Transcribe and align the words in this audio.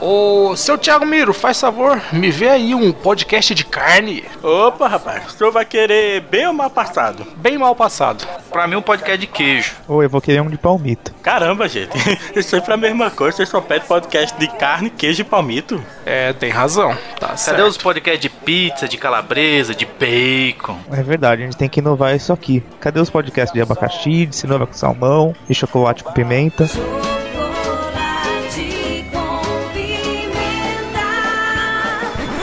Ô, 0.00 0.56
seu 0.56 0.78
Thiago 0.78 1.04
Miro, 1.04 1.34
faz 1.34 1.60
favor, 1.60 2.00
me 2.10 2.30
vê 2.30 2.48
aí 2.48 2.74
um 2.74 2.90
podcast 2.90 3.54
de 3.54 3.64
carne. 3.66 4.24
Opa, 4.42 4.88
rapaz, 4.88 5.26
o 5.26 5.30
senhor 5.30 5.52
vai 5.52 5.64
querer 5.66 6.22
bem 6.22 6.46
ou 6.46 6.54
mal 6.54 6.70
passado? 6.70 7.26
Bem 7.36 7.58
mal 7.58 7.76
passado. 7.76 8.26
Pra 8.50 8.66
mim, 8.66 8.76
um 8.76 8.82
podcast 8.82 9.18
de 9.18 9.26
queijo. 9.26 9.74
Ou 9.86 10.02
eu 10.02 10.08
vou 10.08 10.20
querer 10.22 10.40
um 10.40 10.48
de 10.48 10.56
palmito. 10.56 11.12
Caramba, 11.22 11.68
gente, 11.68 11.92
isso 12.34 12.48
sempre 12.50 12.70
é 12.70 12.74
a 12.74 12.78
mesma 12.78 13.10
coisa, 13.10 13.36
você 13.36 13.46
só 13.46 13.60
pede 13.60 13.84
podcast 13.84 14.38
de 14.38 14.48
carne, 14.48 14.88
queijo 14.88 15.20
e 15.20 15.24
palmito. 15.24 15.82
É, 16.06 16.32
tem 16.32 16.50
razão. 16.50 16.96
Tá 17.18 17.28
Cadê 17.28 17.38
certo. 17.38 17.62
os 17.64 17.76
podcasts 17.76 18.22
de 18.22 18.30
pizza, 18.30 18.88
de 18.88 18.96
calabresa, 18.96 19.74
de 19.74 19.84
bacon? 19.84 20.78
É 20.90 21.02
verdade, 21.02 21.42
a 21.42 21.44
gente 21.44 21.58
tem 21.58 21.68
que 21.68 21.80
inovar 21.80 22.16
isso 22.16 22.32
aqui. 22.32 22.62
Cadê 22.80 23.00
os 23.00 23.10
podcasts 23.10 23.52
de 23.52 23.60
abacaxi, 23.60 24.24
de 24.24 24.34
cenoura 24.34 24.66
com 24.66 24.72
salmão, 24.72 25.34
de 25.46 25.54
chocolate 25.54 26.02
com 26.02 26.12
pimenta? 26.12 26.66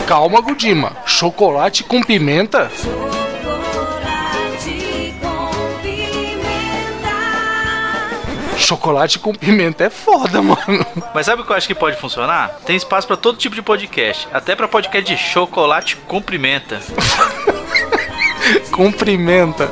Calma, 0.08 0.40
Gudima. 0.40 0.94
Chocolate 1.06 1.84
com 1.84 2.02
pimenta? 2.02 2.72
Chocolate 2.72 3.20
com 5.20 5.34
pimenta. 5.82 7.08
Chocolate 8.58 9.20
com 9.20 9.34
pimenta 9.34 9.84
é 9.84 9.90
foda, 9.90 10.42
mano. 10.42 10.86
Mas 11.14 11.26
sabe 11.26 11.42
o 11.42 11.46
que 11.46 11.52
eu 11.52 11.56
acho 11.58 11.68
que 11.68 11.76
pode 11.76 11.98
funcionar? 11.98 12.58
Tem 12.66 12.78
espaço 12.78 13.06
pra 13.06 13.18
todo 13.18 13.38
tipo 13.38 13.54
de 13.54 13.62
podcast. 13.62 14.30
Até 14.32 14.56
pra 14.56 14.68
podcast 14.68 15.14
de 15.14 15.22
chocolate 15.22 15.98
com 15.98 16.22
pimenta. 16.22 16.80
Cumprimenta. 18.72 19.70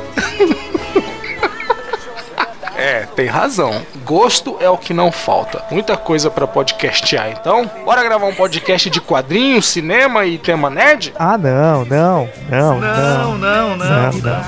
É, 2.86 3.00
tem 3.16 3.26
razão. 3.26 3.82
Gosto 4.04 4.58
é 4.60 4.70
o 4.70 4.78
que 4.78 4.94
não 4.94 5.10
falta. 5.10 5.64
Muita 5.72 5.96
coisa 5.96 6.30
pra 6.30 6.46
podcastear, 6.46 7.32
então. 7.32 7.68
Bora 7.84 8.04
gravar 8.04 8.26
um 8.26 8.34
podcast 8.34 8.88
de 8.88 9.00
quadrinhos, 9.00 9.66
cinema 9.66 10.24
e 10.24 10.38
tema 10.38 10.70
nerd? 10.70 11.12
Ah, 11.18 11.36
não, 11.36 11.84
não, 11.84 12.28
não, 12.48 12.78
Não, 12.78 12.80
não. 12.80 13.38
não, 13.38 13.76
não. 13.76 13.78
Não, 13.78 14.12
não. 14.12 14.44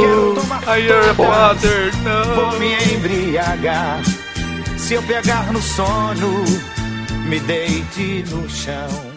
Quero 0.00 0.34
tomar 0.34 0.76
I 0.76 0.88
your 0.88 1.14
father, 1.14 1.92
Vou 2.34 2.46
não. 2.50 2.58
me 2.58 2.74
embriagar. 2.92 4.00
Se 4.76 4.94
eu 4.94 5.02
pegar 5.04 5.52
no 5.52 5.62
sono, 5.62 6.44
me 7.28 7.38
deite 7.38 8.24
no 8.30 8.50
chão. 8.50 9.14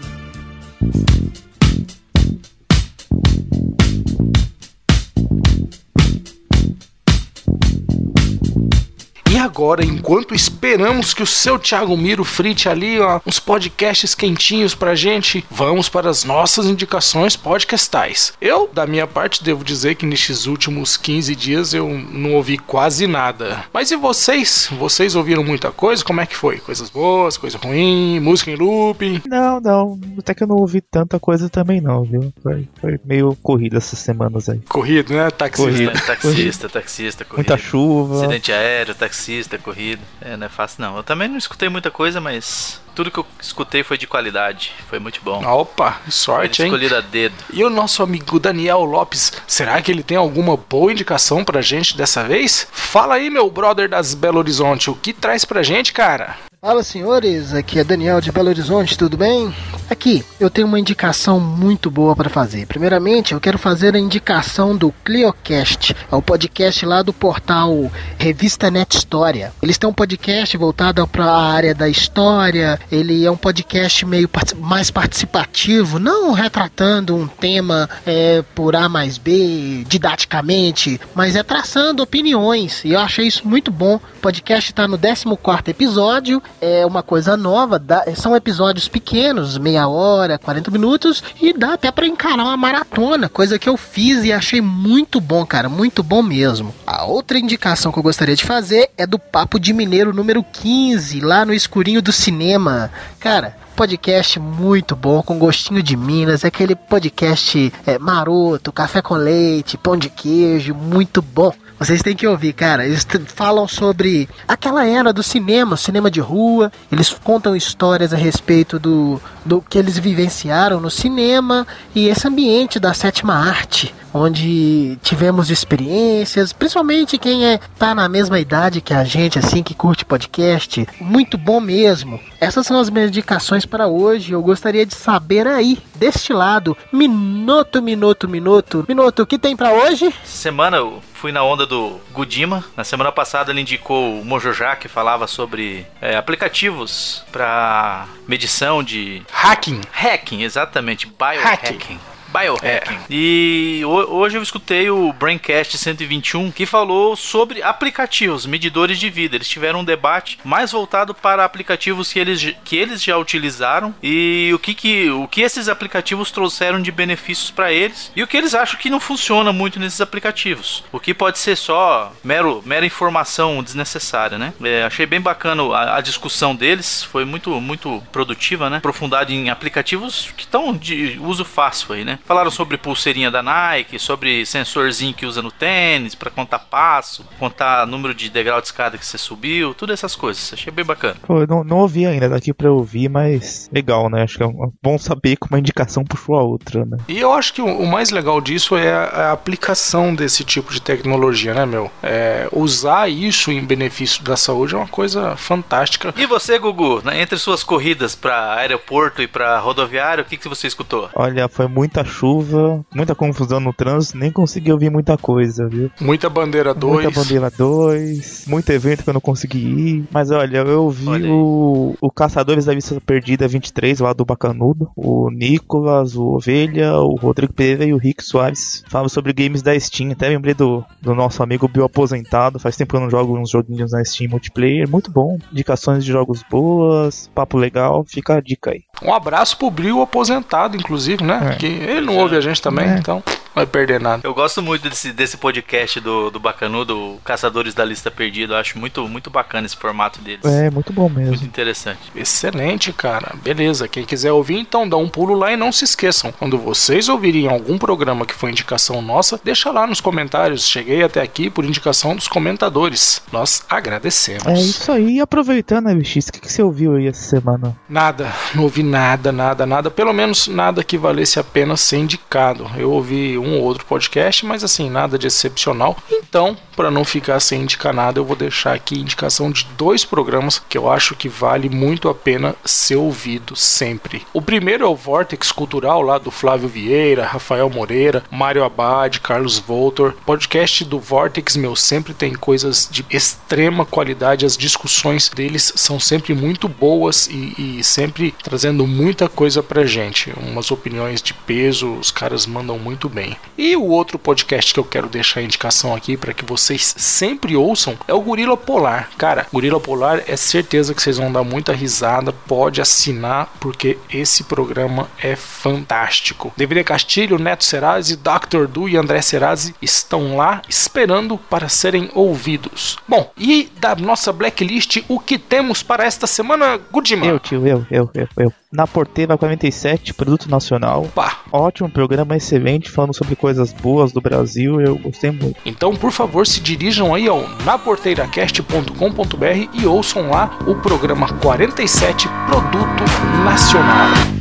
E 9.38 9.40
agora, 9.40 9.86
enquanto 9.86 10.34
esperamos 10.34 11.14
que 11.14 11.22
o 11.22 11.28
seu 11.28 11.60
Thiago 11.60 11.96
Miro 11.96 12.24
frite 12.24 12.68
ali 12.68 13.00
ó, 13.00 13.20
uns 13.24 13.40
podcasts 13.40 14.16
quentinhos 14.16 14.74
pra 14.74 14.96
gente, 14.96 15.46
vamos 15.52 15.88
para 15.88 16.10
as 16.10 16.24
nossas 16.24 16.66
indicações 16.66 17.36
podcastais. 17.36 18.34
Eu, 18.42 18.68
da 18.74 18.88
minha 18.88 19.06
parte, 19.06 19.44
devo 19.44 19.64
dizer 19.64 19.94
que 19.94 20.08
nestes 20.08 20.48
últimos 20.48 20.98
15 20.98 21.36
dias 21.36 21.72
eu 21.72 21.88
não 21.88 22.34
ouvi 22.34 22.58
quase 22.58 23.06
nada. 23.06 23.64
Mas 23.72 23.92
e 23.92 23.96
vocês? 23.96 24.70
Vocês 24.72 25.14
ouviram 25.14 25.44
muita 25.44 25.72
coisa? 25.72 26.04
Como 26.04 26.20
é 26.20 26.26
que 26.26 26.36
foi? 26.36 26.58
Coisas 26.58 26.90
boas, 26.90 27.38
coisa 27.38 27.60
ruim, 27.60 28.20
música 28.20 28.50
em 28.50 28.56
looping? 28.56 29.22
Não, 29.28 29.62
não. 29.62 30.00
Até 30.18 30.34
que 30.34 30.42
eu 30.42 30.48
não 30.48 30.56
ouvi 30.56 30.82
tanta 30.82 31.20
coisa 31.20 31.48
também 31.48 31.80
não, 31.80 32.04
viu? 32.04 32.34
Foi, 32.42 32.68
foi 32.82 33.00
meio 33.06 33.38
corrida 33.44 33.78
essas 33.78 34.00
semanas 34.00 34.50
aí. 34.50 34.62
Corrido, 34.68 35.14
né? 35.14 35.30
Taxista. 35.30 35.72
Corrido. 35.72 36.06
Taxista, 36.08 36.70
taxista, 36.70 37.24
corrida. 37.24 37.54
Muita 37.54 37.64
chuva. 37.64 38.16
Acidente 38.22 38.52
aéreo, 38.52 38.96
taxista, 38.96 39.27
corrida. 39.64 40.02
É, 40.22 40.36
não 40.38 40.46
é 40.46 40.50
fácil 40.50 40.82
não. 40.82 40.98
Eu 40.98 41.04
também 41.04 41.28
não 41.28 41.38
escutei 41.38 41.70
muita 41.70 41.92
coisa, 41.92 42.20
mas 42.22 42.82
tudo 42.96 43.12
que 43.12 43.20
eu 43.20 43.26
escutei 43.40 43.84
foi 43.84 43.98
de 43.98 44.08
qualidade. 44.08 44.74
Foi 44.90 45.00
muito 45.00 45.20
bom. 45.24 45.44
Opa, 45.46 45.92
Foi 46.04 46.12
sorte, 46.12 46.62
hein? 46.62 46.68
escolhido 46.68 46.96
a 46.96 47.02
dedo. 47.02 47.36
E 47.54 47.64
o 47.64 47.70
nosso 47.70 48.02
amigo 48.02 48.40
Daniel 48.40 48.84
Lopes, 48.84 49.32
será 49.46 49.82
que 49.82 49.92
ele 49.92 50.04
tem 50.04 50.18
alguma 50.18 50.58
boa 50.58 50.92
indicação 50.92 51.44
pra 51.44 51.62
gente 51.62 51.96
dessa 51.96 52.24
vez? 52.24 52.68
Fala 52.72 53.16
aí, 53.16 53.30
meu 53.30 53.50
brother 53.50 53.90
das 53.90 54.14
Belo 54.14 54.40
Horizonte, 54.40 54.90
o 54.90 54.96
que 54.96 55.14
traz 55.14 55.46
pra 55.46 55.62
gente, 55.64 55.94
cara? 55.94 56.36
Fala 56.60 56.82
senhores, 56.82 57.54
aqui 57.54 57.78
é 57.78 57.84
Daniel 57.84 58.20
de 58.20 58.32
Belo 58.32 58.50
Horizonte, 58.50 58.98
tudo 58.98 59.16
bem? 59.16 59.54
Aqui, 59.92 60.26
eu 60.40 60.50
tenho 60.50 60.66
uma 60.66 60.80
indicação 60.80 61.40
muito 61.40 61.92
boa 61.92 62.16
para 62.16 62.32
fazer. 62.32 62.66
Primeiramente, 62.66 63.34
eu 63.34 63.40
quero 63.40 63.60
fazer 63.60 63.96
a 63.96 64.00
indicação 64.00 64.76
do 64.76 64.92
Cliocast, 65.06 65.96
é 66.12 66.16
o 66.16 66.22
podcast 66.22 66.84
lá 66.84 67.04
do 67.04 67.14
portal 67.14 67.92
Revista 68.18 68.72
Net 68.72 68.98
História. 68.98 69.54
Eles 69.62 69.78
têm 69.78 69.88
um 69.88 69.94
podcast 69.94 70.58
voltado 70.58 71.08
para 71.08 71.26
a 71.26 71.52
área 71.54 71.76
da 71.76 71.88
história, 71.88 72.80
ele 72.92 73.24
é 73.24 73.30
um 73.30 73.38
podcast 73.38 74.04
meio 74.04 74.28
mais 74.58 74.90
participativo, 74.90 76.00
não 76.00 76.34
retratando 76.34 77.16
um 77.16 77.28
tema 77.28 77.88
é, 78.04 78.44
por 78.56 78.76
A 78.76 78.90
mais 78.90 79.20
B, 79.20 79.86
didaticamente, 79.88 81.00
mas 81.14 81.36
é 81.36 81.44
traçando 81.44 82.02
opiniões, 82.02 82.84
e 82.84 82.94
eu 82.94 83.00
achei 83.00 83.28
isso 83.28 83.48
muito 83.48 83.72
bom. 83.72 83.98
O 83.98 84.20
podcast 84.22 84.72
está 84.72 84.88
no 84.88 84.98
14º 84.98 85.68
episódio, 85.70 86.42
é 86.62 86.86
uma 86.86 87.04
coisa 87.04 87.36
nova, 87.38 87.78
dá- 87.80 88.06
são 88.16 88.36
episódios 88.36 88.88
pequenos, 88.88 89.58
meia 89.58 89.88
hora, 89.88 90.38
40 90.38 90.72
minutos, 90.72 91.24
e 91.42 91.54
dá 91.54 91.74
até 91.74 91.92
para 91.92 92.08
encarar 92.08 92.44
uma 92.44 92.58
maratona, 92.58 93.30
coisa 93.30 93.60
que 93.60 93.70
eu 93.70 93.78
fiz 93.78 94.24
e 94.24 94.32
achei 94.34 94.62
muito 94.62 95.20
bom, 95.22 95.46
cara, 95.46 95.70
muito 95.70 96.02
bom 96.04 96.22
mesmo. 96.24 96.74
A 96.86 97.06
outra 97.06 97.38
indicação 97.38 97.92
que 97.92 98.00
eu 98.00 98.04
gostaria 98.04 98.36
de 98.36 98.44
fazer 98.46 98.90
é 98.98 99.06
do 99.06 99.20
Papo 99.20 99.60
de 99.60 99.74
Mineiro 99.74 100.14
número 100.14 100.44
15, 100.44 101.20
lá 101.22 101.46
no 101.46 101.54
escurinho 101.54 102.02
do 102.02 102.12
cinema. 102.12 102.92
Cara, 103.20 103.56
podcast 103.76 104.40
muito 104.40 104.96
bom, 104.96 105.22
com 105.22 105.38
gostinho 105.38 105.84
de 105.84 105.96
Minas, 105.96 106.44
é 106.44 106.48
aquele 106.48 106.76
podcast 106.76 107.72
é, 107.86 108.00
maroto, 108.00 108.72
café 108.72 109.02
com 109.04 109.14
leite, 109.14 109.78
pão 109.78 109.96
de 109.96 110.10
queijo, 110.10 110.74
muito 110.74 111.22
bom. 111.22 111.54
Vocês 111.80 112.02
têm 112.02 112.16
que 112.16 112.28
ouvir, 112.28 112.54
cara. 112.54 112.86
Eles 112.86 113.06
falam 113.28 113.68
sobre 113.68 114.28
aquela 114.48 114.86
era 114.86 115.14
do 115.14 115.22
cinema, 115.22 115.78
cinema 115.78 116.10
de 116.10 116.20
rua. 116.20 116.72
Eles 116.92 117.10
contam 117.24 117.56
histórias 117.56 118.14
a 118.14 118.18
respeito 118.18 118.80
do, 118.80 119.22
do 119.46 119.62
que 119.62 119.78
eles 119.78 119.98
vivenciaram 120.00 120.80
no 120.80 120.90
cinema 120.90 121.68
e 121.94 122.08
esse 122.08 122.28
ambiente 122.28 122.80
da 122.80 122.94
sétima 122.96 123.36
arte, 123.36 123.94
onde 124.12 124.98
tivemos 125.04 125.52
experiências, 125.52 126.52
principalmente 126.52 127.18
quem 127.20 127.46
é 127.46 127.60
tá 127.78 127.94
na 127.94 128.10
mesma 128.10 128.40
idade 128.40 128.82
que 128.82 128.94
a 128.94 129.04
gente, 129.04 129.38
assim, 129.38 129.62
que 129.62 129.76
curte 129.76 130.04
podcast. 130.04 130.88
Muito 131.00 131.38
bom 131.38 131.60
mesmo. 131.60 132.20
Essas 132.42 132.66
são 132.66 132.80
as 132.80 132.90
minhas 132.90 133.10
indicações 133.10 133.66
para 133.66 133.88
hoje. 133.88 134.32
Eu 134.32 134.42
gostaria 134.42 134.86
de 134.86 134.96
saber 134.96 135.46
aí, 135.46 135.78
deste 135.96 136.34
lado, 136.34 136.76
minuto, 136.92 137.84
minuto, 137.84 138.28
minuto, 138.28 138.84
minuto, 138.88 139.22
o 139.22 139.28
que 139.28 139.38
tem 139.38 139.56
para 139.56 139.72
hoje? 139.72 140.12
Semana 140.24 140.78
eu 140.78 141.02
fui 141.14 141.32
na 141.32 141.44
onda 141.44 141.67
do 141.68 142.00
Gudima. 142.12 142.64
Na 142.76 142.84
semana 142.84 143.12
passada 143.12 143.52
ele 143.52 143.62
indicou 143.62 144.20
o 144.20 144.26
Mojojá, 144.26 144.76
que 144.76 144.88
falava 144.88 145.28
sobre 145.28 145.86
é, 146.02 146.16
aplicativos 146.16 147.24
para 147.32 148.08
medição 148.28 148.82
de 148.82 149.22
Hacking. 149.32 149.82
hacking, 149.92 150.44
exatamente, 150.44 151.06
biohacking. 151.06 151.74
Hacking. 151.74 152.00
Biohacking. 152.38 153.00
E 153.10 153.82
ho- 153.84 154.16
hoje 154.16 154.38
eu 154.38 154.44
escutei 154.44 154.90
o 154.90 155.12
Braincast 155.14 155.78
121 155.78 156.52
que 156.52 156.66
falou 156.66 157.16
sobre 157.16 157.64
aplicativos, 157.64 158.46
medidores 158.46 159.00
de 159.00 159.10
vida. 159.10 159.36
Eles 159.36 159.48
tiveram 159.50 159.80
um 159.80 159.84
debate 159.84 160.38
mais 160.44 160.72
voltado 160.72 161.14
para 161.16 161.44
aplicativos 161.44 162.12
que 162.14 162.20
eles, 162.20 162.56
que 162.64 162.76
eles 162.76 163.02
já 163.02 163.18
utilizaram 163.18 163.94
e 164.04 164.52
o 164.54 164.60
que, 164.60 164.74
que, 164.74 165.10
o 165.10 165.28
que 165.28 165.42
esses 165.42 165.68
aplicativos 165.68 166.32
trouxeram 166.32 166.82
de 166.82 166.92
benefícios 166.92 167.50
para 167.50 167.72
eles 167.72 168.12
e 168.16 168.22
o 168.22 168.28
que 168.28 168.38
eles 168.38 168.54
acham 168.54 168.80
que 168.80 168.90
não 168.90 169.00
funciona 169.00 169.52
muito 169.52 169.80
nesses 169.80 170.02
aplicativos. 170.02 170.84
O 170.92 171.00
que 171.00 171.14
pode 171.14 171.40
ser 171.40 171.56
só 171.56 172.12
mero, 172.24 172.62
mera 172.66 172.86
informação 172.86 173.64
desnecessária, 173.64 174.38
né? 174.38 174.54
É, 174.64 174.84
achei 174.84 175.06
bem 175.06 175.20
bacana 175.22 175.64
a, 175.74 175.98
a 175.98 176.02
discussão 176.02 176.56
deles, 176.56 177.04
foi 177.04 177.26
muito, 177.26 177.50
muito 177.62 178.04
produtiva, 178.12 178.70
né? 178.70 178.78
Aprofundada 178.78 179.32
em 179.32 179.50
aplicativos 179.50 180.32
que 180.38 180.44
estão 180.44 180.74
de 180.76 181.18
uso 181.22 181.44
fácil 181.44 181.94
aí, 181.94 182.06
né? 182.06 182.20
Falaram 182.28 182.52
sobre 182.52 182.78
pulseirinha 182.78 183.32
da 183.32 183.42
Nike, 183.42 183.98
sobre 183.98 184.46
sensorzinho 184.46 185.14
que 185.14 185.26
usa 185.26 185.42
no 185.42 185.50
tênis 185.50 186.14
para 186.14 186.30
contar 186.30 186.60
passo, 186.60 187.26
contar 187.40 187.88
número 187.88 188.14
de 188.14 188.30
degrau 188.30 188.60
de 188.60 188.68
escada 188.68 188.98
que 188.98 189.06
você 189.06 189.18
subiu, 189.18 189.74
todas 189.74 189.94
essas 189.94 190.16
coisas. 190.16 190.52
Achei 190.54 190.72
bem 190.72 190.84
bacana. 190.84 191.16
Pô, 191.26 191.40
eu 191.40 191.48
não, 191.48 191.64
não 191.64 191.78
ouvi 191.78 192.06
ainda, 192.06 192.28
daqui 192.28 192.54
pra 192.54 192.68
eu 192.68 192.76
ouvir, 192.76 193.10
mas 193.10 193.70
legal, 193.72 194.10
né? 194.10 194.24
Acho 194.24 194.38
que 194.38 194.44
é 194.44 194.48
um- 194.48 194.72
bom 194.84 194.98
saber 194.98 195.38
como 195.38 195.54
uma 195.54 195.60
indicação 195.60 196.04
puxou 196.04 196.36
a 196.36 196.44
outra, 196.44 196.86
né? 196.86 196.98
E 197.08 197.18
eu 197.18 197.32
acho 197.32 197.54
que 197.54 197.62
o, 197.62 197.66
o 197.66 197.88
mais 197.88 198.10
legal 198.10 198.42
disso 198.42 198.76
é 198.76 198.92
a, 198.94 199.04
a 199.06 199.32
aplicação 199.32 200.14
desse 200.14 200.44
tipo 200.44 200.74
de 200.74 200.82
tecnologia, 200.82 201.54
né, 201.54 201.66
meu? 201.66 201.90
É, 202.04 202.48
usar 202.52 203.10
isso 203.10 203.52
em 203.52 203.64
benefício 203.64 204.22
da 204.24 204.36
saúde 204.36 204.76
é 204.76 204.78
uma 204.78 204.88
coisa 204.88 205.36
fantástica. 205.38 206.14
E 206.18 206.26
você, 206.26 206.60
Gugu, 206.60 207.02
né, 207.06 207.22
entre 207.22 207.38
suas 207.38 207.64
corridas 207.64 208.16
para 208.16 208.56
aeroporto 208.56 209.22
e 209.22 209.28
para 209.28 209.58
rodoviário, 209.60 210.24
o 210.24 210.28
que, 210.28 210.36
que 210.38 210.50
você 210.50 210.68
escutou? 210.68 211.10
Olha, 211.16 211.48
foi 211.48 211.68
muita 211.68 212.04
chuva, 212.08 212.84
muita 212.94 213.14
confusão 213.14 213.60
no 213.60 213.74
trânsito, 213.74 214.18
nem 214.18 214.32
consegui 214.32 214.72
ouvir 214.72 214.90
muita 214.90 215.18
coisa, 215.18 215.68
viu? 215.68 215.92
Muita 216.00 216.30
bandeira 216.30 216.74
2. 216.74 216.94
Muita 216.94 217.12
bandeira 217.12 217.52
2, 217.52 218.46
muito 218.48 218.70
evento 218.72 219.04
que 219.04 219.10
eu 219.10 219.14
não 219.14 219.22
consegui 219.22 219.60
ir. 219.60 220.06
Mas 220.12 220.32
olha, 220.32 220.60
eu 220.60 220.84
ouvi 220.84 221.10
aí. 221.10 221.30
o, 221.30 221.96
o 222.02 222.12
Caçadores 222.12 222.66
da 222.66 222.74
Vista 222.74 223.00
Perdida 223.02 223.48
23, 223.48 224.00
lá 224.00 224.14
do 224.14 224.26
Bacanudo, 224.26 224.90
o 224.96 225.30
Nicolas, 225.30 226.16
o 226.16 226.36
Ovelha, 226.36 226.94
o 226.96 227.16
Rodrigo 227.16 227.54
Pereira 227.54 227.86
e 227.86 227.94
o 227.94 227.98
Rick 227.98 228.24
Soares. 228.24 228.84
Falam 228.88 229.10
sobre 229.10 229.34
games 229.34 229.62
da 229.62 229.78
Steam. 229.80 230.12
Até 230.12 230.30
lembrei 230.30 230.54
do, 230.54 230.84
do 231.02 231.14
nosso 231.14 231.44
amigo 231.44 231.68
Bio 231.68 231.84
Aposentado. 231.84 232.60
Faz 232.60 232.76
tempo 232.76 232.92
que 232.92 232.98
eu 232.98 233.02
não 233.02 233.10
jogo 233.10 233.38
uns 233.38 233.50
joguinhos 233.50 233.92
na 233.92 234.04
Steam 234.04 234.30
multiplayer. 234.30 234.90
Muito 234.90 235.12
bom. 235.12 235.38
Indicações 235.52 236.04
de 236.04 236.12
jogos 236.12 236.44
boas, 236.50 237.30
papo 237.34 237.58
legal. 237.58 238.06
Fica 238.08 238.36
a 238.36 238.42
dica 238.42 238.72
aí. 238.72 238.82
Um 239.04 239.14
abraço 239.14 239.58
pro 239.58 239.70
Bril 239.70 240.02
aposentado, 240.02 240.76
inclusive, 240.76 241.24
né? 241.24 241.40
É. 241.42 241.50
Porque 241.50 241.68
ele 241.98 242.06
não 242.08 242.16
ouve 242.18 242.36
a 242.36 242.42
gente 242.42 242.62
também, 242.62 242.88
É. 242.90 242.98
então 242.98 243.22
vai 243.58 243.66
perder 243.66 244.00
nada. 244.00 244.22
Eu 244.24 244.34
gosto 244.34 244.62
muito 244.62 244.88
desse, 244.90 245.12
desse 245.12 245.38
podcast 245.38 246.00
do, 246.00 246.30
do 246.30 246.40
Bacanudo, 246.40 247.20
Caçadores 247.24 247.74
da 247.74 247.84
Lista 247.84 248.12
Perdida. 248.12 248.54
Eu 248.54 248.58
acho 248.58 248.78
muito, 248.78 249.08
muito 249.08 249.30
bacana 249.30 249.66
esse 249.66 249.76
formato 249.76 250.20
deles. 250.22 250.46
É, 250.46 250.70
muito 250.70 250.94
bom 250.94 251.10
Muito 251.10 251.32
mesmo. 251.32 251.46
interessante. 251.46 252.00
Excelente, 252.16 252.94
cara. 252.94 253.34
Beleza. 253.44 253.88
Quem 253.88 254.06
quiser 254.06 254.32
ouvir, 254.32 254.58
então 254.60 254.88
dá 254.88 254.98
um 254.98 255.10
pulo 255.10 255.36
lá 255.36 255.52
e 255.52 255.58
não 255.58 255.72
se 255.72 255.84
esqueçam. 255.86 256.32
Quando 256.32 256.58
vocês 256.58 257.10
ouvirem 257.10 257.48
algum 257.48 257.78
programa 257.78 258.26
que 258.26 258.34
foi 258.34 258.52
indicação 258.52 259.02
nossa, 259.02 259.40
deixa 259.44 259.72
lá 259.72 259.88
nos 259.88 260.02
comentários. 260.02 260.68
Cheguei 260.68 261.04
até 261.04 261.22
aqui 261.22 261.50
por 261.50 261.66
indicação 261.66 262.16
dos 262.16 262.28
comentadores. 262.28 263.22
Nós 263.32 263.64
agradecemos. 263.70 264.46
É 264.46 264.54
isso 264.54 264.92
aí. 264.92 265.18
E 265.18 265.22
aproveitando, 265.22 265.88
MX, 265.90 266.28
o 266.28 266.34
que, 266.34 266.42
que 266.42 266.52
você 266.52 266.62
ouviu 266.62 266.96
aí 266.96 267.08
essa 267.08 267.24
semana? 267.24 267.76
Nada, 267.90 268.32
não 268.54 268.64
ouvi 268.64 268.84
nada, 268.84 269.32
nada, 269.32 269.66
nada. 269.66 269.90
Pelo 269.90 270.14
menos 270.14 270.48
nada 270.48 270.84
que 270.84 270.98
valesse 270.98 271.40
a 271.40 271.44
pena 271.44 271.76
ser 271.78 271.98
indicado. 271.98 272.70
Eu 272.78 272.92
ouvi 272.92 273.38
um 273.38 273.47
ou 273.54 273.64
outro 273.64 273.86
podcast, 273.86 274.46
mas 274.46 274.64
assim, 274.64 274.90
nada 274.90 275.18
de 275.18 275.28
excepcional. 275.28 275.98
Então, 276.12 276.58
para 276.76 276.92
não 276.92 277.04
ficar 277.04 277.40
sem 277.40 277.64
indicar 277.64 277.94
nada, 277.94 278.20
eu 278.20 278.26
vou 278.26 278.36
deixar 278.36 278.74
aqui 278.74 279.00
indicação 279.00 279.52
de 279.52 279.66
dois 279.78 280.06
programas 280.06 280.60
que 280.60 280.78
eu 280.78 280.90
acho 280.90 281.16
que 281.16 281.28
vale 281.28 281.70
muito 281.70 282.08
a 282.08 282.16
pena 282.16 282.56
ser 282.64 282.96
ouvido 282.96 283.56
sempre. 283.56 284.26
O 284.32 284.42
primeiro 284.42 284.86
é 284.86 284.88
o 284.88 284.96
Vortex 284.96 285.52
Cultural, 285.52 286.02
lá 286.02 286.18
do 286.18 286.30
Flávio 286.30 286.70
Vieira, 286.70 287.26
Rafael 287.26 287.70
Moreira, 287.70 288.24
Mário 288.30 288.64
Abad, 288.64 289.20
Carlos 289.20 289.58
Voltor. 289.58 290.16
Podcast 290.26 290.86
do 290.86 291.00
Vortex, 291.00 291.56
meu, 291.58 291.76
sempre 291.76 292.14
tem 292.14 292.34
coisas 292.36 292.88
de 292.92 293.06
extrema 293.10 293.86
qualidade. 293.86 294.46
As 294.46 294.56
discussões 294.56 295.30
deles 295.30 295.74
são 295.76 296.00
sempre 296.00 296.34
muito 296.34 296.68
boas 296.68 297.28
e, 297.28 297.80
e 297.80 297.84
sempre 297.84 298.36
trazendo 298.44 298.86
muita 298.86 299.28
coisa 299.28 299.64
pra 299.64 299.86
gente. 299.86 300.32
Umas 300.38 300.70
opiniões 300.70 301.22
de 301.22 301.34
peso, 301.34 301.94
os 301.96 302.12
caras 302.12 302.46
mandam 302.46 302.78
muito 302.78 303.10
bem. 303.10 303.27
E 303.58 303.76
o 303.76 303.86
outro 303.86 304.20
podcast 304.20 304.74
que 304.74 304.80
eu 304.80 304.84
quero 304.84 305.10
deixar 305.10 305.40
a 305.40 305.44
indicação 305.44 305.96
aqui 305.96 306.16
para 306.16 306.34
que 306.34 306.46
vocês 306.46 306.94
sempre 306.98 307.56
ouçam 307.56 307.98
é 308.08 308.14
o 308.14 308.22
Gorila 308.22 308.56
Polar. 308.56 309.10
Cara, 309.18 309.48
Gorila 309.52 309.80
Polar 309.80 310.24
é 310.28 310.36
certeza 310.36 310.94
que 310.94 311.02
vocês 311.02 311.18
vão 311.18 311.32
dar 311.32 311.44
muita 311.44 311.74
risada. 311.74 312.32
Pode 312.32 312.82
assinar 312.82 313.52
porque 313.60 313.98
esse 314.12 314.44
programa 314.44 315.10
é 315.22 315.36
fantástico. 315.36 316.54
Devido 316.56 316.84
Castilho, 316.84 317.40
Neto 317.40 317.64
Serazzi, 317.64 318.16
Dr. 318.16 318.68
Du 318.68 318.88
e 318.88 318.96
André 318.96 319.22
Serazzi 319.22 319.74
estão 319.82 320.38
lá 320.38 320.62
esperando 320.70 321.38
para 321.38 321.68
serem 321.68 322.10
ouvidos. 322.14 322.98
Bom, 323.08 323.32
e 323.38 323.70
da 323.80 323.96
nossa 323.96 324.32
blacklist, 324.32 325.04
o 325.08 325.20
que 325.20 325.38
temos 325.38 325.82
para 325.82 326.06
esta 326.06 326.28
semana, 326.28 326.78
Gudima? 326.92 327.26
Eu, 327.26 327.40
tio, 327.40 327.68
eu, 327.68 327.86
eu, 327.90 328.10
eu, 328.14 328.30
eu. 328.38 328.54
Na 328.72 328.86
Porteira 328.86 329.36
47, 329.38 330.14
Produto 330.14 330.50
Nacional. 330.50 331.08
Pá. 331.16 331.38
Ótimo 331.52 331.90
programa, 331.90 332.36
excelente, 332.36 332.92
falando 332.92 333.14
sobre 333.14 333.36
coisas 333.36 333.72
boas 333.72 334.12
do 334.12 334.20
Brasil. 334.20 334.82
Eu 334.82 334.98
gostei 334.98 335.32
muito. 335.32 335.56
Então, 335.66 335.96
por 335.96 336.12
favor, 336.12 336.46
se 336.46 336.60
dirijam 336.60 337.16
aí 337.16 337.30
ao 337.30 337.48
naporteiracast.com.br 337.64 339.70
e 339.74 339.86
ouçam 339.86 340.30
lá 340.30 340.60
o 340.68 340.76
programa 340.76 341.32
47 341.40 342.28
Produto 342.48 343.04
Nacional. 343.46 344.37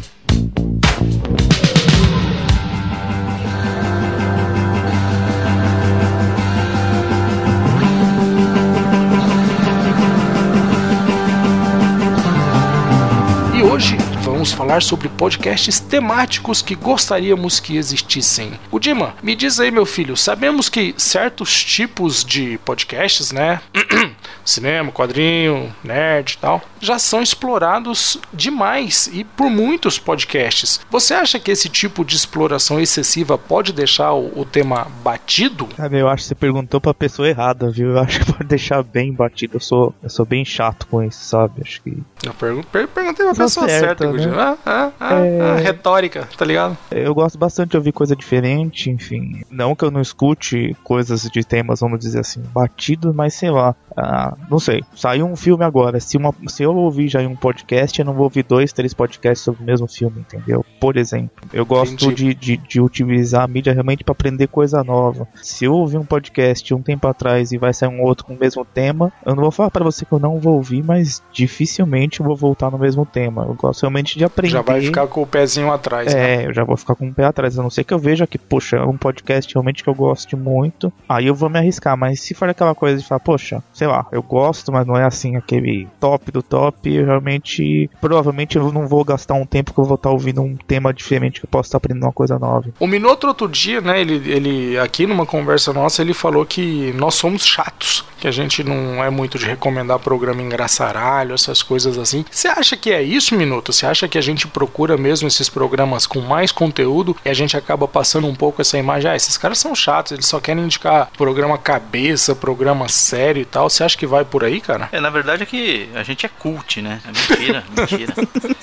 Vamos 14.46 14.52
falar 14.52 14.80
sobre 14.82 15.08
podcasts 15.08 15.80
temáticos 15.80 16.62
que 16.62 16.76
gostaríamos 16.76 17.58
que 17.58 17.76
existissem. 17.76 18.52
O 18.70 18.78
Dima, 18.78 19.14
me 19.20 19.34
diz 19.34 19.58
aí, 19.58 19.72
meu 19.72 19.84
filho, 19.84 20.16
sabemos 20.16 20.68
que 20.68 20.94
certos 20.96 21.64
tipos 21.64 22.24
de 22.24 22.56
podcasts, 22.58 23.32
né? 23.32 23.60
Cinema, 24.44 24.92
quadrinho, 24.92 25.74
nerd 25.82 26.34
e 26.34 26.38
tal, 26.38 26.62
já 26.80 26.96
são 27.00 27.20
explorados 27.20 28.16
demais 28.32 29.08
e 29.12 29.24
por 29.24 29.50
muitos 29.50 29.98
podcasts. 29.98 30.78
Você 30.88 31.14
acha 31.14 31.40
que 31.40 31.50
esse 31.50 31.68
tipo 31.68 32.04
de 32.04 32.14
exploração 32.14 32.78
excessiva 32.78 33.36
pode 33.36 33.72
deixar 33.72 34.12
o, 34.12 34.40
o 34.40 34.44
tema 34.44 34.86
batido? 35.02 35.68
Sabe, 35.76 35.98
eu 35.98 36.08
acho 36.08 36.22
que 36.22 36.28
você 36.28 36.34
perguntou 36.36 36.80
pra 36.80 36.94
pessoa 36.94 37.28
errada, 37.28 37.68
viu? 37.68 37.88
Eu 37.90 37.98
acho 37.98 38.20
que 38.20 38.32
pode 38.32 38.44
deixar 38.44 38.80
bem 38.84 39.12
batido. 39.12 39.56
Eu 39.56 39.60
sou, 39.60 39.92
eu 40.00 40.08
sou 40.08 40.24
bem 40.24 40.44
chato 40.44 40.86
com 40.86 41.02
isso, 41.02 41.24
sabe? 41.24 41.62
Acho 41.64 41.82
que. 41.82 41.98
Eu 42.24 42.32
pergun- 42.34 42.62
per- 42.62 42.86
perguntei 42.86 43.24
pra 43.26 43.34
pessoa 43.34 43.66
certo, 43.68 44.04
certa, 44.04 44.12
né? 44.12 44.12
Gudinho. 44.36 44.46
Ah, 44.46 44.56
ah, 44.66 44.92
ah, 45.00 45.14
É. 45.26 45.40
ah, 45.40 45.56
retórica, 45.56 46.28
tá 46.36 46.44
ligado? 46.44 46.76
Eu 46.90 47.14
gosto 47.14 47.38
bastante 47.38 47.70
de 47.70 47.76
ouvir 47.76 47.92
coisa 47.92 48.14
diferente, 48.14 48.90
enfim. 48.90 49.42
Não 49.50 49.74
que 49.74 49.84
eu 49.84 49.90
não 49.90 50.00
escute 50.00 50.76
coisas 50.84 51.22
de 51.22 51.44
temas, 51.44 51.80
vamos 51.80 51.98
dizer 51.98 52.20
assim, 52.20 52.42
batidos, 52.52 53.14
mas 53.14 53.34
sei 53.34 53.50
lá. 53.50 53.74
ah, 53.96 54.36
não 54.50 54.58
sei. 54.58 54.82
Saiu 54.94 55.26
um 55.26 55.36
filme 55.36 55.64
agora. 55.64 55.98
Se, 56.00 56.16
uma, 56.16 56.34
se 56.48 56.62
eu 56.62 56.74
ouvir 56.76 57.08
já 57.08 57.22
em 57.22 57.26
um 57.26 57.36
podcast, 57.36 57.98
eu 57.98 58.04
não 58.04 58.12
vou 58.12 58.24
ouvir 58.24 58.42
dois, 58.42 58.72
três 58.72 58.92
podcasts 58.92 59.42
sobre 59.44 59.62
o 59.62 59.66
mesmo 59.66 59.86
filme, 59.88 60.20
entendeu? 60.20 60.64
Por 60.80 60.96
exemplo, 60.96 61.30
eu 61.52 61.64
gosto 61.64 62.12
de, 62.12 62.34
de, 62.34 62.56
de 62.58 62.80
utilizar 62.80 63.42
a 63.44 63.48
mídia 63.48 63.72
realmente 63.72 64.04
para 64.04 64.12
aprender 64.12 64.46
coisa 64.48 64.84
nova. 64.84 65.26
Se 65.42 65.64
eu 65.64 65.72
ouvir 65.74 65.96
um 65.98 66.04
podcast 66.04 66.74
um 66.74 66.82
tempo 66.82 67.08
atrás 67.08 67.52
e 67.52 67.58
vai 67.58 67.72
sair 67.72 67.88
um 67.88 68.02
outro 68.02 68.24
com 68.26 68.34
o 68.34 68.38
mesmo 68.38 68.64
tema, 68.64 69.10
eu 69.24 69.34
não 69.34 69.42
vou 69.42 69.50
falar 69.50 69.70
para 69.70 69.84
você 69.84 70.04
que 70.04 70.12
eu 70.12 70.18
não 70.18 70.38
vou 70.38 70.54
ouvir, 70.56 70.82
mas 70.84 71.22
dificilmente 71.32 72.20
eu 72.20 72.26
vou 72.26 72.36
voltar 72.36 72.70
no 72.70 72.78
mesmo 72.78 73.06
tema. 73.06 73.44
Eu 73.48 73.54
gosto 73.54 73.82
realmente 73.82 74.15
de 74.16 74.24
aprender. 74.24 74.52
Já 74.52 74.62
vai 74.62 74.80
ficar 74.80 75.06
com 75.06 75.22
o 75.22 75.26
pezinho 75.26 75.72
atrás, 75.72 76.12
né? 76.12 76.42
É, 76.42 76.46
eu 76.46 76.54
já 76.54 76.64
vou 76.64 76.76
ficar 76.76 76.94
com 76.94 77.08
o 77.08 77.14
pé 77.14 77.24
atrás. 77.24 77.58
A 77.58 77.62
não 77.62 77.70
ser 77.70 77.84
que 77.84 77.94
eu 77.94 77.98
veja 77.98 78.26
que, 78.26 78.38
poxa, 78.38 78.76
é 78.76 78.82
um 78.82 78.96
podcast 78.96 79.52
realmente 79.52 79.82
que 79.82 79.88
eu 79.88 79.94
gosto 79.94 80.36
muito. 80.36 80.92
Aí 81.08 81.26
eu 81.26 81.34
vou 81.34 81.48
me 81.48 81.58
arriscar. 81.58 81.96
Mas 81.96 82.20
se 82.20 82.34
for 82.34 82.48
aquela 82.48 82.74
coisa 82.74 82.98
de 83.00 83.06
falar, 83.06 83.20
poxa, 83.20 83.62
sei 83.72 83.86
lá, 83.86 84.06
eu 84.10 84.22
gosto, 84.22 84.72
mas 84.72 84.86
não 84.86 84.96
é 84.96 85.04
assim 85.04 85.36
aquele 85.36 85.88
top 86.00 86.32
do 86.32 86.42
top, 86.42 86.92
eu 86.92 87.06
realmente. 87.06 87.90
Provavelmente 88.00 88.56
eu 88.56 88.72
não 88.72 88.86
vou 88.86 89.04
gastar 89.04 89.34
um 89.34 89.46
tempo 89.46 89.72
que 89.72 89.78
eu 89.78 89.84
vou 89.84 89.96
estar 89.96 90.10
ouvindo 90.10 90.42
um 90.42 90.56
tema 90.56 90.92
diferente 90.92 91.40
que 91.40 91.46
eu 91.46 91.50
posso 91.50 91.68
estar 91.68 91.78
aprendendo 91.78 92.04
uma 92.04 92.12
coisa 92.12 92.38
nova. 92.38 92.70
O 92.80 92.86
Minoto 92.86 93.26
outro 93.26 93.48
dia, 93.48 93.80
né, 93.80 94.00
ele, 94.00 94.30
ele 94.30 94.78
aqui 94.78 95.06
numa 95.06 95.26
conversa 95.26 95.72
nossa, 95.72 96.02
ele 96.02 96.14
falou 96.14 96.44
que 96.46 96.92
nós 96.96 97.14
somos 97.14 97.44
chatos, 97.44 98.04
que 98.18 98.26
a 98.26 98.30
gente 98.30 98.64
não 98.64 99.02
é 99.04 99.10
muito 99.10 99.38
de 99.38 99.46
recomendar 99.46 99.98
programa 99.98 100.42
engraçaralho, 100.42 101.34
essas 101.34 101.62
coisas 101.62 101.98
assim. 101.98 102.24
Você 102.30 102.48
acha 102.48 102.76
que 102.76 102.90
é 102.90 103.02
isso, 103.02 103.36
Minuto? 103.36 103.72
Você 103.72 103.86
acha 103.86 104.05
que 104.08 104.18
a 104.18 104.22
gente 104.22 104.46
procura 104.46 104.96
mesmo 104.96 105.28
esses 105.28 105.48
programas 105.48 106.06
com 106.06 106.20
mais 106.20 106.52
conteúdo 106.52 107.16
e 107.24 107.28
a 107.28 107.34
gente 107.34 107.56
acaba 107.56 107.86
passando 107.88 108.26
um 108.26 108.34
pouco 108.34 108.60
essa 108.62 108.78
imagem, 108.78 109.10
ah, 109.10 109.16
esses 109.16 109.36
caras 109.36 109.58
são 109.58 109.74
chatos, 109.74 110.12
eles 110.12 110.26
só 110.26 110.40
querem 110.40 110.64
indicar 110.64 111.10
programa 111.16 111.56
cabeça, 111.58 112.34
programa 112.34 112.88
sério 112.88 113.42
e 113.42 113.44
tal. 113.44 113.68
Você 113.70 113.84
acha 113.84 113.96
que 113.96 114.06
vai 114.06 114.24
por 114.24 114.44
aí, 114.44 114.60
cara? 114.60 114.88
É, 114.92 115.00
na 115.00 115.10
verdade 115.10 115.42
é 115.42 115.46
que 115.46 115.88
a 115.94 116.02
gente 116.02 116.24
é 116.26 116.28
cult, 116.28 116.80
né? 116.82 117.00
É 117.04 117.08
mentira, 117.08 117.64
mentira. 117.76 118.14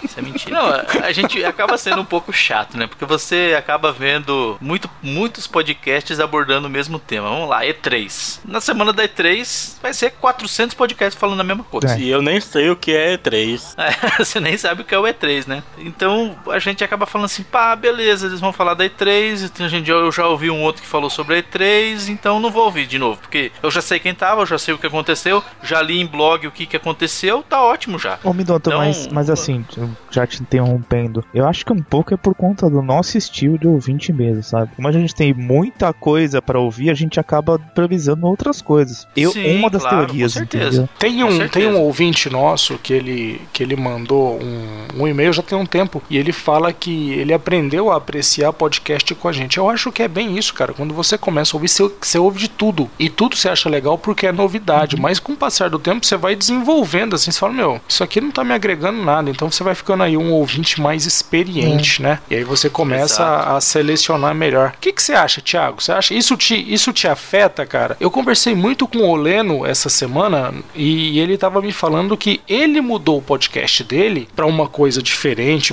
Isso 0.03 0.19
é 0.19 0.21
mentira. 0.21 0.55
Não, 0.55 0.67
a- 0.67 0.85
a 1.07 1.11
gente 1.11 1.43
acaba 1.43 1.77
sendo 1.77 2.01
um 2.01 2.05
pouco 2.05 2.31
chato, 2.33 2.77
né? 2.77 2.87
Porque 2.87 3.05
você 3.05 3.55
acaba 3.57 3.91
vendo 3.91 4.57
muito, 4.61 4.89
muitos 5.01 5.47
podcasts 5.47 6.19
abordando 6.19 6.67
o 6.67 6.71
mesmo 6.71 6.99
tema. 6.99 7.29
Vamos 7.29 7.49
lá, 7.49 7.63
E3. 7.63 8.39
Na 8.45 8.61
semana 8.61 8.91
da 8.93 9.03
E3 9.07 9.75
vai 9.81 9.93
ser 9.93 10.11
400 10.11 10.75
podcasts 10.75 11.19
falando 11.19 11.39
a 11.41 11.43
mesma 11.43 11.63
coisa. 11.63 11.95
É. 11.95 11.99
E 11.99 12.09
eu 12.09 12.21
nem 12.21 12.39
sei 12.39 12.69
o 12.69 12.75
que 12.75 12.91
é 12.95 13.17
E3. 13.17 13.61
É, 13.77 14.17
você 14.23 14.39
nem 14.39 14.57
sabe 14.57 14.81
o 14.81 14.85
que 14.85 14.93
é 14.93 14.97
o 14.99 15.03
E3, 15.03 15.32
né? 15.47 15.63
Então 15.77 16.35
a 16.47 16.59
gente 16.59 16.83
acaba 16.83 17.05
falando 17.05 17.25
assim, 17.25 17.43
pá, 17.43 17.75
beleza, 17.75 18.27
eles 18.27 18.39
vão 18.39 18.53
falar 18.53 18.73
da 18.73 18.85
E3, 18.85 19.45
então, 19.45 19.65
a 19.65 19.69
gente, 19.69 19.89
eu 19.89 20.11
já 20.11 20.27
ouvi 20.27 20.49
um 20.49 20.61
outro 20.61 20.81
que 20.81 20.87
falou 20.87 21.09
sobre 21.09 21.35
a 21.35 21.43
E3, 21.43 22.09
então 22.09 22.39
não 22.39 22.51
vou 22.51 22.65
ouvir 22.65 22.85
de 22.85 22.97
novo, 22.97 23.19
porque 23.19 23.51
eu 23.61 23.69
já 23.71 23.81
sei 23.81 23.99
quem 23.99 24.13
tava, 24.13 24.41
eu 24.41 24.45
já 24.45 24.57
sei 24.57 24.73
o 24.73 24.77
que 24.77 24.87
aconteceu, 24.87 25.43
já 25.61 25.81
li 25.81 25.99
em 25.99 26.05
blog 26.05 26.47
o 26.47 26.51
que, 26.51 26.65
que 26.65 26.77
aconteceu, 26.77 27.43
tá 27.47 27.61
ótimo 27.61 27.97
já. 27.99 28.19
Ô, 28.23 28.33
Midoto, 28.33 28.69
Então, 28.69 28.79
mas, 28.79 29.07
mas 29.07 29.29
assim, 29.29 29.65
já 30.09 30.25
te 30.27 30.41
interrompendo, 30.41 31.23
eu 31.33 31.47
acho 31.47 31.65
que 31.65 31.73
um 31.73 31.81
pouco 31.81 32.13
é 32.13 32.17
por 32.17 32.33
conta 32.35 32.69
do 32.69 32.81
nosso 32.81 33.17
estilo 33.17 33.57
de 33.57 33.67
ouvinte 33.67 34.11
mesmo, 34.13 34.43
sabe? 34.43 34.71
Como 34.75 34.87
a 34.87 34.91
gente 34.91 35.13
tem 35.13 35.33
muita 35.33 35.91
coisa 35.93 36.41
pra 36.41 36.59
ouvir, 36.59 36.89
a 36.89 36.93
gente 36.93 37.19
acaba 37.19 37.55
improvisando 37.55 38.25
outras 38.27 38.61
coisas. 38.61 39.07
Eu, 39.15 39.31
Sim, 39.31 39.57
uma 39.59 39.69
das 39.69 39.81
claro, 39.83 40.05
teorias, 40.05 40.33
com 40.33 40.39
certeza. 40.39 40.67
entendeu? 40.67 40.89
Tem 40.99 41.17
Com 41.21 41.25
um, 41.25 41.31
certeza. 41.37 41.49
tem 41.51 41.67
um 41.67 41.79
ouvinte 41.81 42.29
nosso 42.29 42.77
que 42.77 42.93
ele, 42.93 43.41
que 43.51 43.63
ele 43.63 43.75
mandou 43.75 44.39
um, 44.41 45.03
um 45.03 45.07
e-mail 45.07 45.22
e-mail 45.23 45.33
já 45.33 45.41
tem 45.41 45.57
um 45.57 45.65
tempo. 45.65 46.01
E 46.09 46.17
ele 46.17 46.31
fala 46.31 46.73
que 46.73 47.11
ele 47.13 47.33
aprendeu 47.33 47.91
a 47.91 47.97
apreciar 47.97 48.51
podcast 48.51 49.15
com 49.15 49.27
a 49.27 49.31
gente. 49.31 49.57
Eu 49.57 49.69
acho 49.69 49.91
que 49.91 50.03
é 50.03 50.07
bem 50.07 50.37
isso, 50.37 50.53
cara. 50.53 50.73
Quando 50.73 50.93
você 50.93 51.17
começa 51.17 51.55
a 51.55 51.57
ouvir, 51.57 51.69
você, 51.69 51.89
você 52.01 52.19
ouve 52.19 52.39
de 52.39 52.49
tudo. 52.49 52.89
E 52.99 53.09
tudo 53.09 53.35
você 53.35 53.49
acha 53.49 53.69
legal 53.69 53.97
porque 53.97 54.27
é 54.27 54.31
novidade. 54.31 54.99
Mas 54.99 55.19
com 55.19 55.33
o 55.33 55.37
passar 55.37 55.69
do 55.69 55.79
tempo, 55.79 56.05
você 56.05 56.17
vai 56.17 56.35
desenvolvendo 56.35 57.15
assim. 57.15 57.31
Você 57.31 57.39
fala, 57.39 57.53
meu, 57.53 57.81
isso 57.87 58.03
aqui 58.03 58.19
não 58.19 58.31
tá 58.31 58.43
me 58.43 58.53
agregando 58.53 59.01
nada. 59.01 59.29
Então 59.29 59.49
você 59.49 59.63
vai 59.63 59.75
ficando 59.75 60.03
aí 60.03 60.17
um 60.17 60.31
ouvinte 60.31 60.81
mais 60.81 61.05
experiente, 61.05 62.01
né? 62.01 62.19
E 62.29 62.35
aí 62.35 62.43
você 62.43 62.69
começa 62.69 63.23
a, 63.23 63.57
a 63.57 63.61
selecionar 63.61 64.35
melhor. 64.35 64.73
O 64.75 64.79
que, 64.79 64.91
que 64.91 65.01
você 65.01 65.13
acha, 65.13 65.41
Thiago? 65.41 65.81
Você 65.81 65.91
acha 65.91 66.13
isso 66.13 66.35
te, 66.35 66.55
isso 66.73 66.91
te 66.91 67.07
afeta, 67.07 67.65
cara? 67.65 67.95
Eu 67.99 68.11
conversei 68.11 68.55
muito 68.55 68.87
com 68.87 68.99
o 68.99 69.09
Oleno 69.09 69.65
essa 69.65 69.89
semana 69.89 70.53
e 70.75 71.19
ele 71.19 71.37
tava 71.37 71.61
me 71.61 71.71
falando 71.71 72.17
que 72.17 72.41
ele 72.47 72.81
mudou 72.81 73.19
o 73.19 73.21
podcast 73.21 73.83
dele 73.83 74.27
pra 74.35 74.45
uma 74.45 74.67
coisa 74.67 75.01
diferente, 75.01 75.12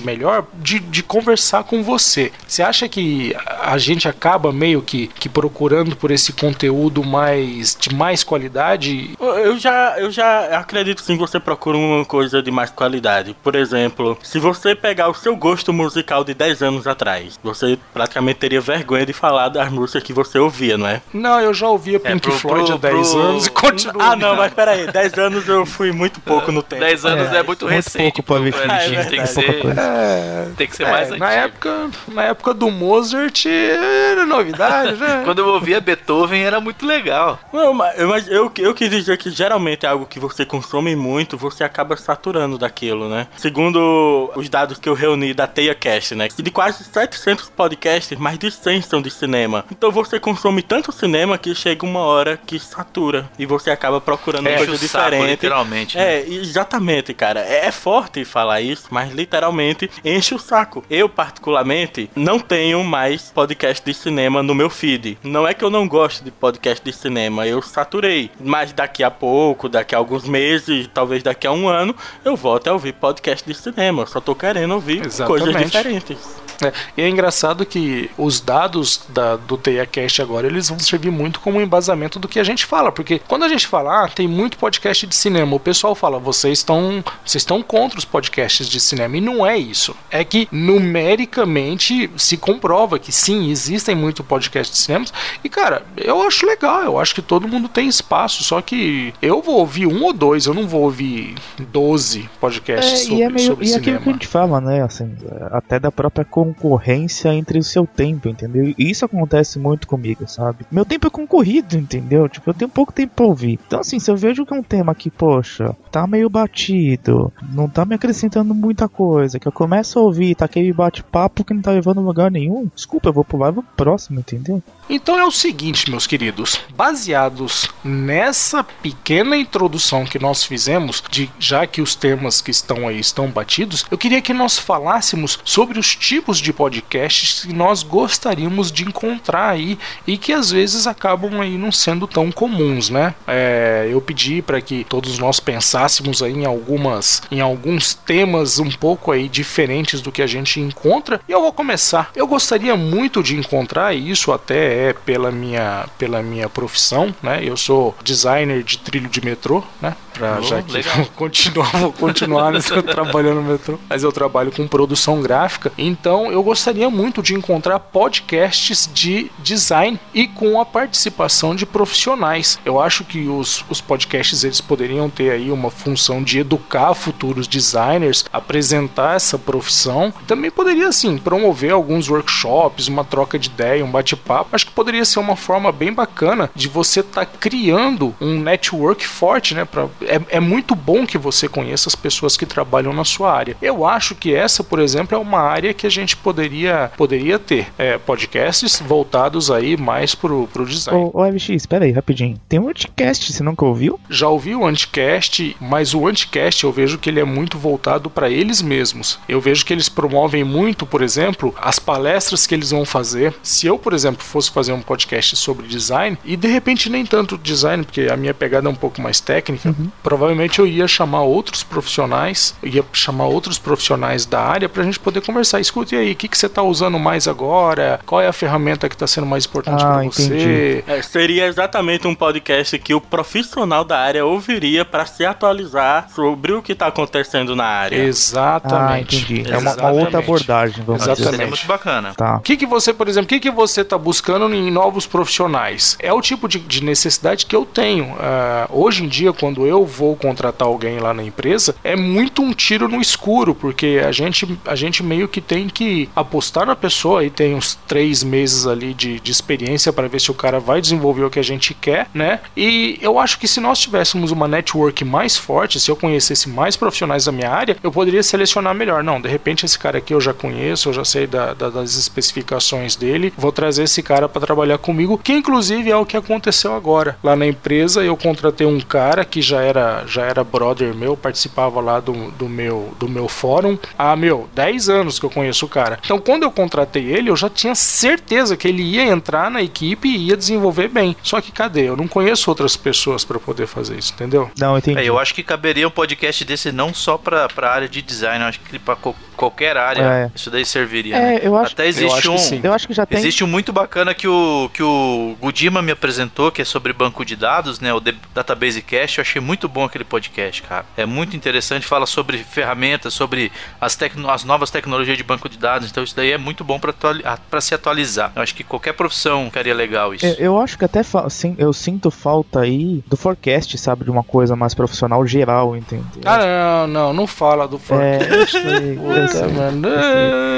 melhor, 0.01 0.45
de, 0.55 0.79
de 0.79 1.03
conversar 1.03 1.65
com 1.65 1.83
você. 1.83 2.33
Você 2.47 2.63
acha 2.63 2.89
que 2.89 3.35
a 3.61 3.77
gente 3.79 4.09
acaba 4.09 4.53
meio 4.53 4.83
que, 4.83 5.07
que 5.09 5.29
procurando 5.29 5.97
por 5.97 6.11
esse 6.11 6.33
conteúdo 6.33 7.03
mais 7.05 7.77
de 7.79 7.95
mais 7.95 8.23
qualidade? 8.25 9.11
Eu 9.21 9.59
já, 9.59 9.95
eu 9.99 10.11
já 10.11 10.59
acredito 10.59 11.01
sim 11.03 11.15
que 11.15 11.21
você 11.21 11.39
procura 11.41 11.77
uma 11.77 12.05
coisa 12.05 12.43
de 12.43 12.51
mais 12.51 12.71
qualidade. 12.71 13.35
Por 13.43 13.55
exemplo, 13.55 14.19
se 14.23 14.39
você 14.39 14.75
pegar 14.75 15.09
o 15.09 15.15
seu 15.15 15.37
gosto 15.37 15.73
musical 15.73 16.25
de 16.25 16.35
10 16.35 16.63
anos 16.63 16.87
atrás, 16.87 17.39
você 17.43 17.79
praticamente 17.93 18.39
teria 18.41 18.61
vergonha 18.61 19.07
de 19.07 19.13
falar 19.13 19.49
das 19.49 19.71
músicas 19.71 20.03
que 20.03 20.13
você 20.13 20.39
ouvia, 20.39 20.77
não 20.77 20.87
é? 20.87 21.01
Não, 21.13 21.41
eu 21.41 21.53
já 21.55 21.69
ouvia 21.69 21.99
Pink 22.01 22.21
pro- 22.21 22.33
Floyd 22.33 22.73
há 22.73 22.79
pro- 22.79 22.91
10 22.91 23.11
pro- 23.11 23.21
anos 23.21 23.47
e 23.47 23.51
continuo. 23.51 24.03
Ah, 24.03 24.17
não, 24.17 24.37
mas 24.37 24.53
peraí, 24.53 24.87
10 24.91 25.19
anos 25.19 25.49
eu 25.49 25.65
fui 25.67 25.93
muito 25.93 26.21
pouco 26.21 26.51
no 26.53 26.63
tempo. 26.63 26.81
10 26.83 27.05
anos 27.05 27.33
é, 27.33 27.39
É, 27.39 27.43
muito 27.43 27.65
muito 27.65 27.67
recente. 27.67 28.03
pouco 28.15 28.23
pra 28.23 28.39
ver 28.39 28.53
pra- 28.53 28.79
filme. 28.81 29.05
tem, 29.07 29.21
É 29.21 29.23
que 29.23 29.29
É, 29.39 30.49
tem 30.57 30.67
que 30.67 30.77
ser 30.77 30.85
é, 30.85 30.91
mais 30.91 31.09
na 31.11 31.15
antigo. 31.27 31.45
época, 31.45 31.91
na 32.09 32.23
época 32.25 32.55
do 32.55 32.71
Mozart 32.71 33.47
era 33.47 34.27
novidade, 34.27 34.97
né? 34.97 35.23
Quando 35.25 35.41
eu 35.41 35.49
ouvia 35.49 35.81
Beethoven 35.81 36.43
era 36.43 36.61
muito 36.61 36.87
legal. 36.87 37.39
Não, 37.53 37.73
mas 37.73 37.99
eu, 37.99 38.09
mas 38.09 38.29
eu, 38.29 38.53
eu 38.59 38.75
quis 38.75 38.91
dizer 38.91 39.17
que 39.19 39.31
geralmente 39.31 39.87
é 39.87 39.89
algo 39.89 40.07
que 40.07 40.19
você 40.19 40.45
consome 40.45 40.95
muito, 40.97 41.37
você 41.37 41.65
acaba 41.65 41.97
saturando 41.97 42.59
daquilo, 42.59 43.09
né? 43.09 43.27
Segundo 43.37 44.31
os 44.35 44.49
dados 44.49 44.79
que 44.79 44.89
eu 44.89 44.95
reuni 44.95 45.33
da 45.35 45.47
TeiaCast, 45.47 46.15
né? 46.15 46.29
De 46.37 46.51
quase 46.51 46.85
700 46.85 47.51
podcasts, 47.51 48.19
mais 48.19 48.39
de 48.39 48.51
100 48.51 48.83
são 48.83 49.03
de 49.03 49.11
cinema. 49.11 49.65
Então 49.71 49.91
você 49.91 50.19
consome 50.19 50.63
tanto 50.63 50.93
cinema 50.93 51.39
que 51.39 51.55
chega 51.55 51.85
uma 51.85 52.01
hora 52.01 52.39
que 52.47 52.59
satura 52.59 53.29
e 53.39 53.47
você 53.47 53.71
acaba 53.71 54.01
procurando 54.01 54.49
Enche 54.49 54.57
coisa 54.67 54.73
o 54.73 54.89
saco, 54.89 55.05
diferente. 55.11 55.31
literalmente. 55.31 55.97
né? 55.97 56.17
É, 56.17 56.29
exatamente, 56.29 57.13
cara. 57.15 57.41
É, 57.41 57.67
é 57.67 57.71
forte 57.71 58.25
falar 58.25 58.61
isso, 58.61 58.85
mas 58.91 59.13
literalmente 59.21 59.91
enche 60.05 60.35
o 60.35 60.39
saco. 60.39 60.85
Eu, 60.91 61.09
particularmente, 61.09 62.11
não 62.17 62.39
tenho 62.39 62.83
mais 62.83 63.31
podcast 63.31 63.85
de 63.85 63.95
cinema 63.95 64.43
no 64.43 64.55
meu 64.55 64.71
feed. 64.71 65.19
Não 65.23 65.47
é 65.47 65.55
que 65.55 65.65
eu 65.65 65.71
não 65.71 65.87
gosto 65.87 66.25
de 66.25 66.31
podcast 66.31 66.85
de 66.85 66.93
cinema, 66.93 67.47
eu 67.47 67.61
saturei. 67.63 68.31
Mas 68.41 68.73
daqui 68.73 69.05
a 69.05 69.11
pouco, 69.11 69.69
daqui 69.69 69.95
a 69.95 69.99
alguns 69.99 70.25
meses, 70.25 70.89
talvez 70.93 71.23
daqui 71.23 71.47
a 71.47 71.53
um 71.53 71.69
ano, 71.69 71.95
eu 72.25 72.35
volto 72.37 72.69
a 72.69 72.73
ouvir 72.73 72.95
podcast 72.95 73.47
de 73.47 73.55
cinema. 73.55 74.03
Eu 74.03 74.07
só 74.07 74.21
tô 74.21 74.35
querendo 74.35 74.73
ouvir 74.75 75.01
coisas 75.27 75.49
Exatamente. 75.49 75.67
diferentes. 75.67 76.50
É, 76.63 76.73
e 76.97 77.03
é 77.03 77.09
engraçado 77.09 77.65
que 77.65 78.11
os 78.19 78.41
dados 78.41 79.03
da, 79.09 79.37
do 79.37 79.57
TeiaCast 79.57 80.21
agora, 80.23 80.47
eles 80.47 80.69
vão 80.69 80.79
servir 80.79 81.11
muito 81.11 81.41
como 81.41 81.61
embasamento 81.61 82.19
do 82.19 82.29
que 82.29 82.39
a 82.39 82.45
gente 82.45 82.67
fala, 82.67 82.93
porque 82.93 83.21
quando 83.27 83.45
a 83.45 83.49
gente 83.49 83.67
fala, 83.67 84.05
ah, 84.05 84.09
tem 84.09 84.27
muito 84.29 84.59
podcast 84.59 85.07
de 85.07 85.15
cinema, 85.15 85.57
o 85.57 85.61
pessoal 85.61 85.95
fala, 85.95 86.19
vocês 86.19 86.59
estão 86.59 87.03
vocês 87.25 87.43
estão 87.43 87.63
contra 87.63 87.99
os 87.99 88.05
podcasts 88.05 88.69
de 88.69 88.81
cinema, 88.81 89.17
e 89.17 89.21
não 89.21 89.47
é 89.47 89.57
isso. 89.57 89.95
É 90.11 90.25
que 90.25 90.49
numericamente 90.51 92.11
se 92.17 92.37
comprova 92.37 92.99
que 92.99 93.13
sim, 93.13 93.51
existem 93.51 93.95
muito 93.95 94.25
podcast 94.25 94.73
de 94.73 94.79
cinema, 94.79 95.05
e 95.43 95.49
cara, 95.49 95.83
eu 95.97 96.23
acho 96.23 96.47
legal, 96.47 96.83
eu 96.83 96.99
acho 96.99 97.15
que 97.15 97.23
todo 97.23 97.49
mundo 97.49 97.69
tem 97.69 97.89
espaço, 97.89 98.43
só 98.43 98.61
que 98.61 99.13
eu 99.21 99.43
vou 99.43 99.57
ouvir 99.57 99.87
um 99.87 100.03
ou 100.05 100.13
dois, 100.13 100.47
eu 100.47 100.55
não 100.55 100.67
vou 100.67 100.83
ouvir 100.83 101.35
12 101.59 102.29
podcasts 102.41 102.93
É, 102.93 102.97
sobre, 103.05 103.17
e 103.17 103.23
é 103.23 103.29
meio 103.31 103.47
sobre 103.47 103.67
e 103.67 103.73
é 103.73 103.77
aquilo 103.77 103.85
cinema. 103.85 104.03
que 104.03 104.09
a 104.09 104.13
gente 104.13 104.27
fala, 104.27 104.61
né? 104.61 104.83
Assim, 104.83 105.17
é, 105.25 105.57
até 105.57 105.79
da 105.79 105.91
própria 105.91 106.25
concorrência 106.53 107.33
entre 107.35 107.59
o 107.59 107.63
seu 107.63 107.87
tempo, 107.87 108.29
entendeu? 108.29 108.75
E 108.77 108.91
isso 108.91 109.05
acontece 109.05 109.59
muito 109.59 109.87
comigo, 109.87 110.29
sabe? 110.29 110.67
Meu 110.71 110.85
tempo 110.85 111.07
é 111.07 111.11
concorrido, 111.11 111.77
entendeu? 111.77 112.29
Tipo, 112.29 112.51
eu 112.51 112.55
tenho 112.55 112.71
pouco 112.71 112.93
tempo 112.93 113.15
pra 113.15 113.27
ouvir. 113.27 113.59
Então, 113.67 113.81
assim, 113.81 113.99
se 113.99 114.11
eu 114.11 114.17
vejo 114.17 114.45
que 114.45 114.53
é 114.53 114.57
um 114.57 114.63
tema 114.63 114.95
que, 114.95 115.11
poxa, 115.11 115.77
tá 115.91 116.07
meio 116.07 116.29
batido, 116.29 117.33
não 117.53 117.69
tá 117.69 117.85
me 117.85 117.95
acrescentando 117.95 118.55
muita 118.55 118.89
coisa, 118.89 119.39
que 119.39 119.47
eu 119.47 119.53
começo 119.53 119.99
a 119.99 120.03
ouvir, 120.03 120.35
tá 120.35 120.45
aquele 120.45 120.73
bate-papo 120.73 121.45
que 121.45 121.55
não 121.55 121.63
tá 121.63 121.71
levando 121.71 122.01
lugar 122.01 122.31
nenhum, 122.31 122.69
desculpa, 122.75 123.09
eu 123.09 123.13
vou 123.13 123.25
pular 123.25 123.49
e 123.49 123.53
vou 123.53 123.63
pro 123.63 123.85
próximo, 123.85 124.21
entendeu? 124.21 124.63
Então 124.89 125.19
é 125.19 125.25
o 125.25 125.31
seguinte, 125.31 125.89
meus 125.89 126.07
queridos, 126.07 126.61
baseados 126.77 127.69
nessa 127.85 128.65
pequena 128.65 129.37
introdução 129.37 130.05
que 130.05 130.19
nós 130.19 130.43
fizemos, 130.45 131.03
de 131.09 131.31
já 131.39 131.67
que 131.67 131.81
os 131.81 131.95
temas 131.95 132.41
que 132.41 132.51
estão 132.51 132.89
aí 132.89 132.99
estão 132.99 133.29
batidos, 133.29 133.85
eu 133.91 133.97
queria 133.97 134.21
que 134.21 134.35
nós 134.35 134.59
falássemos 134.59 135.39
sobre 135.45 135.79
os 135.79 135.95
tipos 135.95 136.40
de 136.41 136.53
podcasts 136.53 137.45
que 137.45 137.53
nós 137.53 137.83
gostaríamos 137.83 138.73
de 138.73 138.85
encontrar 138.85 139.51
aí 139.51 139.79
e 140.07 140.17
que 140.17 140.33
às 140.33 140.51
vezes 140.51 140.87
acabam 140.87 141.41
aí 141.41 141.57
não 141.57 141.71
sendo 141.71 142.07
tão 142.07 142.33
comuns, 142.33 142.91
né? 142.91 143.15
É, 143.27 143.89
eu 143.91 144.01
pedi 144.01 144.43
para 144.43 144.61
que 144.61 144.85
todos 144.85 145.19
nós 145.19 145.39
pensássemos 145.41 146.23
aí 146.23 146.33
em 146.33 146.45
algumas, 146.47 147.23
em 147.31 147.41
alguns 147.41 147.95
temas 147.95 148.59
um 148.59 148.71
pouco 148.71 149.13
aí 149.13 149.29
diferentes 149.29 150.01
do 150.01 150.11
que 150.11 150.23
a 150.23 150.27
gente 150.27 150.61
encontra 150.61 151.21
e 151.29 151.33
eu 151.33 151.41
vou 151.41 151.53
começar. 151.53 152.11
Eu 152.15 152.27
gostaria 152.27 152.77
muito 152.77 153.23
de 153.23 153.37
encontrar 153.37 153.95
e 153.95 154.11
isso 154.11 154.33
até 154.33 154.89
é 154.89 154.93
pela 154.93 155.31
minha, 155.31 155.87
pela 155.99 156.23
minha 156.23 156.49
profissão, 156.49 157.15
né? 157.23 157.41
Eu 157.43 157.57
sou 157.57 157.95
designer 158.03 158.63
de 158.63 158.79
trilho 158.79 159.09
de 159.09 159.25
metrô, 159.25 159.63
né? 159.81 159.97
Pra, 160.15 160.31
Oh, 160.39 160.43
já 160.43 160.63
que 160.63 160.73
legal. 160.73 160.97
vou 160.97 161.07
continuar, 161.17 161.71
vou 161.79 161.93
continuar 161.93 162.53
trabalhando 162.91 163.37
no 163.37 163.53
metrô, 163.53 163.79
mas 163.89 164.03
eu 164.03 164.13
trabalho 164.13 164.53
com 164.53 164.67
produção 164.67 165.21
gráfica, 165.21 165.73
então 165.77 166.20
eu 166.27 166.43
gostaria 166.43 166.91
muito 166.91 167.23
de 167.23 167.35
encontrar 167.35 167.79
podcasts 167.79 168.91
de 168.93 169.31
design 169.39 169.99
e 170.13 170.27
com 170.27 170.61
a 170.61 170.67
participação 170.67 171.55
de 171.55 171.65
profissionais. 171.65 172.59
Eu 172.65 172.81
acho 172.81 173.05
que 173.05 173.29
os, 173.29 173.65
os 173.69 173.81
podcasts 173.81 174.43
eles 174.43 174.61
poderiam 174.61 175.09
ter 175.09 175.31
aí 175.31 175.51
uma 175.51 175.71
função 175.71 176.23
de 176.23 176.39
educar 176.39 176.95
futuros 176.95 177.47
designers, 177.47 178.25
apresentar 178.33 179.17
essa 179.17 179.39
profissão, 179.39 180.13
também 180.27 180.51
poderia 180.51 180.89
assim 180.89 181.17
promover 181.19 181.73
alguns 181.73 182.09
workshops, 182.09 182.89
uma 182.89 183.05
troca 183.05 183.39
de 183.39 183.49
ideia, 183.49 183.85
um 183.85 183.91
bate-papo. 183.91 184.55
Acho 184.55 184.67
que 184.67 184.73
poderia 184.73 185.05
ser 185.05 185.19
uma 185.19 185.37
forma 185.37 185.71
bem 185.71 185.93
bacana 185.93 186.51
de 186.55 186.69
você 186.69 187.01
estar 187.01 187.27
criando 187.27 188.15
um 188.21 188.41
network 188.41 189.07
forte, 189.07 189.55
né? 189.55 189.65
Pra, 189.65 189.89
é, 190.03 190.21
é 190.37 190.41
muito 190.41 190.75
bom 190.75 191.07
que 191.07 191.19
você 191.19 191.49
conheça 191.49 191.89
as 191.89 191.95
pessoas 191.95 192.37
que 192.37 192.47
trabalham 192.47 192.93
na 192.93 193.05
sua 193.05 193.33
área. 193.33 193.57
Eu 193.61 193.87
acho 193.87 194.15
que 194.15 194.35
essa, 194.35 194.65
por 194.65 194.79
exemplo, 194.79 195.17
é 195.17 195.19
uma 195.19 195.41
área 195.41 195.75
que 195.75 195.87
a 195.87 195.91
gente 195.91 196.10
poderia, 196.17 196.91
poderia 196.97 197.39
ter 197.39 197.69
é, 197.79 197.99
podcasts 197.99 198.81
voltados 198.81 199.51
aí 199.51 199.77
mais 199.77 200.15
pro, 200.15 200.49
pro 200.53 200.67
design. 200.67 201.11
Ô, 201.13 201.21
ô 201.21 201.31
MX, 201.31 201.49
espera 201.51 201.85
aí, 201.85 201.93
rapidinho. 201.93 202.41
Tem 202.49 202.59
um 202.59 202.65
podcast, 202.65 203.33
você 203.33 203.43
nunca 203.43 203.65
ouviu? 203.65 203.99
Já 204.09 204.29
ouvi 204.29 204.55
o 204.55 204.67
Anticast, 204.67 205.57
mas 205.61 205.95
o 205.95 206.07
Anticast 206.07 206.65
eu 206.65 206.73
vejo 206.73 206.99
que 206.99 207.11
ele 207.11 207.21
é 207.21 207.25
muito 207.25 207.59
voltado 207.59 208.11
para 208.11 208.31
eles 208.31 208.63
mesmos. 208.63 209.19
Eu 209.29 209.41
vejo 209.41 209.65
que 209.65 209.73
eles 209.73 209.89
promovem 209.89 210.45
muito, 210.45 210.87
por 210.87 211.03
exemplo, 211.03 211.55
as 211.61 211.79
palestras 211.79 212.47
que 212.47 212.55
eles 212.55 212.71
vão 212.71 212.85
fazer. 212.85 213.35
Se 213.43 213.67
eu, 213.67 213.79
por 213.79 213.93
exemplo, 213.93 214.23
fosse 214.23 214.51
fazer 214.51 214.73
um 214.73 214.81
podcast 214.81 215.37
sobre 215.37 215.67
design, 215.67 216.17
e 216.25 216.37
de 216.37 216.49
repente 216.49 216.91
nem 216.91 217.05
tanto 217.05 217.39
design, 217.39 217.85
porque 217.85 218.03
a 218.03 218.17
minha 218.17 218.35
pegada 218.35 218.69
é 218.69 218.71
um 218.71 218.75
pouco 218.75 219.01
mais 219.01 219.21
técnica, 219.21 219.75
provavelmente 220.03 220.59
eu 220.59 220.67
ia 220.67 220.87
chamar 220.89 221.23
outros 221.23 221.63
profissionais, 221.63 222.55
ia 222.63 222.85
chamar 222.93 223.27
outros 223.27 223.59
profissionais 223.59 224.27
da 224.27 224.41
área 224.41 224.69
para 224.69 224.83
a 224.83 224.85
gente 224.85 224.99
poder 224.99 225.21
conversar. 225.21 225.61
Escute 225.61 225.95
aí, 226.01 226.13
o 226.13 226.17
que, 226.17 226.29
que 226.29 226.37
você 226.37 226.47
está 226.47 226.63
usando 226.63 226.99
mais 226.99 227.27
agora? 227.29 228.01
Qual 228.07 228.21
é 228.21 228.27
a 228.27 228.33
ferramenta 228.33 228.89
que 228.89 228.95
está 228.95 229.07
sendo 229.07 229.27
mais 229.27 229.45
importante 229.47 229.83
Ah, 229.83 229.95
para 229.95 230.05
você? 230.05 230.85
É, 230.87 231.03
seria 231.03 231.47
exatamente 231.47 232.07
um 232.07 232.15
podcast 232.15 232.79
que 232.79 232.95
o 232.95 233.01
profissional 233.01 233.85
da 233.85 233.99
área 233.99 234.25
ouviria 234.25 234.85
para 234.85 235.07
se 235.07 235.25
atualizar 235.25 236.09
sobre 236.15 236.53
o 236.53 236.63
que 236.63 236.75
tá 236.75 236.87
acontecendo 236.87 237.55
na 237.55 237.65
área. 237.65 237.99
Ah, 238.01 238.05
Exatamente. 238.05 239.17
entendi. 239.17 239.51
É 239.53 239.59
uma, 239.59 239.75
uma 239.75 239.91
outra 239.91 240.19
abordagem, 240.19 240.83
vamos 240.85 241.03
Exatamente. 241.03 241.17
dizer. 241.19 241.31
Seria 241.31 241.47
muito 241.47 241.67
bacana. 241.67 242.15
Tá. 242.15 242.37
O 242.37 242.41
que, 242.41 242.57
que 242.57 242.67
você, 242.67 242.93
por 242.93 243.09
exemplo, 243.09 243.27
o 243.27 243.29
que, 243.29 243.41
que 243.41 243.51
você 243.51 243.83
está 243.83 243.97
buscando 243.99 244.53
em 244.55 244.71
novos 244.71 245.07
profissionais? 245.07 245.97
É 246.01 246.13
o 246.13 246.21
tipo 246.21 246.49
de, 246.49 246.59
de 246.59 246.83
necessidade 246.85 247.47
que 247.47 247.55
eu 247.55 247.65
tenho. 247.65 248.15
Ah, 248.19 248.67
hoje 248.71 249.05
em 249.05 249.09
dia, 249.09 249.33
quando 249.33 249.67
eu 249.67 249.85
vou 249.85 250.17
contratar 250.17 250.67
alguém 250.69 250.99
lá 250.99 251.13
na 251.15 251.23
empresa, 251.23 251.75
é 251.85 251.97
muito 251.97 252.43
um 252.43 252.53
tiro 252.53 252.89
no 252.89 253.01
escuro, 253.01 253.55
porque 253.55 254.01
a 254.05 254.13
gente, 254.13 254.59
a 254.67 254.75
gente 254.75 255.03
meio 255.03 255.29
que 255.29 255.41
tem 255.41 255.69
que 255.69 255.85
apostar 256.15 256.67
na 256.67 256.77
pessoa 256.77 257.25
e 257.25 257.31
tem 257.31 257.55
uns 257.55 257.75
três 257.87 258.23
meses 258.23 258.67
ali 258.67 258.93
de, 258.95 259.21
de 259.21 259.31
experiência 259.33 259.93
para 259.93 260.09
ver 260.09 260.21
se 260.21 260.31
o 260.31 260.35
cara 260.35 260.59
vai 260.61 260.81
desenvolver 260.81 261.25
o 261.25 261.31
que 261.31 261.39
a 261.39 261.45
gente 261.45 261.75
quer, 261.75 262.09
né? 262.15 262.41
E 262.57 262.99
eu 263.01 263.19
acho 263.19 263.39
que 263.39 263.49
se 263.49 263.61
nós 263.61 263.79
tivéssemos 263.79 264.31
uma 264.31 264.47
network 264.49 265.05
mais 265.05 265.37
forte, 265.37 265.79
se 265.81 265.91
eu 265.91 265.97
conhecesse 265.97 266.49
mais 266.49 266.77
profissionais 266.77 267.25
da 267.25 267.33
minha 267.33 267.51
área, 267.51 267.77
eu 267.83 267.91
poderia 267.93 268.23
selecionar 268.23 268.75
melhor. 268.75 269.03
Não, 269.03 269.21
de 269.21 269.29
repente 269.29 269.65
esse 269.65 269.79
cara 269.79 269.99
aqui 269.99 270.15
eu 270.15 270.21
já 270.21 270.33
conheço, 270.35 270.89
eu 270.89 270.93
já 270.93 271.05
sei 271.05 271.27
da- 271.27 271.55
da- 271.55 271.71
das 271.71 271.95
especificações 271.97 272.97
dele, 272.97 273.33
vou 273.37 273.51
trazer 273.53 273.85
esse 273.85 274.03
cara 274.03 274.29
para 274.29 274.41
trabalhar 274.47 274.79
comigo, 274.79 275.19
que 275.19 275.33
inclusive 275.33 275.91
é 275.91 275.97
o 275.97 276.07
que 276.07 276.17
aconteceu 276.17 276.75
agora. 276.75 277.17
Lá 277.23 277.35
na 277.35 277.47
empresa 277.47 278.03
eu 278.05 278.17
contratei 278.17 278.67
um 278.67 278.81
cara 278.81 279.25
que 279.25 279.43
já 279.43 279.61
era 279.63 280.05
já 280.07 280.23
era 280.23 280.45
brother 280.45 280.95
meu, 280.95 281.17
participava 281.17 281.81
lá 281.81 282.01
do, 282.01 282.31
do 282.33 282.49
meu 282.49 282.93
do 282.99 283.09
meu 283.09 283.29
fórum 283.29 283.79
há, 283.99 284.15
meu, 284.17 284.49
10 284.55 284.89
anos 284.89 285.19
que 285.19 285.27
eu 285.27 285.31
conheço 285.31 285.67
o 285.67 285.69
cara. 285.69 285.80
Então 286.05 286.19
quando 286.19 286.43
eu 286.45 286.51
contratei 286.51 287.05
ele, 287.13 287.31
eu 287.31 287.37
já 287.37 287.49
tinha 287.49 287.75
certeza 287.75 288.57
que 288.57 288.67
ele 288.69 288.83
ia 288.83 289.05
entrar 289.05 289.51
na 289.51 289.63
equipe 289.63 290.09
e 290.09 290.29
ia 290.29 290.37
desenvolver 290.37 290.89
bem. 290.89 291.17
Só 291.23 291.41
que 291.41 291.53
cadê? 291.53 291.89
Eu 291.89 291.97
não 291.97 292.09
conheço 292.09 292.51
outras 292.51 292.77
pessoas 292.77 293.25
para 293.25 293.39
poder 293.39 293.67
fazer 293.67 293.99
isso, 293.99 294.13
entendeu? 294.13 294.51
Não, 294.59 294.77
entendi. 294.79 294.99
É, 295.01 295.05
eu 295.05 295.19
acho 295.19 295.35
que 295.35 295.43
caberia 295.43 295.87
um 295.87 295.91
podcast 295.91 296.45
desse 296.45 296.71
não 296.73 296.93
só 296.95 297.17
pra, 297.19 297.49
pra 297.49 297.71
área 297.71 297.89
de 297.89 298.03
design, 298.03 298.43
eu 298.43 298.49
acho 298.49 298.61
que 298.61 298.79
pra 298.79 298.97
co- 298.97 299.15
qualquer 299.37 299.77
área 299.77 300.03
É. 300.03 300.31
isso 300.35 300.51
daí 300.51 300.65
serviria. 300.65 301.17
É, 301.17 301.21
né? 301.21 301.41
eu 301.43 301.57
acho- 301.57 301.73
Até 301.73 301.85
eu 301.85 301.89
existe 301.89 302.13
acho 302.19 302.23
que 302.23 302.29
um. 302.29 302.39
sim. 302.39 302.61
Eu 302.63 302.73
acho 302.73 302.87
que 302.87 302.95
já 302.95 303.07
tem. 303.07 303.19
Existe 303.19 303.43
um 303.45 303.47
muito 303.47 303.73
bacana 303.73 304.15
que 304.15 304.29
o, 304.29 304.71
que 304.73 304.83
o 304.83 305.35
Gudima 305.41 305.81
me 305.83 305.93
apresentou, 305.93 306.51
que 306.53 306.61
é 306.63 306.65
sobre 306.65 306.93
banco 306.93 307.25
de 307.25 307.37
dados, 307.37 307.81
né? 307.81 307.93
O 307.95 308.01
The 308.01 308.15
Database 308.35 308.83
Cache. 308.83 309.19
Eu 309.19 309.23
achei 309.23 309.41
muito 309.41 309.69
bom 309.69 309.85
aquele 309.85 310.05
podcast, 310.05 310.63
cara. 310.63 310.85
É 310.97 311.07
muito 311.07 311.37
interessante, 311.37 311.87
fala 311.87 312.07
sobre 312.07 312.39
ferramentas, 312.39 313.15
sobre 313.15 313.51
as, 313.81 313.97
tecno- 313.97 314.29
as 314.31 314.45
novas 314.45 314.71
tecnologias 314.71 315.17
de 315.17 315.23
banco 315.25 315.49
de 315.49 315.57
dados. 315.59 315.70
Então 315.79 316.03
isso 316.03 316.17
daí 316.17 316.33
é 316.33 316.39
muito 316.39 316.65
bom 316.65 316.79
pra 316.79 316.91
atuali- 316.91 317.23
a- 317.25 317.37
pra 317.51 317.61
se 317.61 317.75
atualizar. 317.75 318.33
Eu 318.35 318.43
acho 318.43 318.55
que 318.55 318.65
qualquer 318.65 318.93
profissão 318.95 319.45
ficaria 319.47 319.75
legal 319.75 320.15
isso. 320.15 320.27
Eu, 320.27 320.35
eu 320.35 320.61
acho 320.61 320.77
que 320.79 320.85
até 320.85 321.03
sim, 321.29 321.55
eu 321.59 321.73
sinto 321.73 322.11
falta 322.11 322.61
aí 322.61 323.03
do 323.07 323.17
forecast, 323.17 323.77
sabe, 323.79 324.05
de 324.05 324.11
uma 324.11 324.23
coisa 324.25 324.57
mais 324.57 324.75
profissional 324.75 325.27
geral, 325.27 325.77
entendeu? 325.77 326.05
Ah, 326.25 326.87
não, 326.87 326.87
não, 326.87 327.13
não 327.13 327.27
fala 327.27 327.67
do 327.69 327.77
é, 327.77 327.79
forecast. 327.79 328.53
sei, 328.61 328.97
Puta, 328.97 329.29
sei. 329.29 329.49
mano. 329.49 329.89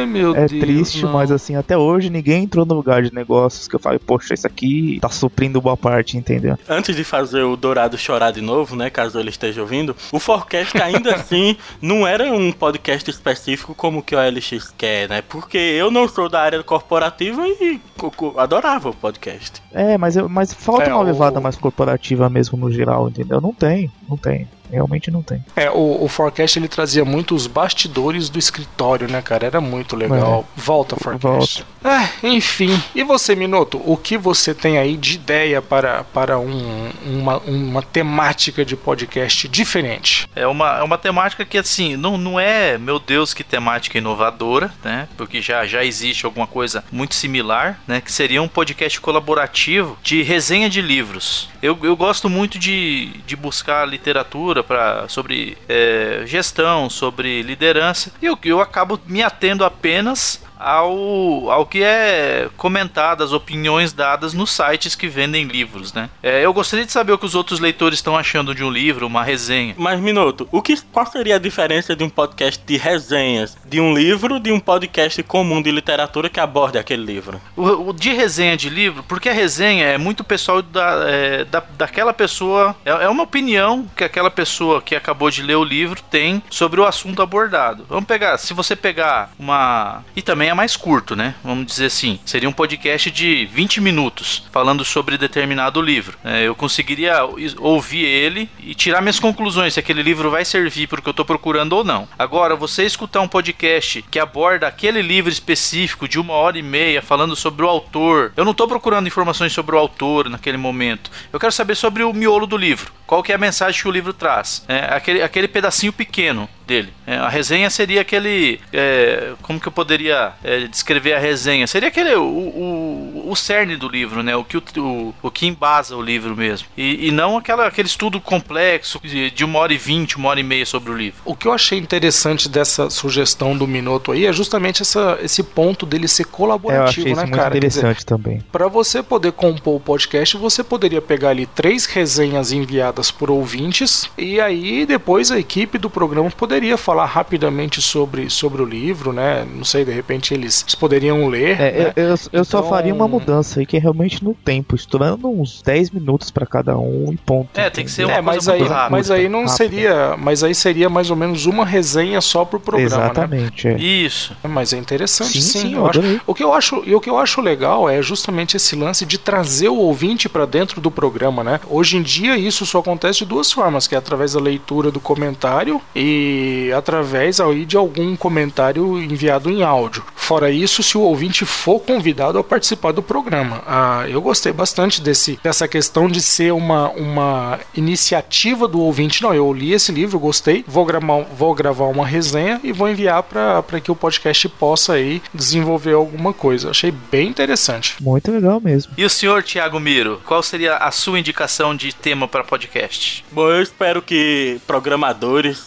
meu 0.09 0.35
É 0.37 0.47
Deus. 0.47 0.61
triste, 0.61 1.03
não. 1.05 1.13
mas 1.13 1.31
assim, 1.31 1.57
até 1.57 1.77
hoje 1.77 2.11
ninguém 2.11 2.45
entrou 2.45 2.65
no 2.65 2.75
lugar 2.75 3.03
de 3.03 3.13
negócios 3.15 3.69
que 3.69 3.75
eu 3.77 3.81
falei, 3.81 3.99
poxa, 3.99 4.35
isso 4.35 4.47
aqui 4.47 4.99
tá 5.01 5.09
suprindo 5.09 5.61
boa 5.61 5.77
parte, 5.77 6.17
entendeu? 6.17 6.59
Antes 6.69 6.95
de 6.97 7.05
fazer 7.05 7.43
o 7.43 7.57
Dourado 7.57 7.97
chorar 7.99 8.31
de 8.33 8.41
novo, 8.41 8.75
né, 8.77 8.91
caso 8.91 9.19
ele 9.19 9.31
esteja 9.31 9.61
ouvindo, 9.61 9.95
o 10.11 10.19
Forecast 10.19 10.77
ainda 10.81 11.15
assim 11.17 11.57
não 11.81 12.07
era 12.07 12.25
um 12.33 12.53
podcast 12.53 13.09
específico 13.11 13.75
como 13.75 13.99
o 13.99 14.03
que 14.03 14.15
o 14.15 14.19
OLX 14.19 14.73
quer, 14.77 15.02
né? 15.09 15.23
Porque 15.23 15.59
eu 15.59 15.91
não 15.91 16.09
sou 16.09 16.29
da 16.29 16.41
área 16.41 16.63
corporativa 16.63 17.47
e 17.47 17.81
co- 17.97 18.11
co- 18.11 18.35
adorava 18.39 18.91
o 18.91 18.95
podcast. 18.95 19.63
É, 19.73 19.97
mas, 19.99 20.17
eu, 20.17 20.29
mas 20.29 20.53
falta 20.53 20.85
É, 20.85 20.89
uma 20.95 21.01
o- 21.01 21.03
levada 21.05 21.41
mais 21.41 21.57
corporativa 21.57 22.29
mesmo 22.29 22.57
no 22.59 22.71
geral, 22.71 23.09
entendeu? 23.09 23.41
Não 23.41 23.53
tem, 23.53 23.91
não 24.09 24.17
tem. 24.17 24.49
Realmente 24.73 25.11
não 25.11 25.23
tem. 25.23 25.45
É, 25.55 25.71
o, 25.71 26.03
o 26.05 26.09
Forecast 26.09 26.59
ele 26.59 26.67
trazia 26.69 27.05
muito 27.05 27.35
os 27.35 27.47
bastidores 27.47 28.29
do 28.31 28.39
escritório, 28.39 29.07
né, 29.09 29.21
cara? 29.23 29.47
Era 29.47 29.61
muito 29.61 29.95
legal. 29.95 30.47
Volta, 30.57 30.97
Forecast. 30.97 31.65
É, 31.85 32.27
enfim. 32.27 32.83
E 32.95 33.05
você, 33.05 33.35
Minuto, 33.37 33.81
o 33.85 33.97
que 33.97 34.17
você 34.17 34.55
tem 34.55 34.79
aí 34.79 34.97
de 34.97 35.15
ideia 35.17 35.61
para, 35.61 36.05
para 36.05 36.39
um- 36.39 36.91
uma, 37.05 37.39
uma 37.39 37.83
temática 37.83 38.65
de 38.65 38.77
podcast 38.77 39.47
diferente? 39.49 40.29
É 40.35 40.47
uma, 40.47 40.79
é 40.79 40.83
uma 40.83 40.97
temática 40.97 41.45
que, 41.45 41.59
assim, 41.59 41.97
não, 41.97 42.17
não 42.17 42.39
é, 42.41 42.79
meu 42.79 42.99
Deus, 42.99 43.35
que 43.35 43.45
temática 43.45 43.99
inovadora, 43.99 44.73
né? 44.83 45.09
Porque 45.17 45.43
já, 45.43 45.67
já 45.67 45.85
existe 45.85 46.25
alguma 46.25 46.47
coisa 46.47 46.85
muito 46.91 47.15
similar, 47.15 47.81
né? 47.87 48.01
Que 48.01 48.13
seria 48.13 48.41
um 48.41 48.49
podcast 48.49 49.01
colaborativo 49.01 49.99
de 50.03 50.23
resenha 50.23 50.71
de 50.71 50.81
livros. 50.81 51.49
Eu, 51.61 51.79
eu 51.83 51.97
gosto 51.97 52.29
muito 52.31 52.59
de, 52.59 53.11
de 53.27 53.37
buscar 53.37 53.87
literatura 53.87 54.62
pra, 54.63 55.09
sobre 55.09 55.57
é, 55.69 56.23
gestão, 56.27 56.89
sobre 56.89 57.43
liderança, 57.43 58.13
e 58.21 58.27
eu, 58.27 58.39
eu 58.45 58.61
acabo 58.61 59.01
me 59.07 59.23
atendo 59.23 59.65
apenas 59.65 60.43
ao, 60.63 61.51
ao 61.51 61.67
que 61.67 61.83
é 61.83 62.49
comentado, 62.57 63.23
as 63.25 63.33
opiniões 63.33 63.93
dadas 63.93 64.33
nos 64.33 64.51
sites 64.51 64.95
que 64.95 65.09
vendem 65.09 65.45
livros, 65.45 65.93
né? 65.93 66.09
É, 66.23 66.45
eu 66.45 66.53
gostaria 66.53 66.87
de 66.87 66.93
saber 66.93 67.13
o 67.13 67.19
que 67.19 67.27
os 67.27 67.35
outros 67.35 67.61
leitores 67.61 67.99
estão 67.99 68.17
achando 68.17 68.55
de 68.55 68.63
um 68.63 68.71
livro, 68.71 69.07
uma 69.07 69.25
resenha. 69.25 69.75
Mas, 69.77 70.01
Minuto, 70.01 70.49
o 70.51 70.63
que, 70.63 70.81
qual 70.93 71.07
seria 71.07 71.37
a 71.37 71.39
diferença 71.39 71.95
de 71.97 72.05
um 72.05 72.09
podcast 72.09 72.63
de 72.65 72.77
resenhas 72.77 73.57
de 73.65 73.81
um 73.81 73.95
livro 73.95 74.39
de 74.39 74.53
um 74.53 74.61
podcast 74.61 75.23
comum 75.23 75.61
de 75.63 75.71
literatura 75.71 76.29
que 76.29 76.41
aborde 76.41 76.79
aquele 76.79 77.05
livro? 77.05 77.41
O, 77.57 77.91
o 77.91 77.93
de 77.93 78.13
resenha 78.13 78.57
de 78.57 78.69
livro, 78.69 79.03
porque 79.05 79.29
a 79.29 79.33
resenha 79.33 79.87
é 79.87 79.99
muito 79.99 80.23
pessoal 80.23 80.63
da, 80.63 81.05
é, 81.09 81.45
da, 81.45 81.63
daquela 81.77 82.13
pessoa, 82.13 82.77
é, 82.85 82.91
é 82.91 83.09
uma 83.09 83.25
opinião 83.25 83.87
que 83.97 84.05
aquela 84.05 84.31
pessoa 84.31 84.81
que 84.81 84.95
acabou 84.95 85.31
de 85.31 85.43
ler 85.43 85.57
o 85.57 85.65
livro 85.65 86.01
tem 86.11 86.43
sobre 86.51 86.81
o 86.81 86.87
assunto 86.87 87.23
abordado. 87.23 87.85
Vamos 87.89 88.07
pegar, 88.07 88.39
se 88.39 88.55
você 88.55 88.77
pegar 88.77 89.31
uma. 89.39 90.05
E 90.15 90.23
também 90.23 90.52
é 90.53 90.55
mais 90.55 90.77
curto, 90.77 91.17
né? 91.17 91.35
Vamos 91.43 91.67
dizer 91.67 91.87
assim. 91.87 92.21
Seria 92.25 92.49
um 92.49 92.53
podcast 92.53 93.11
de 93.11 93.47
20 93.47 93.81
minutos 93.81 94.47
falando 94.53 94.85
sobre 94.85 95.19
determinado 95.19 95.81
livro. 95.81 96.19
É, 96.23 96.47
eu 96.47 96.55
conseguiria 96.55 97.25
ouvir 97.59 98.05
ele 98.05 98.49
e 98.61 98.75
tirar 98.75 99.01
minhas 99.01 99.19
conclusões 99.19 99.75
se 99.75 99.81
aquele 99.81 100.03
livro 100.03 100.31
vai 100.31 100.45
servir 100.45 100.87
para 100.87 101.01
o 101.01 101.03
que 101.03 101.09
eu 101.09 101.13
estou 101.13 101.25
procurando 101.25 101.73
ou 101.73 101.83
não. 101.85 102.07
Agora, 102.19 102.55
você 102.55 102.85
escutar 102.85 103.21
um 103.21 103.29
podcast 103.29 104.03
que 104.11 104.19
aborda 104.19 104.67
aquele 104.67 105.01
livro 105.01 105.33
específico 105.33 106.07
de 106.07 106.19
uma 106.19 106.35
hora 106.35 106.59
e 106.59 106.63
meia 106.63 107.03
falando 107.03 107.35
sobre 107.35 107.65
o 107.65 107.69
autor. 107.69 108.33
Eu 108.37 108.45
não 108.45 108.53
estou 108.53 108.69
procurando 108.69 109.07
informações 109.07 109.53
sobre 109.53 109.75
o 109.75 109.79
autor 109.79 110.29
naquele 110.29 110.59
momento. 110.59 111.11
Eu 111.33 111.41
quero 111.41 111.53
saber 111.53 111.75
sobre 111.75 112.03
o 112.03 112.13
miolo 112.13 112.47
do 112.47 112.57
livro. 112.57 112.93
Qual 113.07 113.23
que 113.23 113.33
é 113.33 113.35
a 113.35 113.39
mensagem 113.39 113.81
que 113.81 113.89
o 113.89 113.93
livro 113.93 114.13
traz? 114.13 114.65
É, 114.69 114.95
aquele, 114.95 115.23
aquele 115.23 115.49
pedacinho 115.49 115.93
pequeno 115.93 116.49
dele. 116.73 116.93
É, 117.07 117.17
a 117.17 117.29
resenha 117.29 117.69
seria 117.69 118.01
aquele. 118.01 118.61
é, 118.73 119.33
como 119.43 119.61
que 119.61 119.69
eu 119.69 119.73
poderia 119.73 120.33
é, 120.43 120.67
descrever 120.67 121.15
a 121.15 121.19
resenha? 121.19 121.67
Seria 121.67 121.89
aquele. 121.89 122.15
O, 122.15 122.23
o, 122.23 123.31
o 123.31 123.37
cerne 123.37 123.77
do 123.77 123.89
livro, 123.89 124.23
né? 124.23 124.35
O 124.37 124.45
que, 124.45 124.57
o, 124.57 124.63
o, 124.79 125.15
o 125.23 125.31
que 125.31 125.47
embasa 125.47 125.97
o 125.97 126.03
livro 126.03 126.37
mesmo. 126.37 126.69
E, 126.77 127.09
e 127.09 127.11
não 127.11 127.37
aquela, 127.37 127.67
aquele 127.67 127.89
estudo 127.89 128.21
complexo 128.21 129.01
de, 129.03 129.31
de 129.31 129.45
uma 129.45 129.59
hora 129.59 129.75
e 129.75 129.79
vinte, 129.79 130.17
uma 130.17 130.29
hora 130.31 130.41
e 130.41 130.43
meia 130.43 130.65
sobre 130.65 130.91
o 130.91 130.97
livro. 130.97 131.21
O 131.25 131.35
que 131.37 131.47
eu 131.47 131.53
achei 131.53 131.79
interessante 131.79 132.49
dessa 132.49 132.89
sugestão 132.89 133.57
do 133.57 133.67
Minuto 133.67 134.13
aí 134.13 134.27
é 134.27 134.33
justamente 134.33 134.83
essa, 134.83 135.19
esse 135.23 135.43
ponto 135.43 135.85
dele 135.85 136.09
ser 136.09 136.23
É, 136.23 136.27
eu 136.27 136.31
colaborativo, 136.31 136.89
achei 136.89 137.13
isso 137.13 137.17
né, 137.17 137.23
muito 137.23 137.37
cara? 137.37 137.51
Quer 137.53 137.67
dizer, 137.67 137.81
interessante 137.81 138.07
também. 138.07 138.43
Para 138.51 138.69
você 138.69 139.03
poder 139.03 139.33
compor 139.33 139.77
o 139.77 139.81
podcast, 139.81 140.37
você 140.37 140.63
poderia 140.63 141.03
pegar 141.03 141.31
ali 141.31 141.47
três 141.47 141.87
resenhas 141.87 142.53
enviadas 142.53 143.11
por 143.11 143.31
ouvintes 143.31 144.11
e 144.17 144.41
aí 144.41 144.87
depois 144.87 145.31
a 145.31 145.39
equipe 145.39 145.79
do 145.79 145.91
programa 145.91 146.31
poderia 146.31 146.62
falar 146.77 147.07
rapidamente 147.07 147.81
sobre, 147.83 148.29
sobre 148.31 148.63
o 148.63 148.65
livro, 148.65 149.13
né? 149.13 149.47
Não 149.55 149.65
sei, 149.65 149.85
de 149.85 149.93
repente 149.93 150.33
eles, 150.35 150.63
eles 150.63 150.75
poderiam 150.75 151.29
ler. 151.29 151.61
É, 151.61 151.73
né? 151.73 151.93
eu, 151.97 152.03
eu, 152.05 152.17
eu 152.33 152.45
só 152.45 152.59
Então- 152.59 152.69
faria 152.71 152.95
uma 152.95 153.09
mudança 153.09 153.61
aí 153.61 153.67
que 153.67 153.77
é 153.77 153.81
realmente 153.81 154.23
no 154.23 154.35
tempo, 154.35 154.75
estourando 154.77 155.29
uns 155.29 155.63
10 155.63 155.91
minutos 155.91 156.31
pra 156.31 156.47
cada 156.47 156.77
um 156.79 157.13
e 157.13 157.17
ponto. 157.17 157.49
É, 157.59 157.69
tem 157.71 157.85
que 157.85 157.91
ser 157.91 158.05
uma 158.05 158.13
É, 158.15 158.23
coisa 158.23 158.27
mas 158.33 158.49
aí, 158.49 158.63
rápida, 158.63 158.91
mas 158.91 159.11
aí 159.11 159.29
não 159.29 159.41
rápida. 159.41 159.57
seria, 159.57 160.17
mas 160.17 160.45
aí 160.45 160.55
seria 160.55 160.89
mais 160.89 161.11
ou 161.11 161.17
menos 161.17 161.47
uma 161.47 161.65
resenha 161.65 162.21
só 162.21 162.45
pro 162.45 162.61
programa, 162.61 162.97
né? 162.97 163.03
Exatamente, 163.05 163.69
é. 163.69 163.77
Isso. 163.79 164.37
Mas 164.43 164.73
é 164.73 164.79
interessante, 164.79 165.33
Sim, 165.33 165.41
sim. 165.41 165.61
sim, 165.61 165.75
eu 165.75 165.87
acho. 165.87 166.01
O 166.27 166.35
que 166.35 166.43
eu 166.45 166.53
acho 166.53 166.83
e 166.87 166.95
o 166.95 167.01
que 167.01 167.11
eu 167.11 167.19
acho 167.19 167.41
legal 167.41 167.89
é 167.89 168.01
justamente 168.03 168.57
esse 168.57 168.77
lance 168.77 169.05
de 169.07 169.19
trazer 169.19 169.69
o 169.69 169.77
ouvinte 169.77 170.29
para 170.29 170.47
dentro 170.47 170.81
do 170.81 170.91
programa, 170.91 171.43
né? 171.43 171.61
Hoje 171.69 171.97
em 171.97 172.03
dia 172.03 172.37
isso 172.37 172.65
só 172.67 172.79
acontece 172.81 173.21
de 173.21 173.25
duas 173.27 173.51
formas, 173.51 173.87
que 173.87 173.95
é 173.95 173.99
através 173.99 174.33
da 174.33 174.41
leitura 174.41 174.91
do 174.91 175.01
comentário 175.01 175.81
e 175.95 176.42
através 176.77 177.41
aí 177.41 177.65
de 177.65 177.77
algum 177.77 178.17
comentário 178.17 179.03
enviado 179.03 179.51
em 179.51 179.63
áudio. 179.63 180.05
Fora 180.15 180.51
isso, 180.51 180.83
se 180.83 180.97
o 180.97 181.01
ouvinte 181.01 181.45
for 181.45 181.81
convidado 181.81 182.39
a 182.39 182.45
participar 182.45 182.93
do 182.93 183.03
programa. 183.03 183.63
Ah, 183.67 184.05
eu 184.09 184.21
gostei 184.21 184.53
bastante 184.53 185.01
desse, 185.01 185.39
dessa 185.43 185.67
questão 185.67 186.09
de 186.09 186.23
ser 186.23 186.53
uma, 186.53 186.91
uma 186.91 187.59
iniciativa 187.75 188.69
do 188.69 188.81
ouvinte. 188.81 189.23
Não, 189.23 189.35
eu 189.35 189.53
li 189.53 189.73
esse 189.73 189.93
livro, 189.93 190.19
gostei, 190.19 190.65
vou 190.67 190.85
gravar, 190.85 191.23
vou 191.37 191.55
gravar 191.55 191.87
uma 191.87 192.07
resenha 192.07 192.61
e 192.63 192.73
vou 192.73 192.89
enviar 192.89 193.23
para 193.23 193.81
que 193.81 193.91
o 193.91 193.97
podcast 193.97 194.49
possa 194.49 194.95
aí 194.95 195.21
desenvolver 195.35 195.95
alguma 195.95 196.33
coisa. 196.33 196.71
Achei 196.71 196.91
bem 196.91 197.29
interessante. 197.29 197.97
Muito 198.01 198.31
legal 198.31 198.61
mesmo. 198.61 198.93
E 198.97 199.05
o 199.05 199.11
senhor, 199.11 199.43
Thiago 199.43 199.81
Miro, 199.81 200.21
qual 200.25 200.43
seria 200.43 200.77
a 200.77 200.91
sua 200.91 201.19
indicação 201.19 201.75
de 201.75 201.93
tema 201.95 202.29
para 202.29 202.45
podcast? 202.45 203.25
Bom, 203.31 203.51
eu 203.51 203.63
espero 203.63 204.01
que 204.01 204.61
programadores, 204.67 205.67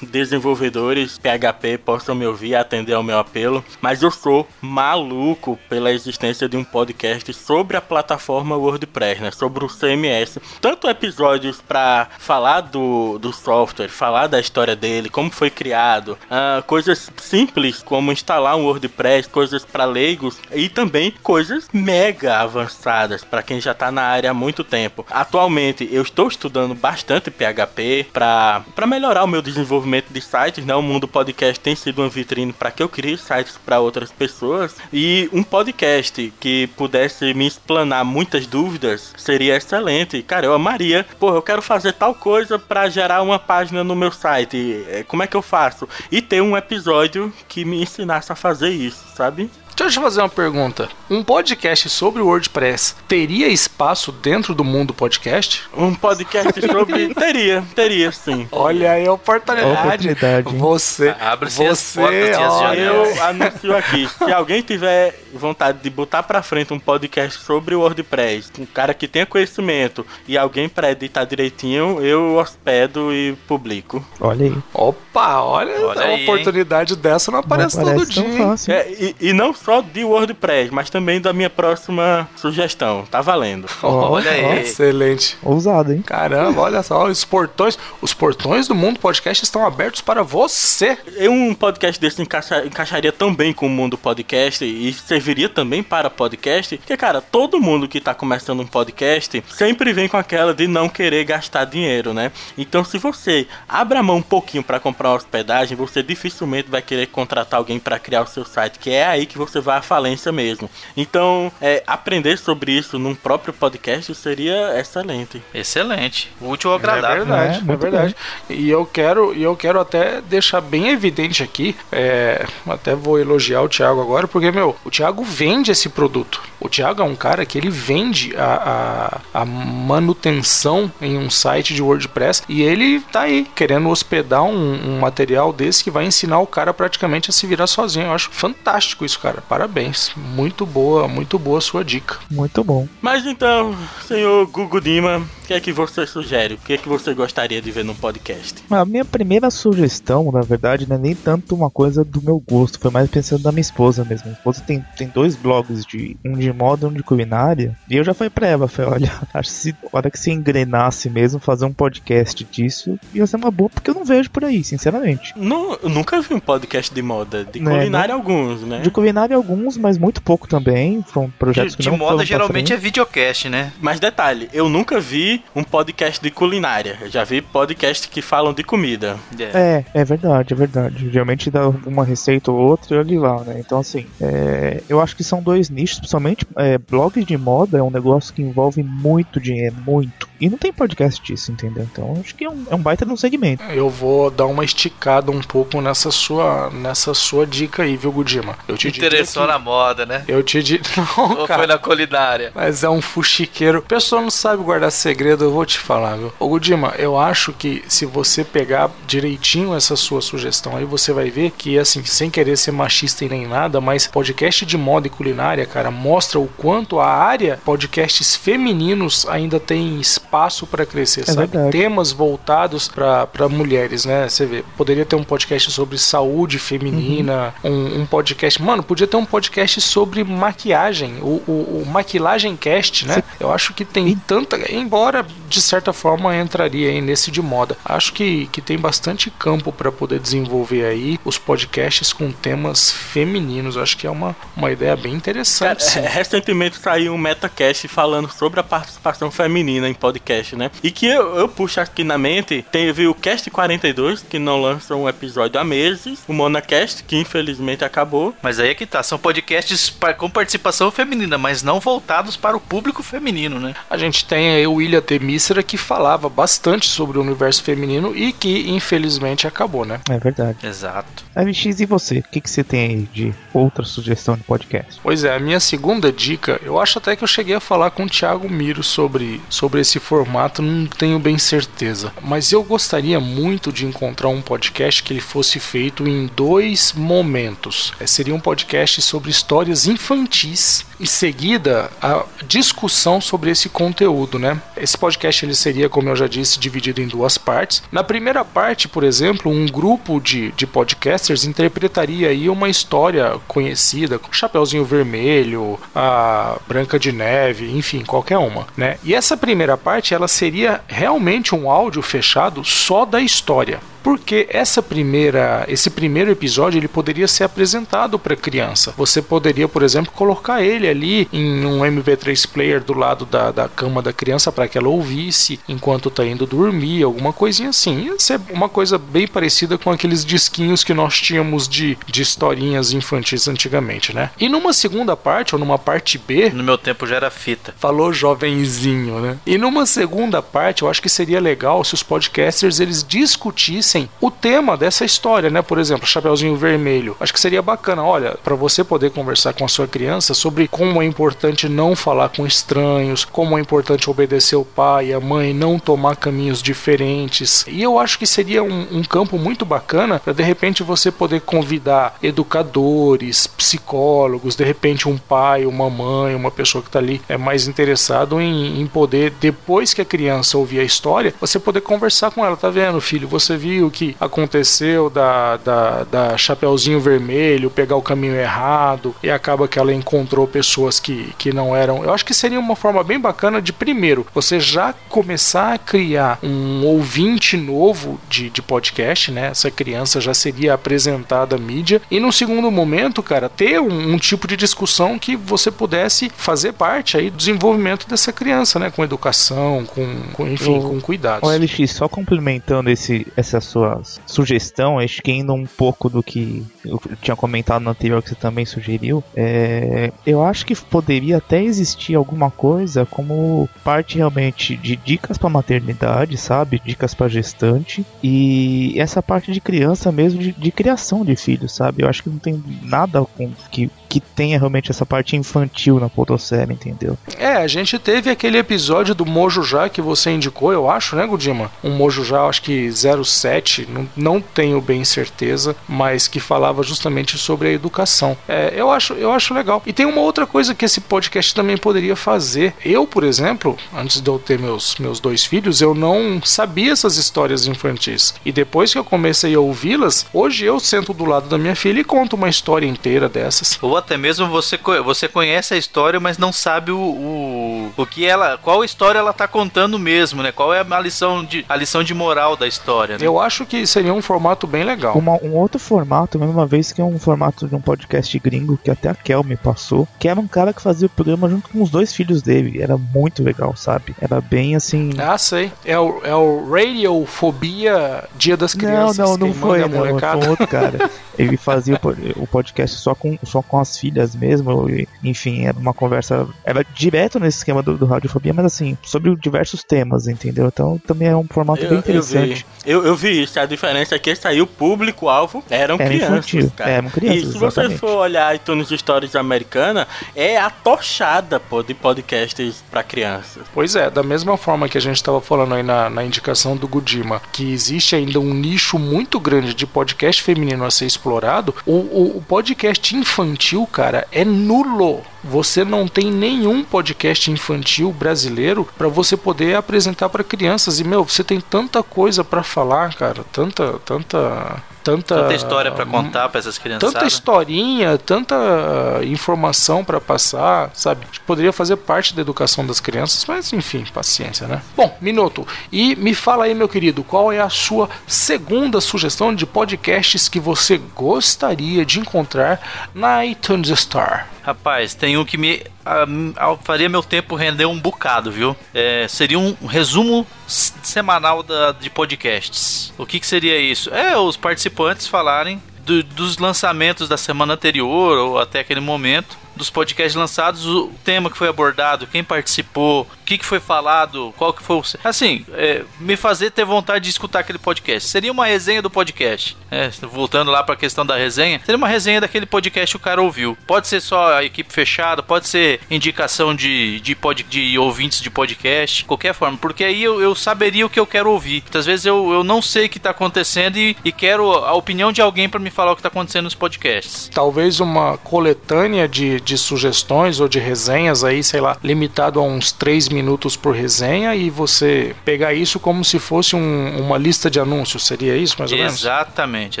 desenvolvedores, 0.50 1.18
PHP 1.18 1.78
possam 1.78 2.14
me 2.14 2.26
ouvir 2.26 2.48
e 2.48 2.54
atender 2.56 2.94
ao 2.94 3.02
meu 3.02 3.18
apelo, 3.18 3.64
mas 3.80 4.02
eu 4.02 4.10
sou 4.10 4.46
maluco 4.60 5.58
pela 5.68 5.92
existência 5.92 6.48
de 6.48 6.56
um 6.56 6.64
podcast 6.64 7.32
sobre 7.32 7.76
a 7.76 7.80
plataforma 7.80 8.56
WordPress, 8.56 9.20
né? 9.20 9.30
Sobre 9.30 9.64
o 9.64 9.68
CMS. 9.68 10.38
Tanto 10.60 10.88
episódios 10.88 11.60
para 11.60 12.08
falar 12.18 12.62
do, 12.62 13.18
do 13.18 13.32
software, 13.32 13.88
falar 13.88 14.26
da 14.26 14.40
história 14.40 14.74
dele, 14.74 15.08
como 15.08 15.30
foi 15.30 15.50
criado, 15.50 16.18
ah, 16.30 16.62
coisas 16.66 17.10
simples 17.18 17.82
como 17.82 18.12
instalar 18.12 18.56
um 18.56 18.64
WordPress, 18.64 19.28
coisas 19.28 19.64
para 19.64 19.84
leigos 19.84 20.38
e 20.52 20.68
também 20.68 21.12
coisas 21.22 21.68
mega 21.72 22.38
avançadas 22.38 23.22
para 23.22 23.42
quem 23.42 23.60
já 23.60 23.74
tá 23.74 23.90
na 23.90 24.02
área 24.02 24.30
há 24.30 24.34
muito 24.34 24.64
tempo. 24.64 25.06
Atualmente 25.10 25.88
eu 25.90 26.02
estou 26.02 26.28
estudando 26.28 26.74
bastante 26.74 27.30
PHP 27.30 28.08
para 28.12 28.86
melhorar 28.86 29.24
o 29.24 29.28
meu 29.28 29.42
desenvolvimento 29.42 30.10
de 30.10 30.20
sites, 30.40 30.64
né? 30.64 30.74
O 30.74 30.82
Mundo 30.82 31.06
Podcast 31.06 31.60
tem 31.60 31.74
sido 31.74 32.00
uma 32.00 32.08
vitrine 32.08 32.52
para 32.52 32.70
que 32.70 32.82
eu 32.82 32.88
crie 32.88 33.18
sites 33.18 33.58
para 33.58 33.80
outras 33.80 34.10
pessoas 34.10 34.76
e 34.92 35.28
um 35.32 35.42
podcast 35.42 36.32
que 36.40 36.66
pudesse 36.76 37.34
me 37.34 37.46
explanar 37.46 38.04
muitas 38.04 38.46
dúvidas 38.46 39.12
seria 39.16 39.56
excelente. 39.56 40.22
Cara, 40.22 40.46
eu 40.46 40.54
amaria. 40.54 41.06
Porra, 41.18 41.36
eu 41.36 41.42
quero 41.42 41.60
fazer 41.60 41.92
tal 41.92 42.14
coisa 42.14 42.58
para 42.58 42.88
gerar 42.88 43.22
uma 43.22 43.38
página 43.38 43.84
no 43.84 43.94
meu 43.94 44.10
site. 44.10 44.84
É, 44.88 45.02
Como 45.02 45.22
é 45.22 45.26
que 45.26 45.36
eu 45.36 45.42
faço? 45.42 45.88
E 46.10 46.22
ter 46.22 46.40
um 46.40 46.56
episódio 46.56 47.32
que 47.48 47.64
me 47.64 47.82
ensinasse 47.82 48.32
a 48.32 48.36
fazer 48.36 48.70
isso, 48.70 49.04
sabe? 49.14 49.50
Deixa 49.80 49.98
eu 49.98 50.02
te 50.02 50.04
fazer 50.04 50.20
uma 50.20 50.28
pergunta. 50.28 50.90
Um 51.08 51.24
podcast 51.24 51.88
sobre 51.88 52.20
WordPress 52.20 52.94
teria 53.08 53.48
espaço 53.48 54.12
dentro 54.12 54.54
do 54.54 54.62
mundo 54.62 54.92
podcast? 54.92 55.62
Um 55.74 55.94
podcast 55.94 56.52
sobre. 56.70 57.08
teria, 57.16 57.64
teria 57.74 58.12
sim. 58.12 58.46
Olha 58.52 58.92
aí 58.92 59.06
a 59.06 59.12
oportunidade. 59.14 59.72
Oportunidade, 59.80 60.48
hein? 60.50 60.58
Você, 60.58 61.14
Abre-se 61.18 61.64
as 61.66 61.78
você, 61.78 61.98
portas 61.98 62.28
e 62.28 62.32
as 62.34 62.52
olha, 62.52 62.76
janelas. 62.76 63.16
Eu 63.16 63.24
anuncio 63.24 63.76
aqui. 63.76 64.06
Se 64.18 64.30
alguém 64.30 64.60
tiver 64.60 65.18
vontade 65.32 65.78
de 65.82 65.88
botar 65.88 66.24
pra 66.24 66.42
frente 66.42 66.74
um 66.74 66.78
podcast 66.78 67.42
sobre 67.42 67.74
o 67.74 67.80
WordPress, 67.80 68.50
um 68.58 68.66
cara 68.66 68.92
que 68.92 69.08
tenha 69.08 69.24
conhecimento 69.24 70.04
e 70.28 70.36
alguém 70.36 70.68
pra 70.68 70.90
editar 70.92 71.24
direitinho, 71.24 72.02
eu 72.04 72.36
hospedo 72.36 73.14
e 73.14 73.34
publico. 73.48 74.04
Olha 74.20 74.44
aí. 74.44 74.56
Opa, 74.74 75.40
olha, 75.40 75.72
Olha 75.72 76.00
uma 76.00 76.04
aí, 76.04 76.20
hein? 76.20 76.22
oportunidade 76.24 76.94
dessa 76.96 77.32
não 77.32 77.38
aparece 77.38 77.78
não 77.78 77.84
todo 77.84 77.94
parece 77.94 78.12
dia. 78.12 78.28
hein? 78.28 78.38
fácil. 78.38 78.72
É, 78.74 78.90
e, 78.90 79.16
e 79.20 79.32
não 79.32 79.54
só 79.54 79.69
de 79.80 80.02
WordPress, 80.04 80.72
mas 80.72 80.90
também 80.90 81.20
da 81.20 81.32
minha 81.32 81.48
próxima 81.48 82.28
sugestão. 82.36 83.04
Tá 83.10 83.20
valendo. 83.20 83.66
Olha 83.82 84.30
aí. 84.30 84.60
Excelente. 84.62 85.36
Ousado, 85.42 85.92
hein? 85.92 86.02
Caramba, 86.02 86.60
olha 86.62 86.82
só, 86.82 87.06
os 87.06 87.24
portões, 87.24 87.78
os 88.02 88.12
portões 88.12 88.66
do 88.66 88.74
mundo 88.74 88.98
podcast 88.98 89.44
estão 89.44 89.64
abertos 89.64 90.00
para 90.00 90.22
você. 90.22 90.98
E 91.16 91.28
Um 91.28 91.54
podcast 91.54 92.00
desse 92.00 92.20
encaixa- 92.20 92.64
encaixaria 92.66 93.12
tão 93.12 93.34
bem 93.34 93.52
com 93.52 93.66
o 93.66 93.70
mundo 93.70 93.96
podcast 93.96 94.64
e 94.64 94.92
serviria 94.92 95.48
também 95.48 95.82
para 95.82 96.10
podcast, 96.10 96.76
porque, 96.78 96.96
cara, 96.96 97.20
todo 97.20 97.60
mundo 97.60 97.86
que 97.88 98.00
tá 98.00 98.14
começando 98.14 98.60
um 98.60 98.66
podcast 98.66 99.42
sempre 99.54 99.92
vem 99.92 100.08
com 100.08 100.16
aquela 100.16 100.52
de 100.52 100.66
não 100.66 100.88
querer 100.88 101.24
gastar 101.24 101.64
dinheiro, 101.66 102.12
né? 102.12 102.32
Então, 102.58 102.82
se 102.84 102.98
você 102.98 103.46
abre 103.68 103.98
a 103.98 104.02
mão 104.02 104.16
um 104.16 104.22
pouquinho 104.22 104.62
para 104.64 104.80
comprar 104.80 105.10
uma 105.10 105.16
hospedagem, 105.16 105.76
você 105.76 106.02
dificilmente 106.02 106.70
vai 106.70 106.82
querer 106.82 107.06
contratar 107.06 107.58
alguém 107.58 107.78
para 107.78 107.98
criar 107.98 108.22
o 108.22 108.26
seu 108.26 108.44
site, 108.44 108.78
que 108.78 108.90
é 108.90 109.06
aí 109.06 109.26
que 109.26 109.38
você 109.38 109.59
vai 109.60 109.78
à 109.78 109.82
falência 109.82 110.30
mesmo. 110.32 110.68
Então, 110.96 111.50
é, 111.60 111.82
aprender 111.86 112.38
sobre 112.38 112.72
isso 112.72 112.98
num 112.98 113.14
próprio 113.14 113.52
podcast 113.52 114.14
seria 114.14 114.78
excelente. 114.78 115.42
Excelente. 115.54 116.30
Útil 116.40 116.70
ao 116.70 116.76
É 116.76 116.80
agradável. 116.80 117.24
verdade, 117.26 117.64
É, 117.68 117.72
é, 117.72 117.76
verdade. 117.76 118.16
E 118.48 118.70
eu 118.70 118.84
quero, 118.86 119.34
e 119.34 119.42
eu 119.42 119.56
quero 119.56 119.80
até 119.80 120.20
deixar 120.20 120.60
bem 120.60 120.88
evidente 120.88 121.42
aqui, 121.42 121.76
é, 121.92 122.44
até 122.68 122.94
vou 122.94 123.18
elogiar 123.18 123.62
o 123.62 123.68
Thiago 123.68 124.00
agora, 124.00 124.26
porque 124.28 124.50
meu, 124.50 124.76
o 124.84 124.90
Thiago 124.90 125.22
vende 125.24 125.70
esse 125.70 125.88
produto. 125.88 126.42
O 126.58 126.68
Thiago 126.68 127.02
é 127.02 127.04
um 127.04 127.16
cara 127.16 127.44
que 127.46 127.56
ele 127.58 127.70
vende 127.70 128.34
a, 128.36 129.20
a, 129.34 129.40
a 129.42 129.44
manutenção 129.44 130.90
em 131.00 131.16
um 131.18 131.30
site 131.30 131.74
de 131.74 131.82
WordPress 131.82 132.42
e 132.48 132.62
ele 132.62 133.00
tá 133.12 133.22
aí 133.22 133.46
querendo 133.54 133.88
hospedar 133.88 134.42
um, 134.42 134.94
um 134.96 135.00
material 135.00 135.52
desse 135.52 135.84
que 135.84 135.90
vai 135.90 136.04
ensinar 136.04 136.38
o 136.40 136.46
cara 136.46 136.72
praticamente 136.72 137.30
a 137.30 137.32
se 137.32 137.46
virar 137.46 137.66
sozinho. 137.66 138.06
Eu 138.06 138.12
acho 138.12 138.30
fantástico 138.30 139.04
isso, 139.04 139.18
cara. 139.20 139.39
Parabéns. 139.40 140.12
Muito 140.16 140.64
boa, 140.66 141.08
muito 141.08 141.38
boa 141.38 141.58
a 141.58 141.62
sua 141.62 141.84
dica. 141.84 142.18
Muito 142.30 142.62
bom. 142.62 142.86
Mas 143.00 143.26
então, 143.26 143.74
senhor 144.06 144.46
Gugu 144.46 144.80
Dima, 144.80 145.22
que 145.50 145.54
é 145.54 145.60
que 145.60 145.72
você 145.72 146.06
sugere? 146.06 146.54
O 146.54 146.58
que 146.58 146.74
é 146.74 146.78
que 146.78 146.88
você 146.88 147.12
gostaria 147.12 147.60
de 147.60 147.72
ver 147.72 147.84
num 147.84 147.94
podcast? 147.94 148.62
A 148.70 148.84
minha 148.84 149.04
primeira 149.04 149.50
sugestão, 149.50 150.30
na 150.30 150.42
verdade, 150.42 150.88
não 150.88 150.94
é 150.94 150.98
nem 151.00 151.12
tanto 151.12 151.56
uma 151.56 151.68
coisa 151.68 152.04
do 152.04 152.22
meu 152.22 152.38
gosto, 152.38 152.78
foi 152.78 152.88
mais 152.88 153.10
pensando 153.10 153.42
na 153.42 153.50
minha 153.50 153.60
esposa 153.60 154.04
mesmo. 154.04 154.26
Minha 154.26 154.36
esposa 154.36 154.62
tem, 154.64 154.84
tem 154.96 155.08
dois 155.08 155.34
blogs, 155.34 155.84
de 155.84 156.16
um 156.24 156.38
de 156.38 156.52
moda 156.52 156.86
e 156.86 156.88
um 156.88 156.92
de 156.92 157.02
culinária. 157.02 157.76
E 157.88 157.96
eu 157.96 158.04
já 158.04 158.14
falei 158.14 158.30
pra 158.30 158.46
ela, 158.46 158.68
falei, 158.68 158.92
olha, 158.92 159.12
acho 159.34 159.50
que 159.50 159.56
se, 159.56 159.70
a 159.92 159.96
hora 159.96 160.08
que 160.08 160.20
você 160.20 160.30
engrenasse 160.30 161.10
mesmo, 161.10 161.40
fazer 161.40 161.64
um 161.64 161.72
podcast 161.72 162.44
disso, 162.44 162.96
ia 163.12 163.26
ser 163.26 163.34
uma 163.34 163.50
boa, 163.50 163.68
porque 163.70 163.90
eu 163.90 163.94
não 163.94 164.04
vejo 164.04 164.30
por 164.30 164.44
aí, 164.44 164.62
sinceramente. 164.62 165.32
Não, 165.34 165.76
eu 165.82 165.88
nunca 165.88 166.20
vi 166.20 166.32
um 166.32 166.38
podcast 166.38 166.94
de 166.94 167.02
moda, 167.02 167.44
de 167.44 167.58
Né, 167.58 167.76
culinária 167.76 168.14
alguns, 168.14 168.62
né? 168.62 168.82
De 168.82 168.90
culinária 168.92 169.34
alguns, 169.34 169.76
mas 169.76 169.98
muito 169.98 170.22
pouco 170.22 170.46
também. 170.46 171.02
Foram 171.02 171.26
De, 171.26 171.32
projetos 171.32 171.74
que 171.74 171.82
de 171.82 171.90
não 171.90 171.98
moda 171.98 172.10
foram 172.10 172.18
pra 172.18 172.24
geralmente 172.24 172.72
é 172.72 172.76
videocast, 172.76 173.48
né? 173.48 173.72
Mas 173.80 173.98
detalhe, 173.98 174.48
eu 174.52 174.68
nunca 174.68 175.00
vi 175.00 175.39
um 175.54 175.62
podcast 175.62 176.22
de 176.22 176.30
culinária. 176.30 176.98
Eu 177.00 177.10
já 177.10 177.24
vi 177.24 177.40
podcast 177.40 178.08
que 178.08 178.22
falam 178.22 178.52
de 178.52 178.62
comida. 178.62 179.16
É. 179.38 179.84
É, 179.94 180.00
é 180.00 180.04
verdade, 180.04 180.52
é 180.52 180.56
verdade. 180.56 181.10
Geralmente 181.10 181.50
dá 181.50 181.68
uma 181.68 182.04
receita 182.04 182.50
ou 182.50 182.58
outra 182.58 182.96
e 182.96 182.98
olha 182.98 183.20
lá, 183.20 183.44
né? 183.44 183.56
Então, 183.58 183.78
assim, 183.78 184.06
é, 184.20 184.82
eu 184.88 185.00
acho 185.00 185.16
que 185.16 185.24
são 185.24 185.42
dois 185.42 185.70
nichos, 185.70 185.98
principalmente 185.98 186.46
é, 186.56 186.78
blogs 186.78 187.24
de 187.24 187.36
moda 187.36 187.78
é 187.78 187.82
um 187.82 187.90
negócio 187.90 188.32
que 188.32 188.42
envolve 188.42 188.82
muito 188.82 189.40
dinheiro, 189.40 189.76
muito. 189.84 190.28
E 190.40 190.48
não 190.48 190.56
tem 190.56 190.72
podcast 190.72 191.22
disso, 191.22 191.52
entendeu? 191.52 191.86
Então, 191.90 192.16
acho 192.18 192.34
que 192.34 192.44
é 192.44 192.50
um, 192.50 192.66
é 192.70 192.74
um 192.74 192.78
baita 192.78 193.04
de 193.04 193.12
um 193.12 193.16
segmento. 193.16 193.62
Eu 193.64 193.90
vou 193.90 194.30
dar 194.30 194.46
uma 194.46 194.64
esticada 194.64 195.30
um 195.30 195.40
pouco 195.40 195.80
nessa 195.82 196.10
sua, 196.10 196.70
nessa 196.70 197.12
sua 197.12 197.46
dica 197.46 197.82
aí, 197.82 197.96
viu, 197.96 198.10
Gudima? 198.10 198.56
Eu 198.66 198.76
te 198.76 198.88
Interessou 198.88 199.46
na 199.46 199.58
moda, 199.58 200.06
né? 200.06 200.24
Eu 200.26 200.42
te 200.42 200.62
digo. 200.62 200.84
Não, 200.96 201.30
Ou 201.30 201.36
foi 201.36 201.46
cara. 201.46 201.66
na 201.66 201.78
culinária? 201.78 202.52
Mas 202.54 202.82
é 202.82 202.88
um 202.88 203.00
fuxiqueiro. 203.02 203.78
O 203.78 203.82
pessoal 203.82 204.22
não 204.22 204.30
sabe 204.30 204.62
guardar 204.62 204.90
segredo, 204.90 205.29
eu 205.38 205.50
vou 205.50 205.64
te 205.64 205.78
falar, 205.78 206.16
viu? 206.16 206.32
Ô 206.38 206.48
Gudima, 206.48 206.94
eu 206.98 207.18
acho 207.18 207.52
que 207.52 207.82
se 207.88 208.06
você 208.06 208.44
pegar 208.44 208.90
direitinho 209.06 209.74
essa 209.74 209.96
sua 209.96 210.20
sugestão 210.20 210.76
aí, 210.76 210.84
você 210.84 211.12
vai 211.12 211.30
ver 211.30 211.52
que, 211.52 211.78
assim, 211.78 212.04
sem 212.04 212.30
querer 212.30 212.56
ser 212.56 212.72
machista 212.72 213.24
e 213.24 213.28
nem 213.28 213.46
nada, 213.46 213.80
mas 213.80 214.06
podcast 214.06 214.64
de 214.66 214.76
moda 214.76 215.06
e 215.06 215.10
culinária, 215.10 215.66
cara, 215.66 215.90
mostra 215.90 216.38
o 216.38 216.48
quanto 216.56 216.98
a 216.98 217.06
área 217.06 217.60
podcasts 217.64 218.34
femininos 218.36 219.26
ainda 219.28 219.60
tem 219.60 220.00
espaço 220.00 220.66
pra 220.66 220.86
crescer, 220.86 221.24
sabe? 221.26 221.40
verdade. 221.40 221.70
Temas 221.70 222.12
voltados 222.12 222.88
pra 222.88 223.26
pra 223.26 223.48
mulheres, 223.48 224.04
né? 224.04 224.28
Você 224.28 224.46
vê, 224.46 224.64
poderia 224.76 225.04
ter 225.04 225.16
um 225.16 225.24
podcast 225.24 225.70
sobre 225.70 225.98
saúde 225.98 226.58
feminina, 226.58 227.54
um, 227.64 228.00
um 228.00 228.06
podcast. 228.06 228.60
Mano, 228.62 228.82
podia 228.82 229.06
ter 229.06 229.16
um 229.16 229.24
podcast 229.24 229.80
sobre 229.80 230.24
maquiagem, 230.24 231.18
o, 231.22 231.42
o, 231.46 231.82
o 231.82 231.86
Maquilagem 231.86 232.56
Cast, 232.56 233.06
né? 233.06 233.22
Eu 233.38 233.52
acho 233.52 233.72
que 233.72 233.84
tem 233.84 234.16
tanta. 234.26 234.58
Embora 234.72 235.19
de 235.48 235.60
certa 235.60 235.92
forma 235.92 236.36
entraria 236.36 236.90
aí 236.90 237.00
nesse 237.00 237.30
de 237.30 237.42
moda. 237.42 237.76
Acho 237.84 238.12
que, 238.12 238.46
que 238.46 238.60
tem 238.60 238.78
bastante 238.78 239.30
campo 239.30 239.72
para 239.72 239.90
poder 239.90 240.18
desenvolver 240.18 240.84
aí 240.84 241.18
os 241.24 241.38
podcasts 241.38 242.12
com 242.12 242.30
temas 242.30 242.90
femininos. 242.90 243.76
Acho 243.76 243.96
que 243.96 244.06
é 244.06 244.10
uma, 244.10 244.36
uma 244.56 244.70
ideia 244.70 244.96
bem 244.96 245.10
Cara, 245.12 245.16
interessante. 245.16 245.84
é, 245.98 246.08
recentemente 246.08 246.78
saiu 246.78 247.12
um 247.14 247.18
Metacast 247.18 247.88
falando 247.88 248.30
sobre 248.30 248.60
a 248.60 248.62
participação 248.62 249.30
feminina 249.30 249.88
em 249.88 249.94
podcast, 249.94 250.56
né? 250.56 250.70
E 250.82 250.90
que 250.90 251.06
eu, 251.06 251.36
eu 251.36 251.48
puxo 251.48 251.80
aqui 251.80 252.04
na 252.04 252.16
mente, 252.16 252.64
teve 252.70 253.06
o 253.06 253.14
Cast 253.14 253.50
42, 253.50 254.22
que 254.22 254.38
não 254.38 254.60
lança 254.60 254.94
um 254.94 255.08
episódio 255.08 255.60
há 255.60 255.64
meses, 255.64 256.20
o 256.28 256.32
Monacast, 256.32 257.04
que 257.04 257.16
infelizmente 257.16 257.84
acabou. 257.84 258.34
Mas 258.42 258.58
aí 258.58 258.70
é 258.70 258.74
que 258.74 258.86
tá, 258.86 259.02
são 259.02 259.18
podcasts 259.18 259.92
com 260.16 260.30
participação 260.30 260.90
feminina, 260.90 261.36
mas 261.36 261.62
não 261.62 261.80
voltados 261.80 262.36
para 262.36 262.56
o 262.56 262.60
público 262.60 263.02
feminino, 263.02 263.58
né? 263.58 263.74
A 263.88 263.96
gente 263.96 264.24
tem 264.24 264.50
aí 264.50 264.66
o 264.66 264.74
William 264.74 264.99
T. 265.00 265.18
Mísera 265.18 265.62
que 265.62 265.76
falava 265.76 266.28
bastante 266.28 266.86
sobre 266.86 267.18
o 267.18 267.22
universo 267.22 267.62
feminino 267.62 268.16
e 268.16 268.32
que 268.32 268.70
infelizmente 268.70 269.46
acabou, 269.46 269.84
né? 269.84 270.00
É 270.08 270.18
verdade. 270.18 270.58
Exato. 270.66 271.24
MX, 271.36 271.80
e 271.80 271.86
você? 271.86 272.18
O 272.18 272.22
que, 272.24 272.40
que 272.40 272.50
você 272.50 272.64
tem 272.64 272.80
aí 272.80 273.08
de 273.12 273.34
outra 273.52 273.84
sugestão 273.84 274.36
de 274.36 274.42
podcast? 274.42 275.00
Pois 275.02 275.24
é, 275.24 275.34
a 275.34 275.38
minha 275.38 275.60
segunda 275.60 276.12
dica, 276.12 276.60
eu 276.64 276.78
acho 276.78 276.98
até 276.98 277.14
que 277.14 277.24
eu 277.24 277.28
cheguei 277.28 277.54
a 277.54 277.60
falar 277.60 277.90
com 277.90 278.04
o 278.04 278.08
Thiago 278.08 278.48
Miro 278.48 278.82
sobre, 278.82 279.40
sobre 279.48 279.80
esse 279.80 279.98
formato, 279.98 280.62
não 280.62 280.86
tenho 280.86 281.18
bem 281.18 281.38
certeza. 281.38 282.12
Mas 282.22 282.52
eu 282.52 282.62
gostaria 282.62 283.20
muito 283.20 283.72
de 283.72 283.86
encontrar 283.86 284.28
um 284.28 284.42
podcast 284.42 285.02
que 285.02 285.12
ele 285.12 285.20
fosse 285.20 285.60
feito 285.60 286.06
em 286.06 286.26
dois 286.34 286.92
momentos. 286.92 287.92
É, 288.00 288.06
seria 288.06 288.34
um 288.34 288.40
podcast 288.40 289.00
sobre 289.02 289.30
histórias 289.30 289.86
infantis 289.86 290.84
e 290.98 291.06
seguida 291.06 291.90
a 292.02 292.24
discussão 292.46 293.20
sobre 293.20 293.50
esse 293.50 293.68
conteúdo, 293.68 294.38
né? 294.38 294.60
Esse 294.90 294.98
podcast 294.98 295.44
ele 295.44 295.54
seria, 295.54 295.88
como 295.88 296.08
eu 296.08 296.16
já 296.16 296.26
disse, 296.26 296.58
dividido 296.58 297.00
em 297.00 297.06
duas 297.06 297.38
partes. 297.38 297.82
Na 297.92 298.02
primeira 298.02 298.44
parte, 298.44 298.88
por 298.88 299.04
exemplo, 299.04 299.50
um 299.50 299.66
grupo 299.66 300.20
de, 300.20 300.50
de 300.52 300.66
podcasters 300.66 301.44
interpretaria 301.44 302.28
aí 302.28 302.48
uma 302.48 302.68
história 302.68 303.36
conhecida, 303.46 304.18
com 304.18 304.32
Chapeuzinho 304.32 304.84
Vermelho, 304.84 305.78
a 305.94 306.58
Branca 306.66 306.98
de 306.98 307.12
Neve, 307.12 307.70
enfim, 307.70 308.04
qualquer 308.04 308.38
uma, 308.38 308.66
né? 308.76 308.98
E 309.04 309.14
essa 309.14 309.36
primeira 309.36 309.76
parte, 309.76 310.12
ela 310.12 310.26
seria 310.26 310.80
realmente 310.88 311.54
um 311.54 311.70
áudio 311.70 312.02
fechado 312.02 312.64
só 312.64 313.04
da 313.04 313.20
história. 313.20 313.80
Porque 314.02 314.46
essa 314.50 314.82
primeira, 314.82 315.64
esse 315.68 315.90
primeiro 315.90 316.30
episódio 316.30 316.78
ele 316.78 316.88
poderia 316.88 317.28
ser 317.28 317.44
apresentado 317.44 318.18
para 318.18 318.36
criança. 318.36 318.94
Você 318.96 319.20
poderia, 319.20 319.68
por 319.68 319.82
exemplo, 319.82 320.12
colocar 320.12 320.62
ele 320.62 320.88
ali 320.88 321.28
em 321.32 321.64
um 321.64 321.80
MP3 321.80 322.48
player 322.48 322.82
do 322.82 322.94
lado 322.94 323.24
da, 323.24 323.50
da 323.50 323.68
cama 323.68 324.02
da 324.02 324.12
criança 324.12 324.50
para 324.50 324.68
que 324.68 324.78
ela 324.78 324.88
ouvisse 324.88 325.60
enquanto 325.68 326.10
tá 326.10 326.24
indo 326.24 326.46
dormir, 326.46 327.02
alguma 327.02 327.32
coisinha 327.32 327.70
assim. 327.70 328.04
Ia 328.04 328.18
ser 328.18 328.40
uma 328.50 328.68
coisa 328.68 328.98
bem 328.98 329.26
parecida 329.26 329.76
com 329.76 329.90
aqueles 329.90 330.24
disquinhos 330.24 330.82
que 330.82 330.94
nós 330.94 331.20
tínhamos 331.20 331.68
de, 331.68 331.96
de 332.06 332.22
historinhas 332.22 332.92
infantis 332.92 333.48
antigamente, 333.48 334.14
né? 334.14 334.30
E 334.38 334.48
numa 334.48 334.72
segunda 334.72 335.16
parte, 335.16 335.54
ou 335.54 335.58
numa 335.58 335.78
parte 335.78 336.18
B, 336.18 336.50
No 336.50 336.62
meu 336.62 336.78
tempo 336.78 337.06
já 337.06 337.16
era 337.16 337.30
fita. 337.30 337.74
Falou 337.78 338.12
jovenzinho, 338.12 339.20
né? 339.20 339.38
E 339.46 339.58
numa 339.58 339.86
segunda 339.86 340.42
parte, 340.42 340.82
eu 340.82 340.88
acho 340.88 341.02
que 341.02 341.08
seria 341.08 341.40
legal 341.40 341.84
se 341.84 341.94
os 341.94 342.02
podcasters 342.02 342.80
eles 342.80 343.04
discutissem 343.04 343.89
o 344.20 344.30
tema 344.30 344.76
dessa 344.76 345.04
história, 345.04 345.50
né? 345.50 345.62
Por 345.62 345.78
exemplo, 345.78 346.06
Chapeuzinho 346.06 346.56
Vermelho. 346.56 347.16
Acho 347.18 347.32
que 347.32 347.40
seria 347.40 347.62
bacana, 347.62 348.04
olha, 348.04 348.36
para 348.42 348.54
você 348.54 348.84
poder 348.84 349.10
conversar 349.10 349.52
com 349.54 349.64
a 349.64 349.68
sua 349.68 349.88
criança 349.88 350.34
sobre 350.34 350.68
como 350.68 351.02
é 351.02 351.04
importante 351.04 351.68
não 351.68 351.96
falar 351.96 352.28
com 352.28 352.46
estranhos, 352.46 353.24
como 353.24 353.56
é 353.58 353.60
importante 353.60 354.08
obedecer 354.08 354.56
o 354.56 354.64
pai 354.64 355.08
e 355.08 355.14
a 355.14 355.20
mãe, 355.20 355.52
não 355.52 355.78
tomar 355.78 356.16
caminhos 356.16 356.62
diferentes. 356.62 357.64
E 357.66 357.82
eu 357.82 357.98
acho 357.98 358.18
que 358.18 358.26
seria 358.26 358.62
um, 358.62 358.86
um 358.92 359.02
campo 359.02 359.38
muito 359.38 359.64
bacana 359.64 360.20
para 360.20 360.32
de 360.32 360.42
repente 360.42 360.82
você 360.82 361.10
poder 361.10 361.40
convidar 361.40 362.16
educadores, 362.22 363.46
psicólogos, 363.46 364.54
de 364.54 364.64
repente 364.64 365.08
um 365.08 365.16
pai, 365.16 365.66
uma 365.66 365.88
mãe, 365.90 366.34
uma 366.34 366.50
pessoa 366.50 366.82
que 366.82 366.88
está 366.88 366.98
ali 366.98 367.20
é 367.28 367.36
mais 367.36 367.66
interessado 367.66 368.40
em, 368.40 368.80
em 368.80 368.86
poder, 368.86 369.32
depois 369.40 369.94
que 369.94 370.00
a 370.00 370.04
criança 370.04 370.58
ouvir 370.58 370.80
a 370.80 370.84
história, 370.84 371.34
você 371.40 371.58
poder 371.58 371.80
conversar 371.80 372.30
com 372.30 372.44
ela. 372.44 372.56
Tá 372.56 372.68
vendo, 372.68 373.00
filho? 373.00 373.28
Você 373.28 373.56
viu 373.56 373.79
o 373.82 373.90
que 373.90 374.16
aconteceu 374.20 375.08
da, 375.10 375.56
da, 375.58 376.04
da 376.04 376.36
Chapeuzinho 376.36 377.00
Vermelho 377.00 377.70
pegar 377.70 377.96
o 377.96 378.02
caminho 378.02 378.34
errado 378.34 379.14
e 379.22 379.30
acaba 379.30 379.68
que 379.68 379.78
ela 379.78 379.92
encontrou 379.92 380.46
pessoas 380.46 380.98
que, 380.98 381.32
que 381.38 381.52
não 381.52 381.74
eram. 381.74 382.02
Eu 382.04 382.12
acho 382.12 382.24
que 382.24 382.34
seria 382.34 382.58
uma 382.58 382.76
forma 382.76 383.02
bem 383.04 383.18
bacana 383.20 383.60
de, 383.60 383.72
primeiro, 383.72 384.26
você 384.34 384.58
já 384.60 384.92
começar 385.08 385.72
a 385.74 385.78
criar 385.78 386.38
um 386.42 386.84
ouvinte 386.84 387.56
novo 387.56 388.20
de, 388.28 388.50
de 388.50 388.62
podcast, 388.62 389.30
né? 389.30 389.48
Essa 389.48 389.70
criança 389.70 390.20
já 390.20 390.34
seria 390.34 390.74
apresentada 390.74 391.56
à 391.56 391.58
mídia. 391.58 392.00
E 392.10 392.18
no 392.20 392.32
segundo 392.32 392.70
momento, 392.70 393.22
cara, 393.22 393.48
ter 393.48 393.80
um, 393.80 394.12
um 394.14 394.18
tipo 394.18 394.46
de 394.48 394.56
discussão 394.56 395.18
que 395.18 395.36
você 395.36 395.70
pudesse 395.70 396.30
fazer 396.36 396.72
parte 396.72 397.16
aí 397.16 397.30
do 397.30 397.36
desenvolvimento 397.36 398.08
dessa 398.08 398.32
criança, 398.32 398.78
né? 398.78 398.90
Com 398.90 399.04
educação, 399.04 399.84
com, 399.86 400.06
com 400.32 400.46
enfim, 400.46 400.78
O- 400.78 400.82
com 400.90 401.00
cuidados. 401.00 401.48
Ô, 401.48 401.52
LX, 401.52 401.90
só 401.92 402.08
complementando 402.08 402.90
esse, 402.90 403.26
essa 403.36 403.60
sua 403.70 404.00
sugestão, 404.26 404.98
acho 404.98 405.22
que 405.22 405.32
indo 405.32 405.52
um 405.52 405.66
pouco 405.66 406.08
do 406.08 406.22
que 406.22 406.64
eu 406.84 407.00
tinha 407.20 407.36
comentado 407.36 407.82
no 407.82 407.90
anterior 407.90 408.22
que 408.22 408.30
você 408.30 408.34
também 408.34 408.66
sugeriu, 408.66 409.22
é, 409.34 410.12
eu 410.26 410.42
acho 410.42 410.66
que 410.66 410.74
poderia 410.74 411.38
até 411.38 411.62
existir 411.62 412.14
alguma 412.14 412.50
coisa 412.50 413.06
como 413.06 413.68
parte 413.84 414.18
realmente 414.18 414.76
de 414.76 414.96
dicas 414.96 415.38
para 415.38 415.48
maternidade, 415.48 416.36
sabe? 416.36 416.80
Dicas 416.84 417.14
para 417.14 417.28
gestante 417.28 418.04
e 418.22 418.94
essa 418.98 419.22
parte 419.22 419.52
de 419.52 419.60
criança 419.60 420.10
mesmo, 420.10 420.40
de, 420.40 420.52
de 420.52 420.72
criação 420.72 421.24
de 421.24 421.36
filhos, 421.36 421.74
sabe? 421.74 422.02
Eu 422.02 422.08
acho 422.08 422.22
que 422.22 422.30
não 422.30 422.38
tem 422.38 422.62
nada 422.82 423.24
com 423.24 423.50
que, 423.70 423.90
que 424.10 424.18
tenha 424.20 424.58
realmente 424.58 424.90
essa 424.90 425.06
parte 425.06 425.36
infantil 425.36 426.00
na 426.00 426.08
podosfera, 426.08 426.72
entendeu? 426.72 427.16
É, 427.38 427.54
a 427.54 427.68
gente 427.68 427.96
teve 427.96 428.28
aquele 428.28 428.58
episódio 428.58 429.14
do 429.14 429.24
Mojo 429.24 429.62
Já 429.62 429.88
que 429.88 430.02
você 430.02 430.32
indicou, 430.32 430.72
eu 430.72 430.90
acho, 430.90 431.14
né, 431.14 431.24
Gudima? 431.24 431.70
Um 431.82 431.90
Mojo 431.90 432.24
Já, 432.24 432.42
acho 432.42 432.60
que 432.60 432.90
07, 432.90 433.88
não, 433.88 434.08
não 434.16 434.40
tenho 434.40 434.80
bem 434.80 435.04
certeza, 435.04 435.76
mas 435.88 436.26
que 436.26 436.40
falava 436.40 436.82
justamente 436.82 437.38
sobre 437.38 437.68
a 437.68 437.72
educação. 437.72 438.36
É, 438.48 438.72
eu, 438.74 438.90
acho, 438.90 439.14
eu 439.14 439.30
acho 439.30 439.54
legal. 439.54 439.80
E 439.86 439.92
tem 439.92 440.06
uma 440.06 440.20
outra 440.20 440.44
coisa 440.44 440.74
que 440.74 440.84
esse 440.84 441.00
podcast 441.00 441.54
também 441.54 441.76
poderia 441.76 442.16
fazer. 442.16 442.74
Eu, 442.84 443.06
por 443.06 443.22
exemplo, 443.22 443.76
antes 443.94 444.20
de 444.20 444.28
eu 444.28 444.40
ter 444.40 444.58
meus, 444.58 444.96
meus 444.96 445.20
dois 445.20 445.44
filhos, 445.44 445.80
eu 445.80 445.94
não 445.94 446.42
sabia 446.42 446.90
essas 446.90 447.16
histórias 447.16 447.68
infantis. 447.68 448.34
E 448.44 448.50
depois 448.50 448.92
que 448.92 448.98
eu 448.98 449.04
comecei 449.04 449.54
a 449.54 449.60
ouvi-las, 449.60 450.26
hoje 450.34 450.64
eu 450.64 450.80
sento 450.80 451.14
do 451.14 451.24
lado 451.24 451.48
da 451.48 451.56
minha 451.56 451.76
filha 451.76 452.00
e 452.00 452.04
conto 452.04 452.34
uma 452.34 452.48
história 452.48 452.86
inteira 452.86 453.28
dessas. 453.28 453.78
Ou 453.80 453.99
até 454.00 454.16
mesmo 454.16 454.48
você, 454.48 454.78
você 455.04 455.28
conhece 455.28 455.74
a 455.74 455.76
história, 455.76 456.18
mas 456.18 456.36
não 456.38 456.52
sabe 456.52 456.90
o, 456.90 456.98
o, 456.98 457.92
o 457.96 458.06
que 458.06 458.26
ela. 458.26 458.58
Qual 458.58 458.82
história 458.84 459.18
ela 459.18 459.32
tá 459.32 459.46
contando 459.46 459.98
mesmo, 459.98 460.42
né? 460.42 460.50
Qual 460.52 460.74
é 460.74 460.80
a 460.80 461.00
lição 461.00 461.44
de, 461.44 461.64
a 461.68 461.76
lição 461.76 462.02
de 462.02 462.12
moral 462.12 462.56
da 462.56 462.66
história, 462.66 463.16
né? 463.18 463.26
Eu 463.26 463.40
acho 463.40 463.64
que 463.64 463.86
seria 463.86 464.12
um 464.12 464.20
formato 464.22 464.66
bem 464.66 464.82
legal. 464.84 465.16
Uma- 465.16 465.38
um 465.42 465.54
outro 465.54 465.78
formato, 465.78 466.38
mesmo 466.38 466.52
uma 466.52 466.66
vez 466.66 466.92
que 466.92 467.00
é 467.00 467.04
um 467.04 467.18
formato 467.18 467.68
de 467.68 467.74
um 467.74 467.80
podcast 467.80 468.36
gringo 468.38 468.78
que 468.82 468.90
até 468.90 469.08
a 469.08 469.14
Kel 469.14 469.44
me 469.44 469.56
passou, 469.56 470.08
que 470.18 470.28
era 470.28 470.38
um 470.40 470.48
cara 470.48 470.72
que 470.72 470.82
fazia 470.82 471.06
o 471.06 471.10
programa 471.10 471.48
junto 471.48 471.68
com 471.68 471.82
os 471.82 471.90
dois 471.90 472.12
filhos 472.14 472.42
dele. 472.42 472.82
Era 472.82 472.96
muito 472.98 473.42
legal, 473.42 473.74
sabe? 473.76 474.14
Era 474.20 474.40
bem 474.40 474.74
assim. 474.74 475.10
Ah, 475.18 475.38
sei. 475.38 475.72
É 475.84 475.98
o, 475.98 476.20
é 476.24 476.34
o 476.34 476.68
Radiofobia 476.70 478.24
Dia 478.36 478.56
das 478.56 478.74
Não, 478.74 478.80
Crianças. 478.80 479.18
não, 479.18 479.36
não 479.36 479.46
quem 479.50 479.54
foi, 479.54 479.78
não. 479.80 479.90
Foi 479.90 480.12
um 480.12 480.50
outro 480.50 480.66
cara. 480.66 481.10
Ele 481.38 481.56
fazia 481.56 481.98
o 482.36 482.46
podcast 482.46 482.98
só 482.98 483.14
com, 483.14 483.38
só 483.44 483.62
com 483.62 483.78
as 483.80 483.89
filhas 483.98 484.34
mesmo. 484.34 484.88
e, 484.88 485.08
enfim, 485.22 485.64
era 485.66 485.78
uma 485.78 485.92
conversa. 485.94 486.46
Era 486.64 486.84
direto 486.94 487.38
nesse 487.38 487.58
esquema 487.58 487.82
do, 487.82 487.96
do 487.96 488.06
Radiofobia, 488.06 488.52
mas 488.52 488.64
assim, 488.64 488.96
sobre 489.02 489.34
diversos 489.36 489.82
temas, 489.82 490.26
entendeu? 490.26 490.66
Então 490.66 491.00
também 491.06 491.28
é 491.28 491.36
um 491.36 491.46
formato 491.48 491.80
bem 491.82 491.88
Eu, 491.90 491.94
eu 491.94 491.98
interessante. 492.00 492.66
vi, 492.84 492.90
eu, 492.90 493.04
eu 493.06 493.16
vi 493.16 493.42
isso. 493.42 493.58
A 493.60 493.66
diferença 493.66 494.14
é 494.14 494.18
que 494.18 494.30
o 494.60 494.66
público-alvo 494.66 495.62
eram 495.70 495.96
Era 495.96 496.04
crianças. 496.06 496.28
infantil. 496.30 496.72
Cara. 496.76 496.90
Eram 496.90 497.10
crianças, 497.10 497.42
e 497.42 497.52
se 497.52 497.58
você 497.58 497.80
exatamente. 497.80 497.98
for 497.98 498.16
olhar 498.16 498.54
iTunes 498.54 498.88
Stories 498.88 499.36
americana, 499.36 500.06
é 500.34 500.56
a 500.56 500.70
tochada, 500.70 501.60
pô, 501.60 501.82
de 501.82 501.94
podcasts 501.94 502.82
pra 502.90 503.02
crianças. 503.02 503.62
Pois 503.72 503.94
é, 503.96 504.10
da 504.10 504.22
mesma 504.22 504.56
forma 504.56 504.88
que 504.88 504.98
a 504.98 505.00
gente 505.00 505.16
estava 505.16 505.40
falando 505.40 505.74
aí 505.74 505.82
na, 505.82 506.08
na 506.10 506.24
indicação 506.24 506.76
do 506.76 506.88
Gudima, 506.88 507.40
que 507.52 507.72
existe 507.72 508.16
ainda 508.16 508.40
um 508.40 508.54
nicho 508.54 508.98
muito 508.98 509.38
grande 509.38 509.74
de 509.74 509.86
podcast 509.86 510.42
feminino 510.42 510.84
a 510.84 510.90
ser 510.90 511.06
explorado, 511.06 511.74
o, 511.86 511.92
o, 511.92 512.36
o 512.38 512.42
podcast 512.46 513.14
infantil, 513.16 513.79
cara, 513.86 514.26
é 514.32 514.44
nulo. 514.44 515.22
Você 515.42 515.84
não 515.84 516.06
tem 516.06 516.30
nenhum 516.30 516.84
podcast 516.84 517.50
infantil 517.50 518.12
brasileiro 518.12 518.86
para 518.96 519.08
você 519.08 519.36
poder 519.36 519.76
apresentar 519.76 520.28
para 520.28 520.44
crianças. 520.44 521.00
E, 521.00 521.04
meu, 521.04 521.24
você 521.24 521.42
tem 521.42 521.60
tanta 521.60 522.02
coisa 522.02 522.44
para 522.44 522.62
falar, 522.62 523.14
cara. 523.14 523.44
Tanta, 523.52 523.94
tanta. 524.04 524.82
Tanta, 525.02 525.34
Tanta 525.34 525.54
história 525.54 525.90
pra 525.90 526.04
contar 526.04 526.50
pra 526.50 526.58
essas 526.58 526.76
criançadas. 526.76 527.14
Tanta 527.14 527.26
historinha, 527.26 528.18
tanta 528.18 528.54
ah, 528.54 529.24
informação 529.24 530.04
pra 530.04 530.20
passar, 530.20 530.90
sabe? 530.92 531.24
Poderia 531.46 531.72
fazer 531.72 531.96
parte 531.96 532.34
da 532.34 532.42
educação 532.42 532.86
das 532.86 533.00
crianças, 533.00 533.46
mas 533.46 533.72
enfim, 533.72 534.04
paciência, 534.12 534.66
né? 534.66 534.82
Bom, 534.94 535.16
Minuto, 535.18 535.66
e 535.90 536.14
me 536.16 536.34
fala 536.34 536.66
aí, 536.66 536.74
meu 536.74 536.86
querido, 536.86 537.24
qual 537.24 537.50
é 537.50 537.60
a 537.60 537.70
sua 537.70 538.10
segunda 538.26 539.00
sugestão 539.00 539.54
de 539.54 539.64
podcasts 539.64 540.50
que 540.50 540.60
você 540.60 540.98
gostaria 541.16 542.04
de 542.04 542.20
encontrar 542.20 543.08
na 543.14 543.46
iTunes 543.46 543.88
Store? 543.88 544.42
Rapaz, 544.62 545.14
tem 545.14 545.38
um 545.38 545.44
que 545.44 545.56
me 545.56 545.82
ah, 546.04 546.26
ah, 546.56 546.76
faria 546.84 547.08
meu 547.08 547.22
tempo 547.22 547.54
render 547.56 547.86
um 547.86 547.98
bocado, 547.98 548.50
viu? 548.52 548.76
É, 548.92 549.26
seria 549.28 549.58
um 549.58 549.74
resumo 549.86 550.46
semanal 550.66 551.62
da, 551.62 551.92
de 551.92 552.10
podcasts. 552.10 553.12
O 553.16 553.24
que, 553.24 553.40
que 553.40 553.46
seria 553.46 553.78
isso? 553.78 554.12
É 554.14 554.36
os 554.36 554.56
participantes 554.56 555.26
falarem 555.26 555.82
do- 556.04 556.22
dos 556.22 556.58
lançamentos 556.58 557.28
da 557.28 557.36
semana 557.36 557.74
anterior 557.74 558.36
ou 558.38 558.58
até 558.58 558.80
aquele 558.80 559.00
momento. 559.00 559.56
Dos 559.80 559.88
podcasts 559.88 560.34
lançados, 560.34 560.84
o 560.84 561.10
tema 561.24 561.50
que 561.50 561.56
foi 561.56 561.66
abordado, 561.66 562.26
quem 562.26 562.44
participou, 562.44 563.22
o 563.22 563.44
que, 563.46 563.56
que 563.56 563.64
foi 563.64 563.80
falado, 563.80 564.52
qual 564.58 564.74
que 564.74 564.82
foi 564.82 564.96
o. 564.96 565.02
Assim, 565.24 565.64
é, 565.72 566.04
me 566.18 566.36
fazer 566.36 566.70
ter 566.70 566.84
vontade 566.84 567.24
de 567.24 567.30
escutar 567.30 567.60
aquele 567.60 567.78
podcast. 567.78 568.28
Seria 568.28 568.52
uma 568.52 568.66
resenha 568.66 569.00
do 569.00 569.08
podcast. 569.08 569.74
É, 569.90 570.10
voltando 570.30 570.70
lá 570.70 570.82
para 570.82 570.94
a 570.94 570.98
questão 570.98 571.24
da 571.24 571.34
resenha, 571.34 571.80
seria 571.82 571.96
uma 571.96 572.06
resenha 572.06 572.42
daquele 572.42 572.66
podcast 572.66 573.14
que 573.14 573.16
o 573.16 573.24
cara 573.24 573.40
ouviu. 573.40 573.74
Pode 573.86 574.06
ser 574.06 574.20
só 574.20 574.58
a 574.58 574.64
equipe 574.64 574.92
fechada, 574.92 575.42
pode 575.42 575.66
ser 575.66 576.00
indicação 576.10 576.74
de, 576.74 577.18
de, 577.20 577.34
pod, 577.34 577.62
de 577.62 577.98
ouvintes 577.98 578.42
de 578.42 578.50
podcast, 578.50 579.24
qualquer 579.24 579.54
forma, 579.54 579.78
porque 579.78 580.04
aí 580.04 580.22
eu, 580.22 580.42
eu 580.42 580.54
saberia 580.54 581.06
o 581.06 581.10
que 581.10 581.18
eu 581.18 581.26
quero 581.26 581.50
ouvir. 581.50 581.80
Muitas 581.80 582.04
vezes 582.04 582.26
eu, 582.26 582.52
eu 582.52 582.62
não 582.62 582.82
sei 582.82 583.06
o 583.06 583.08
que 583.08 583.16
está 583.16 583.30
acontecendo 583.30 583.96
e, 583.96 584.14
e 584.22 584.30
quero 584.30 584.70
a 584.72 584.92
opinião 584.92 585.32
de 585.32 585.40
alguém 585.40 585.70
para 585.70 585.80
me 585.80 585.90
falar 585.90 586.12
o 586.12 586.14
que 586.14 586.20
está 586.20 586.28
acontecendo 586.28 586.64
nos 586.64 586.74
podcasts. 586.74 587.50
Talvez 587.52 587.98
uma 587.98 588.36
coletânea 588.36 589.26
de, 589.26 589.60
de 589.60 589.69
sugestões 589.78 590.60
ou 590.60 590.68
de 590.68 590.78
resenhas 590.78 591.44
aí, 591.44 591.62
sei 591.62 591.80
lá, 591.80 591.96
limitado 592.02 592.58
a 592.58 592.62
uns 592.62 592.92
3 592.92 593.28
minutos 593.28 593.76
por 593.76 593.94
resenha 593.94 594.54
e 594.54 594.70
você 594.70 595.34
pegar 595.44 595.72
isso 595.74 595.98
como 596.00 596.24
se 596.24 596.38
fosse 596.38 596.74
um- 596.76 597.20
uma 597.20 597.36
lista 597.38 597.70
de 597.70 597.78
anúncios. 597.80 598.26
Seria 598.26 598.56
isso, 598.56 598.76
mais 598.78 598.92
ou 598.92 598.98
menos? 598.98 599.14
Exatamente, 599.20 600.00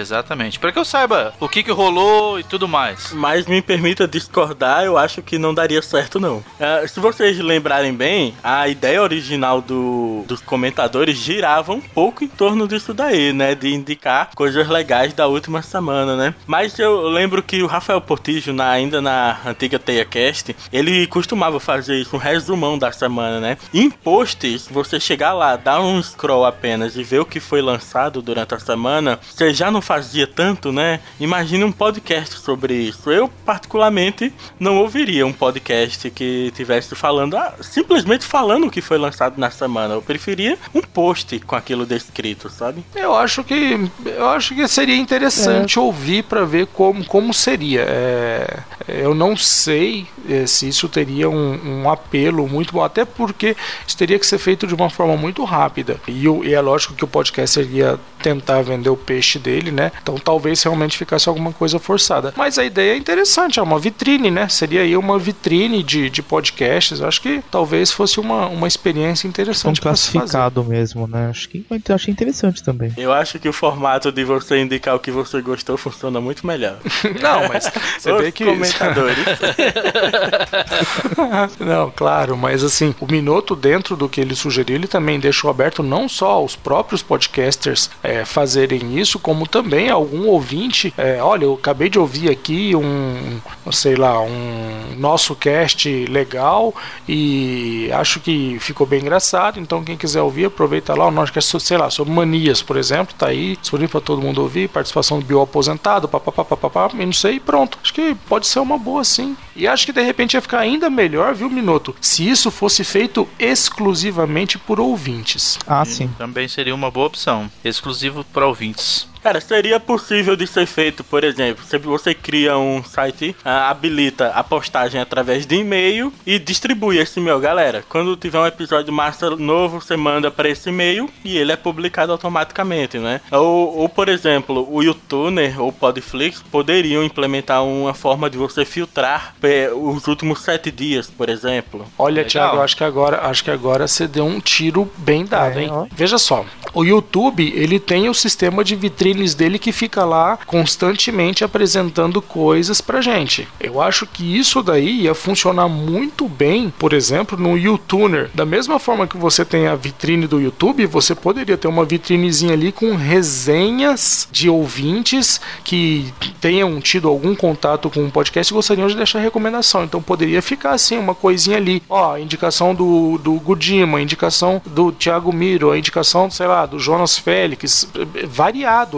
exatamente. 0.00 0.58
Para 0.58 0.72
que 0.72 0.78
eu 0.78 0.84
saiba 0.84 1.32
o 1.40 1.48
que, 1.48 1.62
que 1.62 1.70
rolou 1.70 2.38
e 2.38 2.42
tudo 2.44 2.66
mais. 2.68 3.12
Mas 3.12 3.46
me 3.46 3.60
permita 3.62 4.06
discordar, 4.06 4.84
eu 4.84 4.96
acho 4.98 5.22
que 5.22 5.38
não 5.38 5.52
daria 5.54 5.82
certo, 5.82 6.18
não. 6.20 6.42
Ah, 6.60 6.86
se 6.86 7.00
vocês 7.00 7.38
lembrarem 7.38 7.94
bem, 7.94 8.34
a 8.42 8.68
ideia 8.68 9.02
original 9.02 9.60
do- 9.60 10.24
dos 10.26 10.40
comentadores 10.40 11.16
girava 11.16 11.72
um 11.72 11.80
pouco 11.80 12.24
em 12.24 12.28
torno 12.28 12.66
disso 12.68 12.92
daí, 12.94 13.32
né? 13.32 13.54
De 13.54 13.72
indicar 13.74 14.30
coisas 14.34 14.68
legais 14.68 15.12
da 15.12 15.26
última 15.26 15.62
semana, 15.62 16.16
né? 16.16 16.34
Mas 16.46 16.78
eu 16.78 17.08
lembro 17.08 17.42
que 17.42 17.62
o 17.62 17.66
Rafael 17.66 18.00
Portijo, 18.00 18.52
na- 18.52 18.70
ainda 18.70 19.00
na 19.00 19.38
antiga 19.50 19.78
TeiaCast, 19.78 20.56
ele 20.72 21.06
costumava 21.06 21.60
fazer 21.60 21.96
isso, 21.96 22.16
um 22.16 22.18
resumão 22.18 22.78
da 22.78 22.92
semana, 22.92 23.40
né? 23.40 23.58
Em 23.72 23.90
posts, 23.90 24.68
você 24.70 24.98
chegar 24.98 25.32
lá, 25.32 25.56
dar 25.56 25.80
um 25.80 26.02
scroll 26.02 26.44
apenas 26.44 26.96
e 26.96 27.02
ver 27.02 27.20
o 27.20 27.24
que 27.24 27.40
foi 27.40 27.60
lançado 27.60 28.22
durante 28.22 28.54
a 28.54 28.58
semana, 28.58 29.18
você 29.22 29.52
já 29.52 29.70
não 29.70 29.80
fazia 29.80 30.26
tanto, 30.26 30.72
né? 30.72 31.00
Imagine 31.18 31.64
um 31.64 31.72
podcast 31.72 32.38
sobre 32.40 32.74
isso. 32.74 33.10
Eu, 33.10 33.28
particularmente, 33.44 34.32
não 34.58 34.78
ouviria 34.78 35.26
um 35.26 35.32
podcast 35.32 36.10
que 36.10 36.52
tivesse 36.54 36.94
falando, 36.94 37.36
ah, 37.36 37.54
simplesmente 37.60 38.24
falando 38.24 38.66
o 38.66 38.70
que 38.70 38.80
foi 38.80 38.98
lançado 38.98 39.38
na 39.38 39.50
semana. 39.50 39.94
Eu 39.94 40.02
preferia 40.02 40.58
um 40.74 40.80
post 40.80 41.38
com 41.40 41.56
aquilo 41.56 41.86
descrito, 41.86 42.48
sabe? 42.48 42.84
Eu 42.94 43.14
acho 43.14 43.42
que 43.44 43.90
eu 44.04 44.28
acho 44.28 44.54
que 44.54 44.66
seria 44.68 44.96
interessante 44.96 45.78
ouvir 45.78 46.24
para 46.24 46.44
ver 46.44 46.66
como, 46.66 47.04
como 47.04 47.32
seria. 47.32 47.84
É, 47.86 48.58
eu 48.88 49.14
não 49.14 49.36
sei 49.40 50.06
é, 50.28 50.46
se 50.46 50.68
isso 50.68 50.88
teria 50.88 51.28
um, 51.28 51.82
um 51.82 51.90
apelo 51.90 52.48
muito 52.48 52.72
bom, 52.72 52.82
até 52.82 53.04
porque 53.04 53.56
isso 53.86 53.96
teria 53.96 54.18
que 54.18 54.26
ser 54.26 54.38
feito 54.38 54.66
de 54.66 54.74
uma 54.74 54.90
forma 54.90 55.16
muito 55.16 55.42
rápida. 55.44 56.00
E, 56.06 56.24
e 56.24 56.54
é 56.54 56.60
lógico 56.60 56.94
que 56.94 57.04
o 57.04 57.08
podcaster 57.08 57.68
ia 57.70 57.98
tentar 58.22 58.62
vender 58.62 58.90
o 58.90 58.96
peixe 58.96 59.38
dele, 59.38 59.70
né? 59.70 59.90
Então 60.02 60.16
talvez 60.16 60.62
realmente 60.62 60.96
ficasse 60.96 61.28
alguma 61.28 61.52
coisa 61.52 61.78
forçada. 61.78 62.32
Mas 62.36 62.58
a 62.58 62.64
ideia 62.64 62.92
é 62.92 62.96
interessante, 62.96 63.58
é 63.58 63.62
uma 63.62 63.78
vitrine, 63.78 64.30
né? 64.30 64.48
Seria 64.48 64.82
aí 64.82 64.96
uma 64.96 65.18
vitrine 65.18 65.82
de, 65.82 66.10
de 66.10 66.22
podcasts. 66.22 67.00
Acho 67.00 67.20
que 67.20 67.42
talvez 67.50 67.90
fosse 67.90 68.20
uma, 68.20 68.46
uma 68.46 68.68
experiência 68.68 69.26
Um 69.26 69.30
interessante 69.30 69.80
fazer. 69.80 70.12
classificado 70.12 70.62
mesmo, 70.64 71.06
né? 71.06 71.28
Acho 71.30 71.48
que 71.48 71.64
eu 71.70 71.94
achei 71.94 72.12
interessante 72.12 72.62
também. 72.62 72.92
Eu 72.96 73.12
acho 73.12 73.38
que 73.38 73.48
o 73.48 73.52
formato 73.52 74.12
de 74.12 74.24
você 74.24 74.60
indicar 74.60 74.94
o 74.94 74.98
que 74.98 75.10
você 75.10 75.40
gostou 75.40 75.76
funciona 75.76 76.20
muito 76.20 76.46
melhor. 76.46 76.78
Não, 77.20 77.48
mas 77.48 77.70
você 77.98 78.12
vê 78.12 78.32
que 78.32 78.44
comentadores. 78.44 79.29
Não, 81.58 81.90
claro, 81.90 82.36
mas 82.36 82.62
assim, 82.62 82.94
o 83.00 83.10
Minuto, 83.10 83.56
dentro 83.56 83.96
do 83.96 84.08
que 84.08 84.20
ele 84.20 84.34
sugeriu, 84.34 84.76
ele 84.76 84.86
também 84.86 85.18
deixou 85.18 85.50
aberto 85.50 85.82
não 85.82 86.08
só 86.08 86.32
aos 86.32 86.56
próprios 86.56 87.02
podcasters 87.02 87.90
é, 88.02 88.24
fazerem 88.24 88.98
isso, 88.98 89.18
como 89.18 89.46
também 89.46 89.90
algum 89.90 90.28
ouvinte. 90.28 90.92
é, 90.96 91.22
olha, 91.22 91.44
eu 91.44 91.54
acabei 91.54 91.88
de 91.88 91.98
ouvir 91.98 92.30
aqui 92.30 92.74
um, 92.74 93.40
sei 93.72 93.96
lá, 93.96 94.20
um 94.20 94.94
nosso 94.96 95.34
cast 95.34 95.88
legal 96.06 96.74
e 97.08 97.90
acho 97.92 98.20
que 98.20 98.58
ficou 98.60 98.86
bem 98.86 99.00
engraçado. 99.00 99.58
Então, 99.58 99.84
quem 99.84 99.96
quiser 99.96 100.22
ouvir, 100.22 100.46
aproveita 100.46 100.94
lá 100.94 101.06
o 101.06 101.10
nosso 101.10 101.32
cast, 101.32 101.60
sei 101.60 101.76
lá, 101.76 101.90
sobre 101.90 102.12
manias, 102.12 102.62
por 102.62 102.76
exemplo, 102.76 103.14
tá 103.16 103.28
aí 103.28 103.56
disponível 103.56 103.90
para 103.90 104.00
todo 104.00 104.22
mundo 104.22 104.42
ouvir. 104.42 104.68
Participação 104.68 105.18
do 105.18 105.26
bioaposentado, 105.26 106.08
papapá, 106.08 106.44
papapá, 106.44 106.90
e 106.94 107.04
não 107.04 107.12
sei, 107.12 107.40
pronto. 107.40 107.78
Acho 107.82 107.92
que 107.92 108.14
pode 108.28 108.46
ser 108.46 108.60
uma 108.60 108.78
boa 108.78 109.04
sim. 109.04 109.19
E 109.56 109.66
acho 109.66 109.86
que 109.86 109.92
de 109.92 110.02
repente 110.02 110.34
ia 110.34 110.40
ficar 110.40 110.60
ainda 110.60 110.88
melhor, 110.88 111.34
viu, 111.34 111.50
Minuto, 111.50 111.94
se 112.00 112.28
isso 112.28 112.50
fosse 112.50 112.84
feito 112.84 113.28
exclusivamente 113.38 114.58
por 114.58 114.78
ouvintes. 114.80 115.58
Ah, 115.66 115.84
sim. 115.84 116.08
Também 116.16 116.48
seria 116.48 116.74
uma 116.74 116.90
boa 116.90 117.06
opção. 117.06 117.50
Exclusivo 117.64 118.24
para 118.24 118.46
ouvintes. 118.46 119.09
Cara, 119.22 119.40
seria 119.40 119.78
possível 119.78 120.34
de 120.34 120.46
ser 120.46 120.66
feito, 120.66 121.04
por 121.04 121.24
exemplo, 121.24 121.62
se 121.64 121.76
você 121.78 122.14
cria 122.14 122.56
um 122.56 122.82
site, 122.82 123.36
ah, 123.44 123.68
habilita 123.68 124.28
a 124.28 124.42
postagem 124.42 125.00
através 125.00 125.46
de 125.46 125.56
e-mail 125.56 126.12
e 126.26 126.38
distribui 126.38 126.98
esse 126.98 127.20
e-mail, 127.20 127.38
galera. 127.38 127.84
Quando 127.88 128.16
tiver 128.16 128.38
um 128.38 128.46
episódio 128.46 128.92
massa 128.92 129.28
novo, 129.36 129.80
você 129.80 129.96
manda 129.96 130.30
para 130.30 130.48
esse 130.48 130.70
e-mail 130.70 131.08
e 131.24 131.36
ele 131.36 131.52
é 131.52 131.56
publicado 131.56 132.12
automaticamente, 132.12 132.98
né? 132.98 133.20
Ou, 133.30 133.78
ou 133.80 133.88
por 133.88 134.08
exemplo, 134.08 134.66
o 134.70 134.82
YouTuner 134.82 135.60
ou 135.60 135.68
o 135.68 135.72
Podflix 135.72 136.42
poderiam 136.50 137.04
implementar 137.04 137.62
uma 137.64 137.92
forma 137.94 138.30
de 138.30 138.38
você 138.38 138.64
filtrar 138.64 139.34
eh, 139.42 139.70
os 139.74 140.06
últimos 140.06 140.40
sete 140.40 140.70
dias, 140.70 141.10
por 141.10 141.28
exemplo. 141.28 141.84
Olha, 141.98 142.22
Legal. 142.22 142.30
Thiago, 142.30 142.62
acho 142.62 142.76
que 142.76 142.84
agora, 142.84 143.20
acho 143.26 143.44
que 143.44 143.50
agora 143.50 143.86
você 143.86 144.06
deu 144.08 144.24
um 144.24 144.40
tiro 144.40 144.90
bem 144.96 145.24
dado, 145.26 145.58
É, 145.58 145.62
hein? 145.64 145.68
ó. 145.70 145.86
Veja 145.92 146.16
só, 146.18 146.44
o 146.72 146.84
YouTube, 146.84 147.52
ele 147.54 147.78
tem 147.78 148.08
o 148.08 148.14
sistema 148.14 148.64
de 148.64 148.74
vitrines 149.10 149.34
dele 149.34 149.58
que 149.58 149.72
fica 149.72 150.04
lá 150.04 150.38
constantemente 150.46 151.44
apresentando 151.44 152.22
coisas 152.22 152.80
pra 152.80 153.00
gente. 153.00 153.46
Eu 153.60 153.80
acho 153.80 154.06
que 154.06 154.38
isso 154.38 154.62
daí 154.62 155.02
ia 155.02 155.14
funcionar 155.14 155.68
muito 155.68 156.28
bem, 156.28 156.72
por 156.78 156.92
exemplo, 156.92 157.38
no 157.38 157.56
YouTuner. 157.56 158.30
Da 158.34 158.46
mesma 158.46 158.78
forma 158.78 159.06
que 159.06 159.16
você 159.16 159.44
tem 159.44 159.66
a 159.66 159.74
vitrine 159.74 160.26
do 160.26 160.40
YouTube, 160.40 160.86
você 160.86 161.14
poderia 161.14 161.56
ter 161.56 161.68
uma 161.68 161.84
vitrinezinha 161.84 162.52
ali 162.52 162.72
com 162.72 162.94
resenhas 162.94 164.28
de 164.30 164.48
ouvintes 164.48 165.40
que 165.64 166.12
tenham 166.40 166.80
tido 166.80 167.08
algum 167.08 167.34
contato 167.34 167.90
com 167.90 168.04
o 168.04 168.10
podcast 168.10 168.52
e 168.52 168.54
gostariam 168.54 168.88
de 168.88 168.96
deixar 168.96 169.20
recomendação. 169.20 169.84
Então 169.84 170.00
poderia 170.02 170.42
ficar 170.42 170.72
assim, 170.72 170.98
uma 170.98 171.14
coisinha 171.14 171.56
ali. 171.56 171.82
Ó, 171.88 172.16
indicação 172.16 172.74
do, 172.74 173.18
do 173.18 173.32
Gudima, 173.34 174.00
indicação 174.00 174.60
do 174.66 174.92
Thiago 174.92 175.32
Miro, 175.32 175.70
a 175.70 175.78
indicação, 175.78 176.30
sei 176.30 176.46
lá, 176.46 176.66
do 176.66 176.78
Jonas 176.78 177.18
Félix. 177.18 177.88
eh, 177.94 178.26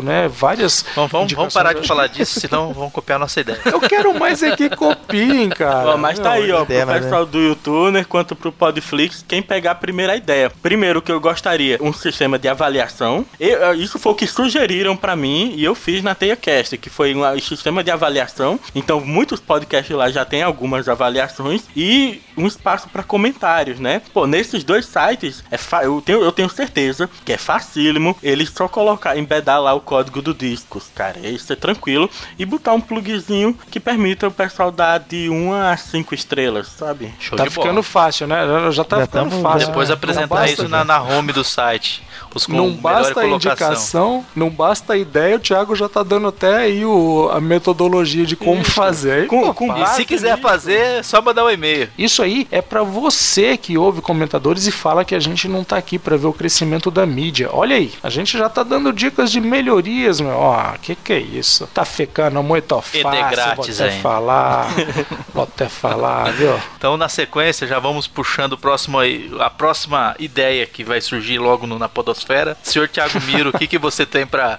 Né? 0.02 0.28
Várias. 0.28 0.84
Vamos, 0.94 1.10
vamos, 1.12 1.32
vamos 1.32 1.54
parar 1.54 1.72
de 1.74 1.86
falar 1.86 2.06
disso, 2.08 2.40
senão 2.40 2.72
vão 2.72 2.90
copiar 2.90 3.16
a 3.16 3.20
nossa 3.20 3.40
ideia. 3.40 3.60
Eu 3.64 3.80
quero 3.80 4.18
mais 4.18 4.42
é 4.42 4.56
que 4.56 4.68
copiem, 4.70 5.48
cara. 5.48 5.90
Ó, 5.90 5.96
mas 5.96 6.18
tá 6.18 6.32
aí, 6.32 6.50
ó, 6.52 6.62
ideia, 6.62 6.84
pro 6.86 6.94
né? 6.94 7.00
pessoal 7.00 7.26
do 7.26 7.38
YouTuner 7.38 8.06
quanto 8.06 8.34
pro 8.34 8.50
Podflix, 8.52 9.24
quem 9.26 9.42
pegar 9.42 9.72
a 9.72 9.74
primeira 9.74 10.16
ideia. 10.16 10.50
Primeiro 10.62 11.00
que 11.02 11.10
eu 11.12 11.20
gostaria, 11.20 11.78
um 11.80 11.92
sistema 11.92 12.38
de 12.38 12.48
avaliação. 12.48 13.24
Eu- 13.38 13.74
isso 13.74 13.98
foi 13.98 14.12
o 14.12 14.14
que 14.14 14.26
sugeriram 14.26 14.96
pra 14.96 15.14
mim 15.16 15.52
e 15.56 15.64
eu 15.64 15.74
fiz 15.74 16.02
na 16.02 16.14
TeiaCast, 16.14 16.76
que 16.78 16.90
foi 16.90 17.14
um 17.14 17.40
sistema 17.40 17.82
de 17.84 17.90
avaliação. 17.90 18.58
Então, 18.74 19.00
muitos 19.00 19.40
podcasts 19.40 19.94
lá 19.96 20.10
já 20.10 20.24
tem 20.24 20.42
algumas 20.42 20.88
avaliações 20.88 21.62
e 21.76 22.20
um 22.36 22.46
espaço 22.46 22.88
pra 22.88 23.02
comentários, 23.02 23.78
né? 23.78 24.02
Pô, 24.12 24.26
nesses 24.26 24.64
dois 24.64 24.86
sites, 24.86 25.44
é 25.50 25.58
eu, 25.84 26.00
tenho, 26.04 26.22
eu 26.22 26.32
tenho 26.32 26.48
certeza 26.48 27.08
que 27.24 27.32
é 27.32 27.36
facílimo 27.38 28.16
eles 28.22 28.50
só 28.50 28.68
colocar, 28.68 29.16
embedar 29.16 29.60
lá 29.60 29.74
o 29.74 29.80
código 29.92 30.22
do 30.22 30.32
discos, 30.32 30.84
cara. 30.94 31.18
Isso 31.18 31.52
é 31.52 31.56
tranquilo. 31.56 32.08
E 32.38 32.46
botar 32.46 32.72
um 32.72 32.80
plugzinho 32.80 33.52
que 33.70 33.78
permita 33.78 34.26
o 34.26 34.30
pessoal 34.30 34.70
dar 34.70 34.98
de 35.00 35.28
1 35.28 35.52
a 35.52 35.76
5 35.76 36.14
estrelas, 36.14 36.68
sabe? 36.68 37.12
Show 37.20 37.36
Tá 37.36 37.44
de 37.44 37.50
bola. 37.50 37.66
ficando 37.68 37.82
fácil, 37.82 38.26
né? 38.26 38.36
Já 38.70 38.82
tá 38.84 39.00
Já 39.00 39.06
ficando 39.06 39.28
tamo- 39.30 39.42
fácil. 39.42 39.66
Depois 39.68 39.88
né? 39.90 39.94
apresentar 39.94 40.26
basta- 40.28 40.50
isso 40.62 40.68
na, 40.68 40.82
na 40.82 41.02
home 41.02 41.30
do 41.32 41.44
site. 41.44 42.02
Não 42.48 42.70
basta 42.72 43.20
a 43.20 43.24
indicação, 43.36 44.24
não 44.34 44.50
basta 44.50 44.92
a 44.94 44.96
ideia, 44.96 45.36
o 45.36 45.40
Thiago 45.40 45.74
já 45.76 45.88
tá 45.88 46.02
dando 46.02 46.28
até 46.28 46.56
aí 46.58 46.84
o, 46.84 47.28
a 47.32 47.40
metodologia 47.40 48.24
de 48.26 48.36
como 48.36 48.64
fazer. 48.64 49.26
Com- 49.26 49.42
Pô, 49.42 49.54
com 49.54 49.68
para 49.68 49.82
E 49.82 49.86
se 49.96 50.04
quiser 50.04 50.38
fazer, 50.38 50.76
é 50.98 51.02
só 51.02 51.20
mandar 51.22 51.44
um 51.44 51.50
e-mail. 51.50 51.88
Isso 51.98 52.22
aí 52.22 52.46
é 52.50 52.60
pra 52.62 52.82
você 52.82 53.56
que 53.56 53.76
ouve 53.78 54.00
comentadores 54.00 54.66
e 54.66 54.72
fala 54.72 55.04
que 55.04 55.14
a 55.14 55.20
gente 55.20 55.48
não 55.48 55.64
tá 55.64 55.76
aqui 55.76 55.98
pra 55.98 56.16
ver 56.16 56.26
o 56.26 56.32
crescimento 56.32 56.90
da 56.90 57.04
mídia. 57.06 57.48
Olha 57.52 57.76
aí, 57.76 57.92
a 58.02 58.08
gente 58.10 58.36
já 58.38 58.48
tá 58.48 58.62
dando 58.62 58.92
dicas 58.92 59.30
de 59.30 59.40
melhorias, 59.40 60.20
meu. 60.20 60.36
Ó, 60.36 60.72
que 60.80 60.94
que 60.94 61.12
é 61.12 61.18
isso? 61.20 61.66
Tá 61.72 61.84
ficando 61.84 62.42
muito 62.42 62.74
fácil, 62.80 63.02
grátis 63.30 63.78
vou 63.78 63.86
até 63.86 63.94
ainda. 63.94 64.02
falar. 64.02 64.68
vou 65.34 65.42
até 65.44 65.68
falar, 65.68 66.32
viu? 66.32 66.54
Então, 66.76 66.96
na 66.96 67.08
sequência, 67.08 67.66
já 67.66 67.78
vamos 67.78 68.06
puxando 68.06 68.52
o 68.54 68.58
próximo 68.58 68.98
aí, 68.98 69.30
a 69.40 69.50
próxima 69.50 70.14
ideia 70.18 70.66
que 70.66 70.84
vai 70.84 71.00
surgir 71.00 71.38
logo 71.38 71.66
no- 71.66 71.78
na 71.78 71.88
Podosfera. 71.88 72.21
Senhor 72.62 72.88
Thiago 72.88 73.20
Miro, 73.22 73.50
o 73.50 73.58
que, 73.58 73.66
que 73.66 73.78
você 73.78 74.06
tem 74.06 74.26
pra 74.26 74.58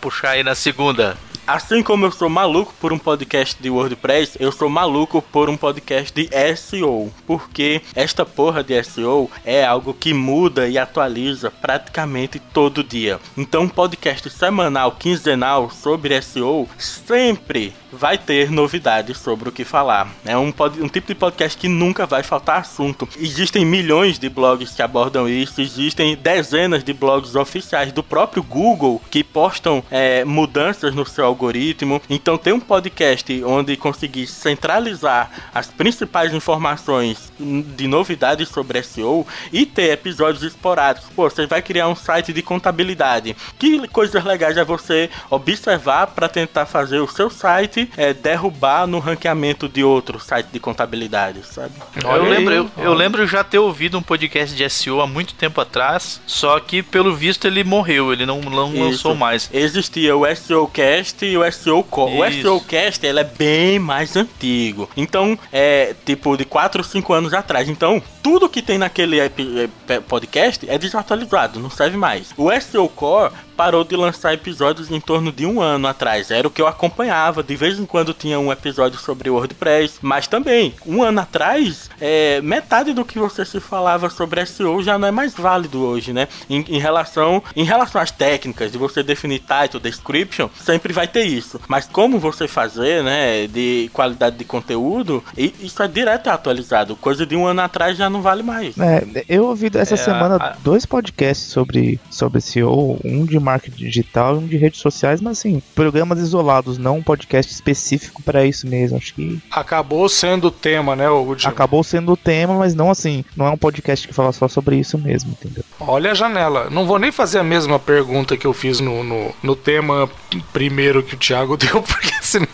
puxar 0.00 0.30
aí 0.30 0.42
na 0.42 0.54
segunda? 0.54 1.16
Assim 1.46 1.82
como 1.82 2.06
eu 2.06 2.10
sou 2.10 2.30
maluco 2.30 2.72
por 2.80 2.90
um 2.90 2.98
podcast 2.98 3.62
de 3.62 3.68
WordPress, 3.68 4.38
eu 4.40 4.50
sou 4.50 4.70
maluco 4.70 5.20
por 5.20 5.50
um 5.50 5.58
podcast 5.58 6.10
de 6.10 6.30
SEO. 6.56 7.12
Porque 7.26 7.82
esta 7.94 8.24
porra 8.24 8.64
de 8.64 8.82
SEO 8.82 9.30
é 9.44 9.62
algo 9.62 9.92
que 9.92 10.14
muda 10.14 10.66
e 10.66 10.78
atualiza 10.78 11.50
praticamente 11.50 12.38
todo 12.38 12.82
dia. 12.82 13.20
Então, 13.36 13.64
um 13.64 13.68
podcast 13.68 14.30
semanal, 14.30 14.92
quinzenal 14.92 15.70
sobre 15.70 16.20
SEO 16.22 16.66
sempre 16.78 17.74
vai 17.98 18.18
ter 18.18 18.50
novidades 18.50 19.18
sobre 19.18 19.48
o 19.48 19.52
que 19.52 19.64
falar. 19.64 20.08
É 20.24 20.36
um, 20.36 20.50
pod- 20.52 20.80
um 20.82 20.88
tipo 20.88 21.06
de 21.08 21.14
podcast 21.14 21.56
que 21.58 21.68
nunca 21.68 22.06
vai 22.06 22.22
faltar 22.22 22.60
assunto. 22.60 23.08
Existem 23.18 23.64
milhões 23.64 24.18
de 24.18 24.28
blogs 24.28 24.72
que 24.72 24.82
abordam 24.82 25.28
isso, 25.28 25.60
existem 25.60 26.16
dezenas 26.16 26.82
de 26.84 26.92
blogs 26.92 27.34
oficiais 27.34 27.92
do 27.92 28.02
próprio 28.02 28.42
Google 28.42 29.00
que 29.10 29.22
postam 29.24 29.82
é, 29.90 30.24
mudanças 30.24 30.94
no 30.94 31.06
seu 31.06 31.24
algoritmo. 31.24 32.00
Então 32.10 32.36
ter 32.36 32.52
um 32.52 32.60
podcast 32.60 33.42
onde 33.44 33.76
conseguir 33.76 34.26
centralizar 34.26 35.30
as 35.54 35.66
principais 35.68 36.32
informações 36.32 37.32
de 37.38 37.86
novidades 37.86 38.48
sobre 38.48 38.82
SEO 38.82 39.26
e 39.52 39.64
ter 39.66 39.92
episódios 39.92 40.42
esporádicos. 40.42 41.10
Pô, 41.14 41.28
você 41.28 41.46
vai 41.46 41.62
criar 41.62 41.88
um 41.88 41.94
site 41.96 42.32
de 42.32 42.42
contabilidade. 42.42 43.36
Que 43.58 43.86
coisas 43.88 44.24
legais 44.24 44.56
é 44.56 44.64
você 44.64 45.10
observar 45.30 46.08
para 46.08 46.28
tentar 46.28 46.66
fazer 46.66 46.98
o 46.98 47.08
seu 47.08 47.28
site 47.30 47.83
é, 47.96 48.12
derrubar 48.12 48.86
no 48.86 48.98
ranqueamento 48.98 49.68
de 49.68 49.82
outro 49.82 50.18
site 50.20 50.48
de 50.52 50.60
contabilidade, 50.60 51.40
sabe? 51.44 51.72
eu 52.02 52.24
lembro, 52.24 52.54
eu, 52.54 52.70
eu 52.78 52.94
lembro 52.94 53.26
já 53.26 53.42
ter 53.42 53.58
ouvido 53.58 53.98
um 53.98 54.02
podcast 54.02 54.54
de 54.54 54.68
SEO 54.68 55.00
há 55.00 55.06
muito 55.06 55.34
tempo 55.34 55.60
atrás, 55.60 56.20
só 56.26 56.58
que 56.60 56.82
pelo 56.82 57.14
visto 57.14 57.46
ele 57.46 57.64
morreu, 57.64 58.12
ele 58.12 58.26
não, 58.26 58.40
não 58.40 58.72
Isso. 58.72 58.82
lançou 58.82 59.14
mais. 59.14 59.48
Existia 59.52 60.16
o 60.16 60.24
SEO 60.34 60.66
Cast 60.68 61.24
e 61.24 61.36
o 61.36 61.52
SEO 61.52 61.82
Core. 61.82 62.18
O 62.18 62.24
Isso. 62.26 62.42
SEO 62.42 62.60
Cast 62.60 63.06
ele 63.06 63.20
é 63.20 63.24
bem 63.24 63.78
mais 63.78 64.16
antigo. 64.16 64.88
Então, 64.96 65.38
é 65.52 65.94
tipo 66.04 66.36
de 66.36 66.44
4 66.44 66.80
ou 66.80 66.84
5 66.84 67.12
anos 67.12 67.34
atrás. 67.34 67.68
Então, 67.68 68.02
tudo 68.24 68.48
que 68.48 68.62
tem 68.62 68.78
naquele 68.78 69.20
eh, 69.20 70.00
podcast 70.08 70.66
é 70.66 70.78
desatualizado, 70.78 71.60
não 71.60 71.68
serve 71.68 71.98
mais. 71.98 72.32
O 72.38 72.50
SEO 72.58 72.88
Core 72.88 73.34
parou 73.54 73.84
de 73.84 73.94
lançar 73.94 74.32
episódios 74.32 74.90
em 74.90 74.98
torno 74.98 75.30
de 75.30 75.46
um 75.46 75.60
ano 75.60 75.86
atrás. 75.86 76.30
Era 76.30 76.48
o 76.48 76.50
que 76.50 76.60
eu 76.60 76.66
acompanhava. 76.66 77.42
De 77.42 77.54
vez 77.54 77.78
em 77.78 77.86
quando 77.86 78.12
tinha 78.12 78.40
um 78.40 78.50
episódio 78.50 78.98
sobre 78.98 79.30
WordPress. 79.30 79.98
Mas 80.02 80.26
também, 80.26 80.74
um 80.86 81.02
ano 81.02 81.20
atrás, 81.20 81.90
é, 82.00 82.40
metade 82.40 82.92
do 82.92 83.04
que 83.04 83.18
você 83.18 83.44
se 83.44 83.60
falava 83.60 84.10
sobre 84.10 84.44
SEO 84.46 84.82
já 84.82 84.98
não 84.98 85.08
é 85.08 85.10
mais 85.10 85.34
válido 85.34 85.84
hoje, 85.84 86.12
né? 86.12 86.26
Em, 86.48 86.64
em 86.68 86.78
relação, 86.78 87.42
em 87.54 87.64
relação 87.64 88.00
às 88.00 88.10
técnicas 88.10 88.72
de 88.72 88.78
você 88.78 89.02
definir 89.02 89.40
title, 89.40 89.80
description, 89.80 90.48
sempre 90.54 90.92
vai 90.92 91.06
ter 91.06 91.24
isso. 91.24 91.60
Mas 91.68 91.86
como 91.86 92.18
você 92.18 92.48
fazer, 92.48 93.02
né, 93.02 93.46
de 93.46 93.90
qualidade 93.92 94.36
de 94.36 94.44
conteúdo, 94.44 95.22
isso 95.36 95.82
é 95.82 95.88
direto 95.88 96.28
atualizado. 96.28 96.96
Coisa 96.96 97.26
de 97.26 97.36
um 97.36 97.46
ano 97.46 97.60
atrás 97.60 97.96
já 97.96 98.08
não 98.14 98.22
vale 98.22 98.42
mais. 98.42 98.76
É, 98.78 99.24
eu 99.28 99.44
ouvi 99.44 99.70
essa 99.74 99.94
É, 99.94 99.96
semana 99.96 100.36
a- 100.36 100.56
dois 100.62 100.86
podcasts 100.86 101.46
sobre, 101.48 102.00
sobre 102.10 102.40
SEO, 102.40 102.98
um 103.04 103.24
de 103.26 103.38
marketing 103.38 103.84
digital 103.84 104.36
e 104.36 104.38
um 104.38 104.46
de 104.46 104.56
redes 104.56 104.80
sociais, 104.80 105.20
mas 105.20 105.38
assim, 105.38 105.62
programas 105.74 106.18
isolados, 106.18 106.78
não 106.78 106.98
um 106.98 107.02
podcast 107.02 107.52
específico 107.52 108.22
para 108.22 108.44
isso 108.46 108.66
mesmo. 108.66 108.96
Acho 108.96 109.14
que 109.14 109.40
Acabou 109.50 110.08
sendo 110.08 110.48
o 110.48 110.50
tema, 110.50 110.94
né, 110.96 111.08
o 111.10 111.36
acabou 111.44 111.82
sendo 111.82 112.12
o 112.12 112.16
tema, 112.16 112.54
mas 112.54 112.74
não 112.74 112.90
assim, 112.90 113.24
não 113.36 113.46
é 113.46 113.50
um 113.50 113.56
podcast 113.58 114.06
que 114.06 114.14
fala 114.14 114.32
só 114.32 114.46
sobre 114.48 114.76
isso 114.76 114.96
mesmo, 114.96 115.32
entendeu? 115.32 115.64
Olha 115.80 116.12
a 116.12 116.14
janela. 116.14 116.68
Não 116.70 116.86
vou 116.86 116.98
nem 116.98 117.10
fazer 117.12 117.38
a 117.38 117.44
mesma 117.44 117.78
pergunta 117.78 118.36
que 118.36 118.46
eu 118.46 118.52
fiz 118.52 118.78
no, 118.80 119.02
no, 119.02 119.34
no 119.42 119.56
tema 119.56 120.08
primeiro 120.52 121.02
que 121.02 121.14
o 121.14 121.18
Thiago 121.18 121.56
deu, 121.58 121.82
porque 121.82 122.12
senão, 122.22 122.46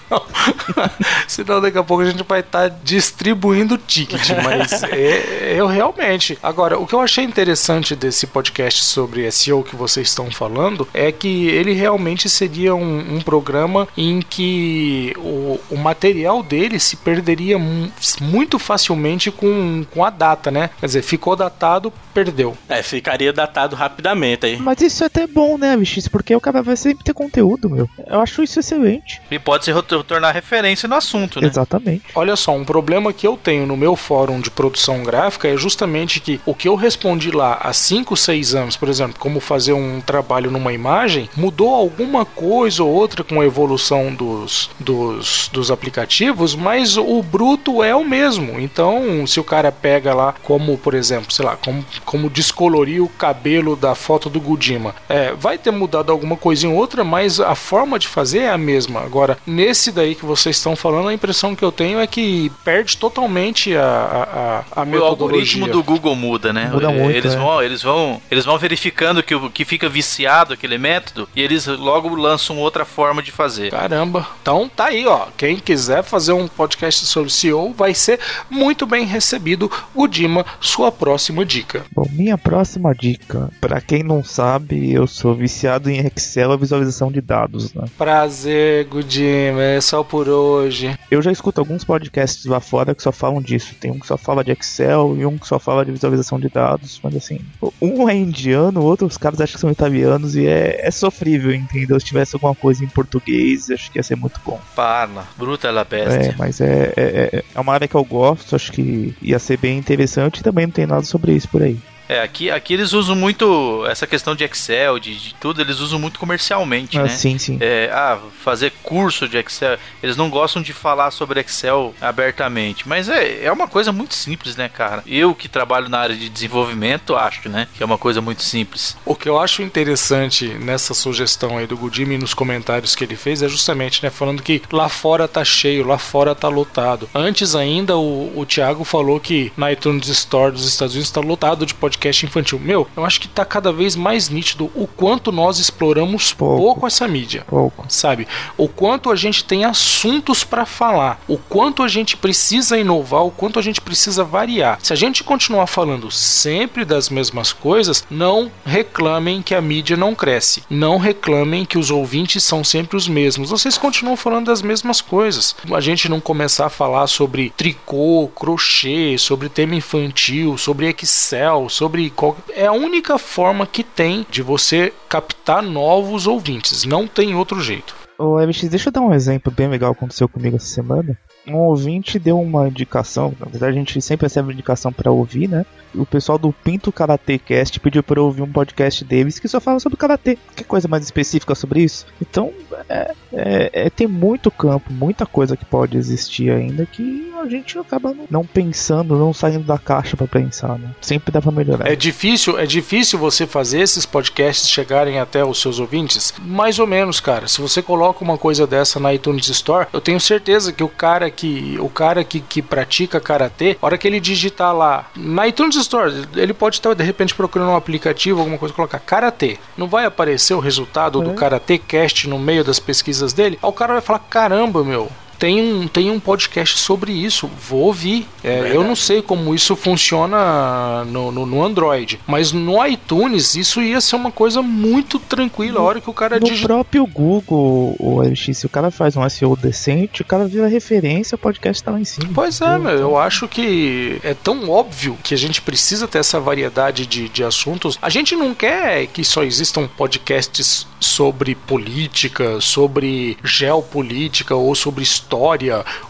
senão 1.28 1.60
daqui 1.60 1.78
a 1.78 1.82
pouco 1.82 2.02
a 2.02 2.06
gente 2.10 2.22
vai 2.22 2.40
estar 2.40 2.68
distribuindo 2.82 3.76
ticket. 3.78 4.30
Mas 4.42 4.82
é, 4.84 5.49
eu 5.52 5.66
realmente. 5.66 6.38
Agora, 6.42 6.78
o 6.78 6.86
que 6.86 6.94
eu 6.94 7.00
achei 7.00 7.24
interessante 7.24 7.94
desse 7.96 8.26
podcast 8.26 8.84
sobre 8.84 9.30
SEO 9.30 9.62
que 9.62 9.76
vocês 9.76 10.08
estão 10.08 10.30
falando 10.30 10.86
é 10.94 11.10
que 11.12 11.48
ele 11.48 11.72
realmente 11.72 12.28
seria 12.28 12.74
um, 12.74 13.16
um 13.16 13.20
programa 13.20 13.86
em 13.96 14.20
que 14.20 15.14
o, 15.18 15.58
o 15.70 15.76
material 15.76 16.42
dele 16.42 16.78
se 16.78 16.96
perderia 16.96 17.58
mu- 17.58 17.90
muito 18.20 18.58
facilmente 18.58 19.30
com, 19.30 19.84
com 19.90 20.04
a 20.04 20.10
data, 20.10 20.50
né? 20.50 20.70
Quer 20.80 20.86
dizer, 20.86 21.02
ficou 21.02 21.34
datado, 21.36 21.92
perdeu. 22.14 22.56
É, 22.68 22.82
ficaria 22.82 23.32
datado 23.32 23.74
rapidamente 23.76 24.46
aí. 24.46 24.56
Mas 24.58 24.80
isso 24.80 25.02
é 25.02 25.06
até 25.06 25.26
bom, 25.26 25.56
né, 25.58 25.76
bicho? 25.76 26.00
Porque 26.10 26.34
o 26.34 26.40
cara 26.40 26.62
vai 26.62 26.76
sempre 26.76 27.04
ter 27.04 27.12
conteúdo, 27.12 27.68
meu. 27.68 27.88
Eu 28.06 28.20
acho 28.20 28.42
isso 28.42 28.60
excelente. 28.60 29.20
E 29.30 29.38
pode 29.38 29.64
se 29.64 29.72
tornar 30.06 30.30
referência 30.32 30.88
no 30.88 30.94
assunto, 30.94 31.40
né? 31.40 31.48
Exatamente. 31.48 32.04
Olha 32.14 32.36
só, 32.36 32.54
um 32.54 32.64
problema 32.64 33.12
que 33.12 33.26
eu 33.26 33.36
tenho 33.36 33.66
no 33.66 33.76
meu 33.76 33.96
fórum 33.96 34.40
de 34.40 34.50
produção 34.50 35.02
gráfica 35.02 35.39
é 35.46 35.56
justamente 35.56 36.20
que 36.20 36.40
o 36.44 36.54
que 36.54 36.68
eu 36.68 36.74
respondi 36.74 37.30
lá 37.30 37.58
há 37.60 37.72
5, 37.72 38.16
6 38.16 38.54
anos, 38.54 38.76
por 38.76 38.88
exemplo, 38.88 39.16
como 39.18 39.40
fazer 39.40 39.72
um 39.72 40.00
trabalho 40.00 40.50
numa 40.50 40.72
imagem, 40.72 41.28
mudou 41.36 41.74
alguma 41.74 42.24
coisa 42.24 42.82
ou 42.82 42.90
outra 42.90 43.22
com 43.22 43.40
a 43.40 43.46
evolução 43.46 44.12
dos, 44.12 44.70
dos, 44.78 45.48
dos 45.52 45.70
aplicativos, 45.70 46.54
mas 46.54 46.96
o 46.96 47.22
bruto 47.22 47.82
é 47.82 47.94
o 47.94 48.04
mesmo. 48.04 48.60
Então, 48.60 49.26
se 49.26 49.38
o 49.38 49.44
cara 49.44 49.70
pega 49.70 50.14
lá, 50.14 50.34
como 50.42 50.76
por 50.78 50.94
exemplo, 50.94 51.32
sei 51.32 51.44
lá, 51.44 51.56
como, 51.56 51.84
como 52.04 52.30
descolorir 52.30 53.02
o 53.02 53.08
cabelo 53.08 53.76
da 53.76 53.94
foto 53.94 54.28
do 54.28 54.40
Gudima, 54.40 54.94
é, 55.08 55.32
vai 55.32 55.58
ter 55.58 55.70
mudado 55.70 56.10
alguma 56.10 56.36
coisinha 56.36 56.72
ou 56.72 56.78
outra, 56.78 57.04
mas 57.04 57.40
a 57.40 57.54
forma 57.54 57.98
de 57.98 58.08
fazer 58.08 58.40
é 58.40 58.50
a 58.50 58.58
mesma. 58.58 59.00
Agora, 59.00 59.38
nesse 59.46 59.92
daí 59.92 60.14
que 60.14 60.24
vocês 60.24 60.56
estão 60.56 60.74
falando, 60.74 61.08
a 61.08 61.14
impressão 61.14 61.54
que 61.54 61.64
eu 61.64 61.72
tenho 61.72 62.00
é 62.00 62.06
que 62.06 62.50
perde 62.64 62.96
totalmente 62.96 63.76
a, 63.76 64.64
a, 64.74 64.82
a, 64.82 64.84
metodologia. 64.84 65.29
Algoritmo 65.30 65.68
do 65.68 65.82
Google 65.82 66.14
muda, 66.14 66.52
né? 66.52 66.70
Muda 66.72 66.90
muito, 66.90 67.16
eles, 67.16 67.34
é. 67.34 67.36
vão, 67.36 67.62
eles, 67.62 67.82
vão, 67.82 68.22
eles 68.30 68.44
vão 68.44 68.58
verificando 68.58 69.22
que, 69.22 69.34
o, 69.34 69.50
que 69.50 69.64
fica 69.64 69.88
viciado 69.88 70.54
aquele 70.54 70.78
método 70.78 71.28
e 71.34 71.40
eles 71.40 71.66
logo 71.66 72.14
lançam 72.14 72.58
outra 72.58 72.84
forma 72.84 73.22
de 73.22 73.30
fazer. 73.30 73.70
Caramba. 73.70 74.26
Então 74.42 74.68
tá 74.68 74.86
aí, 74.86 75.06
ó. 75.06 75.26
Quem 75.36 75.56
quiser 75.56 76.02
fazer 76.02 76.32
um 76.32 76.48
podcast 76.48 77.06
sobre 77.06 77.30
SEO 77.30 77.72
vai 77.72 77.94
ser 77.94 78.18
muito 78.48 78.86
bem 78.86 79.04
recebido. 79.04 79.70
O 79.94 80.06
Dima, 80.06 80.44
sua 80.60 80.90
próxima 80.90 81.44
dica. 81.44 81.84
Bom, 81.92 82.06
minha 82.12 82.36
próxima 82.36 82.94
dica. 82.94 83.50
Pra 83.60 83.80
quem 83.80 84.02
não 84.02 84.22
sabe, 84.24 84.92
eu 84.92 85.06
sou 85.06 85.34
viciado 85.34 85.90
em 85.90 86.06
Excel 86.06 86.52
e 86.54 86.56
visualização 86.56 87.10
de 87.10 87.20
dados, 87.20 87.72
né? 87.74 87.84
Prazer, 87.96 88.86
Gudima. 88.86 89.62
É 89.62 89.80
só 89.80 90.02
por 90.02 90.28
hoje. 90.28 90.98
Eu 91.10 91.22
já 91.22 91.30
escuto 91.30 91.60
alguns 91.60 91.84
podcasts 91.84 92.44
lá 92.44 92.60
fora 92.60 92.94
que 92.94 93.02
só 93.02 93.12
falam 93.12 93.40
disso. 93.40 93.74
Tem 93.78 93.90
um 93.90 93.98
que 93.98 94.06
só 94.06 94.16
fala 94.16 94.44
de 94.44 94.52
Excel 94.52 95.16
e 95.20 95.26
um 95.26 95.36
que 95.38 95.46
só 95.46 95.58
fala 95.58 95.84
de 95.84 95.92
visualização 95.92 96.38
de 96.40 96.48
dados. 96.48 97.00
Mas 97.02 97.14
assim, 97.16 97.38
um 97.80 98.08
é 98.08 98.14
indiano, 98.16 98.80
o 98.80 98.84
outro 98.84 99.06
os 99.06 99.16
caras 99.18 99.40
acham 99.40 99.54
que 99.54 99.60
são 99.60 99.70
italianos 99.70 100.34
e 100.36 100.46
é, 100.46 100.86
é 100.86 100.90
sofrível, 100.90 101.52
entendeu? 101.54 101.98
Se 102.00 102.06
tivesse 102.06 102.34
alguma 102.36 102.54
coisa 102.54 102.84
em 102.84 102.88
português, 102.88 103.70
acho 103.70 103.90
que 103.90 103.98
ia 103.98 104.02
ser 104.02 104.16
muito 104.16 104.40
bom. 104.44 104.60
Parla, 104.74 105.26
bruta 105.36 105.70
la 105.70 105.82
É, 105.82 105.84
peste. 105.84 106.38
mas 106.38 106.60
é, 106.60 106.92
é, 106.96 107.30
é- 107.36 107.44
é 107.54 107.60
uma 107.60 107.72
área 107.74 107.86
que 107.88 107.94
eu 107.94 108.04
gosto, 108.04 108.56
acho 108.56 108.72
que 108.72 109.14
ia 109.20 109.38
ser 109.38 109.56
bem 109.58 109.78
interessante 109.78 110.38
e 110.38 110.42
também 110.42 110.66
não 110.66 110.72
tem 110.72 110.86
nada 110.86 111.02
sobre 111.02 111.32
isso 111.32 111.48
por 111.48 111.62
aí. 111.62 111.78
É, 112.10 112.22
aqui, 112.22 112.50
aqui 112.50 112.74
eles 112.74 112.92
usam 112.92 113.14
muito 113.14 113.86
essa 113.86 114.04
questão 114.04 114.34
de 114.34 114.42
Excel, 114.42 114.98
de, 114.98 115.14
de 115.14 115.32
tudo, 115.36 115.60
eles 115.60 115.78
usam 115.78 115.96
muito 115.96 116.18
comercialmente, 116.18 116.98
Ah, 116.98 117.04
né? 117.04 117.08
Sim, 117.08 117.38
sim. 117.38 117.56
É, 117.60 117.88
ah, 117.92 118.18
fazer 118.42 118.72
curso 118.82 119.28
de 119.28 119.38
Excel. 119.38 119.78
Eles 120.02 120.16
não 120.16 120.28
gostam 120.28 120.60
de 120.60 120.72
falar 120.72 121.12
sobre 121.12 121.38
Excel 121.38 121.94
abertamente. 122.00 122.88
Mas 122.88 123.08
é, 123.08 123.44
é 123.44 123.52
uma 123.52 123.68
coisa 123.68 123.92
muito 123.92 124.12
simples, 124.14 124.56
né, 124.56 124.68
cara? 124.68 125.04
Eu 125.06 125.36
que 125.36 125.48
trabalho 125.48 125.88
na 125.88 126.00
área 126.00 126.16
de 126.16 126.28
desenvolvimento, 126.28 127.14
acho, 127.14 127.48
né? 127.48 127.68
Que 127.76 127.80
é 127.84 127.86
uma 127.86 127.96
coisa 127.96 128.20
muito 128.20 128.42
simples. 128.42 128.96
O 129.04 129.14
que 129.14 129.28
eu 129.28 129.38
acho 129.38 129.62
interessante 129.62 130.48
nessa 130.48 130.94
sugestão 130.94 131.58
aí 131.58 131.66
do 131.68 131.76
Gudimi 131.76 132.18
nos 132.18 132.34
comentários 132.34 132.96
que 132.96 133.04
ele 133.04 133.14
fez 133.14 133.40
é 133.40 133.48
justamente, 133.48 134.02
né, 134.02 134.10
falando 134.10 134.42
que 134.42 134.60
lá 134.72 134.88
fora 134.88 135.28
tá 135.28 135.44
cheio, 135.44 135.86
lá 135.86 135.96
fora 135.96 136.34
tá 136.34 136.48
lotado. 136.48 137.08
Antes 137.14 137.54
ainda, 137.54 137.96
o, 137.96 138.36
o 138.36 138.44
Thiago 138.44 138.82
falou 138.82 139.20
que 139.20 139.52
na 139.56 139.70
iTunes 139.70 140.08
Store 140.08 140.50
dos 140.50 140.66
Estados 140.66 140.94
Unidos 140.96 141.12
tá 141.12 141.20
lotado 141.20 141.64
de 141.64 141.72
podcast 141.72 141.99
infantil. 142.08 142.58
Meu, 142.58 142.86
eu 142.96 143.04
acho 143.04 143.20
que 143.20 143.28
tá 143.28 143.44
cada 143.44 143.72
vez 143.72 143.96
mais 143.96 144.28
nítido 144.28 144.70
o 144.74 144.86
quanto 144.86 145.30
nós 145.32 145.58
exploramos 145.58 146.32
Pouco. 146.32 146.62
pouco 146.62 146.86
essa 146.86 147.06
mídia 147.08 147.44
Pouco. 147.46 147.84
sabe? 147.88 148.26
O 148.56 148.68
quanto 148.68 149.10
a 149.10 149.16
gente 149.16 149.44
tem 149.44 149.64
assuntos 149.64 150.44
para 150.44 150.64
falar, 150.64 151.20
o 151.28 151.36
quanto 151.36 151.82
a 151.82 151.88
gente 151.88 152.16
precisa 152.16 152.78
inovar, 152.78 153.24
o 153.24 153.30
quanto 153.30 153.58
a 153.58 153.62
gente 153.62 153.80
precisa 153.80 154.24
variar. 154.24 154.78
Se 154.82 154.92
a 154.92 154.96
gente 154.96 155.24
continuar 155.24 155.66
falando 155.66 156.10
sempre 156.10 156.84
das 156.84 157.08
mesmas 157.10 157.52
coisas, 157.52 158.04
não 158.10 158.50
reclamem 158.64 159.42
que 159.42 159.54
a 159.54 159.60
mídia 159.60 159.96
não 159.96 160.14
cresce. 160.14 160.62
Não 160.70 160.98
reclamem 160.98 161.64
que 161.64 161.78
os 161.78 161.90
ouvintes 161.90 162.44
são 162.44 162.62
sempre 162.62 162.96
os 162.96 163.08
mesmos. 163.08 163.50
Vocês 163.50 163.76
continuam 163.76 164.16
falando 164.16 164.46
das 164.46 164.62
mesmas 164.62 165.00
coisas. 165.00 165.56
A 165.72 165.80
gente 165.80 166.08
não 166.08 166.20
começar 166.20 166.66
a 166.66 166.70
falar 166.70 167.06
sobre 167.06 167.52
tricô, 167.56 168.30
crochê, 168.34 169.16
sobre 169.18 169.48
tema 169.48 169.74
infantil, 169.74 170.56
sobre 170.56 170.88
Excel, 170.88 171.68
sobre 171.68 171.89
qual... 172.14 172.36
é 172.50 172.66
a 172.66 172.72
única 172.72 173.18
forma 173.18 173.66
que 173.66 173.82
tem 173.82 174.26
de 174.30 174.42
você 174.42 174.92
captar 175.08 175.62
novos 175.62 176.26
ouvintes. 176.26 176.84
Não 176.84 177.06
tem 177.06 177.34
outro 177.34 177.60
jeito. 177.60 177.94
Ô, 178.18 178.38
MX, 178.38 178.68
deixa 178.68 178.88
eu 178.88 178.92
dar 178.92 179.00
um 179.00 179.14
exemplo 179.14 179.50
bem 179.50 179.68
legal 179.68 179.94
que 179.94 179.98
aconteceu 179.98 180.28
comigo 180.28 180.56
essa 180.56 180.66
semana. 180.66 181.18
Um 181.46 181.56
ouvinte 181.56 182.18
deu 182.18 182.40
uma 182.40 182.68
indicação, 182.68 183.34
na 183.40 183.46
verdade 183.46 183.72
a 183.72 183.78
gente 183.78 184.00
sempre 184.02 184.26
recebe 184.26 184.52
indicação 184.52 184.92
pra 184.92 185.10
ouvir, 185.10 185.48
né? 185.48 185.64
O 185.94 186.06
pessoal 186.06 186.38
do 186.38 186.52
Pinto 186.52 186.92
Karate 186.92 187.38
Cast 187.38 187.80
pediu 187.80 188.04
eu 188.08 188.24
ouvir 188.24 188.42
um 188.42 188.52
podcast 188.52 189.04
deles 189.04 189.38
que 189.40 189.48
só 189.48 189.58
fala 189.60 189.80
sobre 189.80 189.98
karatê. 189.98 190.38
Que 190.54 190.62
coisa 190.62 190.86
mais 190.86 191.02
específica 191.04 191.54
sobre 191.56 191.82
isso? 191.82 192.06
Então, 192.22 192.52
é, 192.88 193.12
é- 193.32 193.70
é- 193.86 193.90
tem 193.90 194.06
muito 194.06 194.50
campo, 194.52 194.92
muita 194.92 195.26
coisa 195.26 195.56
que 195.56 195.64
pode 195.64 195.96
existir 195.96 196.50
ainda 196.52 196.86
que 196.86 197.32
a 197.42 197.48
gente 197.48 197.76
acaba 197.78 198.14
não- 198.30 198.44
pensando, 198.44 199.16
não 199.16 199.32
saindo 199.32 199.64
da 199.64 199.78
caixa 199.78 200.16
pra 200.16 200.26
pensar, 200.28 200.78
né? 200.78 200.90
Sempre 201.00 201.32
dá 201.32 201.40
pra 201.42 201.50
melhorar. 201.50 201.90
É 201.90 201.96
difícil, 201.96 202.56
é 202.58 202.66
difícil 202.66 203.18
você 203.18 203.46
fazer 203.46 203.80
esses 203.80 204.06
podcasts 204.06 204.68
chegarem 204.68 205.18
até 205.18 205.44
os 205.44 205.60
seus 205.60 205.80
ouvintes? 205.80 206.32
Mais 206.38 206.78
ou 206.78 206.86
menos, 206.86 207.18
cara. 207.18 207.48
Se 207.48 207.60
você 207.60 207.82
coloca 207.82 208.22
uma 208.22 208.38
coisa 208.38 208.64
dessa 208.66 209.00
na 209.00 209.12
iTunes 209.14 209.48
Store, 209.48 209.88
eu 209.92 210.00
tenho 210.00 210.20
certeza 210.20 210.72
que 210.72 210.84
o 210.84 210.88
cara 210.88 211.30
que 211.40 211.78
o 211.80 211.88
cara 211.88 212.22
que, 212.22 212.38
que 212.38 212.60
pratica 212.60 213.18
karatê, 213.18 213.78
a 213.80 213.86
hora 213.86 213.96
que 213.96 214.06
ele 214.06 214.20
digitar 214.20 214.76
lá 214.76 215.06
na 215.16 215.48
iTunes 215.48 215.74
Store, 215.76 216.12
ele 216.36 216.52
pode 216.52 216.76
estar 216.76 216.92
de 216.92 217.02
repente 217.02 217.34
procurando 217.34 217.70
um 217.70 217.76
aplicativo, 217.76 218.40
alguma 218.40 218.58
coisa, 218.58 218.74
colocar 218.74 218.98
karatê. 218.98 219.56
Não 219.74 219.88
vai 219.88 220.04
aparecer 220.04 220.52
o 220.52 220.60
resultado 220.60 221.22
do 221.22 221.32
Karatê 221.32 221.78
Cast 221.78 222.28
no 222.28 222.38
meio 222.38 222.62
das 222.62 222.78
pesquisas 222.78 223.32
dele? 223.32 223.58
Aí 223.62 223.68
o 223.68 223.72
cara 223.72 223.94
vai 223.94 224.02
falar: 224.02 224.18
caramba, 224.18 224.84
meu. 224.84 225.10
Tem 225.40 225.60
um, 225.60 225.88
tem 225.88 226.10
um 226.10 226.20
podcast 226.20 226.78
sobre 226.78 227.12
isso, 227.12 227.50
vou 227.66 227.80
ouvir. 227.80 228.28
É, 228.44 228.70
eu 228.74 228.84
não 228.84 228.94
sei 228.94 229.22
como 229.22 229.54
isso 229.54 229.74
funciona 229.74 231.02
no, 231.06 231.32
no, 231.32 231.46
no 231.46 231.64
Android, 231.64 232.20
mas 232.26 232.52
no 232.52 232.86
iTunes 232.86 233.54
isso 233.54 233.80
ia 233.80 234.02
ser 234.02 234.16
uma 234.16 234.30
coisa 234.30 234.60
muito 234.60 235.18
tranquila. 235.18 235.80
A 235.80 235.82
hora 235.82 236.00
que 236.00 236.10
o 236.10 236.12
cara 236.12 236.38
No 236.38 236.44
digita. 236.46 236.68
próprio 236.68 237.06
Google, 237.06 237.96
o 237.98 238.20
LX, 238.20 238.58
se 238.58 238.66
o 238.66 238.68
cara 238.68 238.90
faz 238.90 239.16
um 239.16 239.26
SEO 239.30 239.56
decente, 239.56 240.20
o 240.20 240.24
cara 240.26 240.46
vira 240.46 240.66
referência, 240.68 241.36
o 241.36 241.38
podcast 241.38 241.82
tá 241.82 241.90
lá 241.90 241.98
em 241.98 242.04
cima. 242.04 242.28
Pois 242.34 242.60
é, 242.60 242.78
meu, 242.78 242.92
eu 242.92 243.18
acho 243.18 243.48
que 243.48 244.20
é 244.22 244.34
tão 244.34 244.68
óbvio 244.68 245.16
que 245.22 245.32
a 245.32 245.38
gente 245.38 245.62
precisa 245.62 246.06
ter 246.06 246.18
essa 246.18 246.38
variedade 246.38 247.06
de, 247.06 247.30
de 247.30 247.42
assuntos. 247.42 247.98
A 248.02 248.10
gente 248.10 248.36
não 248.36 248.54
quer 248.54 249.06
que 249.06 249.24
só 249.24 249.42
existam 249.42 249.88
podcasts 249.96 250.86
sobre 251.00 251.54
política, 251.54 252.60
sobre 252.60 253.38
geopolítica, 253.42 254.54
ou 254.54 254.74
sobre 254.74 255.02
história, 255.02 255.29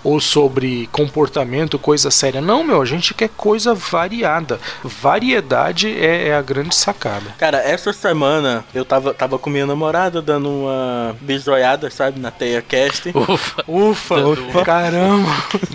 ou 0.03 0.21
sobre 0.21 0.89
comportamento, 0.93 1.79
coisa 1.79 2.11
séria. 2.11 2.41
Não, 2.41 2.63
meu, 2.65 2.81
a 2.81 2.85
gente 2.87 3.15
quer 3.15 3.29
coisa 3.37 3.75
variada. 3.75 4.59
Variedade 4.83 5.89
é, 5.89 6.29
é 6.29 6.35
a 6.35 6.43
grande 6.43 6.75
sacada. 6.75 7.35
Cara, 7.39 7.59
essa 7.59 7.93
semana 7.93 8.65
eu 8.75 8.85
tava, 8.85 9.13
tava 9.13 9.39
com 9.39 9.51
minha 9.51 9.67
namorada 9.67 10.23
dando 10.23 10.49
uma 10.49 11.17
bisoiada, 11.21 11.91
sabe, 11.91 12.21
na 12.21 12.31
Teia 12.31 12.63
Cast. 12.63 13.11
Ufa. 13.15 13.65
Ufa, 13.67 14.65
caramba. 14.65 15.29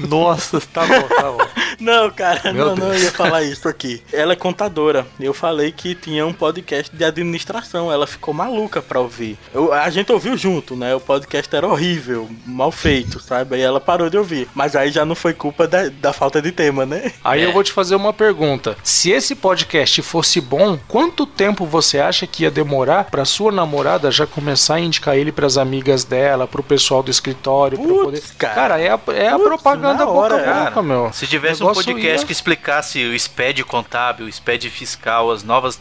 Nossa, 0.07 0.61
tá 0.61 0.85
bom, 0.85 1.07
tá 1.07 1.31
bom. 1.31 1.47
Não, 1.79 2.09
cara, 2.09 2.53
Meu 2.53 2.67
não, 2.67 2.75
não, 2.87 2.95
ia 2.95 3.11
falar 3.11 3.43
isso 3.43 3.67
aqui. 3.67 4.01
Ela 4.13 4.31
é 4.31 4.35
contadora. 4.35 5.05
Eu 5.19 5.33
falei 5.33 5.73
que 5.73 5.93
tinha 5.93 6.25
um 6.25 6.31
podcast 6.31 6.95
de 6.95 7.03
administração. 7.03 7.91
Ela 7.91 8.07
ficou 8.07 8.33
maluca 8.33 8.81
pra 8.81 9.01
ouvir. 9.01 9.37
Eu- 9.53 9.73
a 9.73 9.89
gente 9.89 10.09
ouviu 10.09 10.37
junto, 10.37 10.73
né? 10.75 10.95
O 10.95 11.01
podcast 11.01 11.53
era 11.53 11.67
horrível, 11.67 12.29
mal 12.45 12.71
feito, 12.71 13.19
sabe? 13.19 13.34
Aí 13.38 13.61
ela 13.61 13.79
parou 13.79 14.09
de 14.09 14.17
ouvir. 14.17 14.47
Mas 14.53 14.75
aí 14.75 14.91
já 14.91 15.05
não 15.05 15.15
foi 15.15 15.33
culpa 15.33 15.67
da, 15.67 15.89
da 15.89 16.13
falta 16.13 16.41
de 16.41 16.51
tema, 16.51 16.86
né? 16.86 17.11
Aí 17.23 17.41
eu 17.43 17.51
vou 17.51 17.63
te 17.63 17.71
fazer 17.71 17.95
uma 17.95 18.13
pergunta. 18.13 18.75
Se 18.83 19.11
esse 19.11 19.36
podcast 19.36 20.01
fosse 20.01 20.39
bom, 20.41 20.77
quanto 20.88 21.25
tempo 21.25 21.65
você 21.65 21.99
acha 21.99 22.25
que 22.27 22.43
ia 22.43 22.51
demorar 22.51 23.05
pra 23.05 23.25
sua 23.25 23.51
namorada 23.51 24.11
já 24.11 24.25
começar 24.27 24.75
a 24.75 24.79
indicar 24.79 25.15
ele 25.15 25.31
pras 25.31 25.57
amigas 25.57 26.03
dela, 26.03 26.47
pro 26.47 26.63
pessoal 26.63 27.01
do 27.03 27.11
escritório, 27.11 27.77
pra 27.77 27.88
Putz, 27.88 28.03
poder. 28.03 28.23
cara. 28.38 28.79
é 28.79 28.89
a, 28.89 28.99
é 29.13 29.27
a 29.29 29.33
Putz, 29.33 29.43
propaganda 29.47 30.05
boca 30.05 30.36
a 30.36 30.38
boca, 30.38 30.43
cara. 30.43 30.81
meu. 30.81 31.11
Se 31.13 31.27
tivesse 31.27 31.63
um 31.63 31.73
podcast 31.73 32.21
ia- 32.21 32.25
que 32.25 32.31
explicasse 32.31 33.03
o 33.05 33.19
SPED 33.19 33.63
contábil, 33.63 34.25
o 34.25 34.31
SPED 34.31 34.69
fiscal, 34.69 35.31
as 35.31 35.43
novas, 35.43 35.79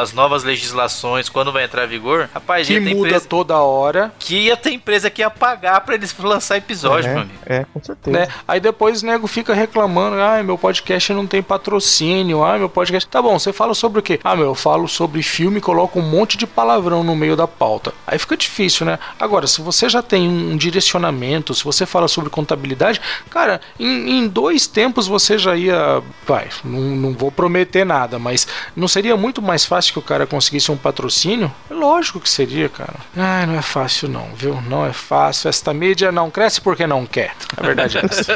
as 0.00 0.12
novas 0.12 0.44
legislações, 0.44 1.28
quando 1.28 1.52
vai 1.52 1.64
entrar 1.64 1.84
em 1.84 1.88
vigor, 1.88 2.28
rapaz, 2.32 2.66
que 2.66 2.74
ia 2.74 2.80
ter 2.82 2.94
muda 2.94 3.08
empresa 3.08 3.26
toda 3.28 3.56
hora, 3.58 4.12
que 4.18 4.36
ia 4.36 4.56
ter 4.56 4.72
empresa 4.72 5.10
que 5.10 5.22
ia 5.22 5.30
pagar 5.30 5.80
pra 5.82 5.94
eles 5.94 6.14
lançar 6.18 6.56
episódio, 6.56 6.95
meu 7.04 7.16
é, 7.16 7.20
amigo. 7.20 7.38
é, 7.46 7.66
com 7.72 7.82
certeza. 7.82 8.18
né? 8.18 8.28
Aí 8.46 8.60
depois 8.60 9.02
o 9.02 9.06
nego 9.06 9.26
fica 9.26 9.54
reclamando, 9.54 10.16
ah, 10.20 10.42
meu 10.42 10.56
podcast 10.56 11.12
não 11.12 11.26
tem 11.26 11.42
patrocínio, 11.42 12.44
ah, 12.44 12.58
meu 12.58 12.68
podcast. 12.68 13.08
Tá 13.08 13.20
bom, 13.20 13.38
você 13.38 13.52
fala 13.52 13.74
sobre 13.74 14.00
o 14.00 14.02
quê? 14.02 14.20
Ah, 14.22 14.36
meu, 14.36 14.46
eu 14.46 14.54
falo 14.54 14.88
sobre 14.88 15.22
filme 15.22 15.58
e 15.58 15.60
coloco 15.60 15.98
um 15.98 16.02
monte 16.02 16.36
de 16.36 16.46
palavrão 16.46 17.02
no 17.02 17.14
meio 17.14 17.36
da 17.36 17.46
pauta. 17.46 17.92
Aí 18.06 18.18
fica 18.18 18.36
difícil, 18.36 18.86
né? 18.86 18.98
Agora, 19.18 19.46
se 19.46 19.60
você 19.60 19.88
já 19.88 20.02
tem 20.02 20.28
um 20.28 20.56
direcionamento, 20.56 21.54
se 21.54 21.64
você 21.64 21.84
fala 21.84 22.08
sobre 22.08 22.30
contabilidade, 22.30 23.00
cara, 23.30 23.60
em, 23.78 24.18
em 24.18 24.28
dois 24.28 24.66
tempos 24.66 25.06
você 25.06 25.38
já 25.38 25.56
ia. 25.56 26.02
Vai, 26.26 26.48
não, 26.64 26.80
não 26.80 27.12
vou 27.12 27.30
prometer 27.30 27.84
nada, 27.84 28.18
mas 28.18 28.46
não 28.74 28.88
seria 28.88 29.16
muito 29.16 29.40
mais 29.42 29.64
fácil 29.64 29.92
que 29.92 29.98
o 29.98 30.02
cara 30.02 30.26
conseguisse 30.26 30.70
um 30.70 30.76
patrocínio? 30.76 31.52
Lógico 31.70 32.20
que 32.20 32.28
seria, 32.28 32.68
cara. 32.68 32.94
Ai, 33.16 33.46
não 33.46 33.54
é 33.54 33.62
fácil, 33.62 34.08
não, 34.08 34.28
viu? 34.34 34.60
Não 34.62 34.86
é 34.86 34.92
fácil. 34.92 35.48
Esta 35.48 35.72
mídia 35.72 36.12
não 36.12 36.30
cresce 36.30 36.60
porque 36.60 36.85
não 36.86 37.04
quer. 37.06 37.32
A 37.56 37.62
verdade 37.62 37.98
é 37.98 38.04
essa. 38.06 38.34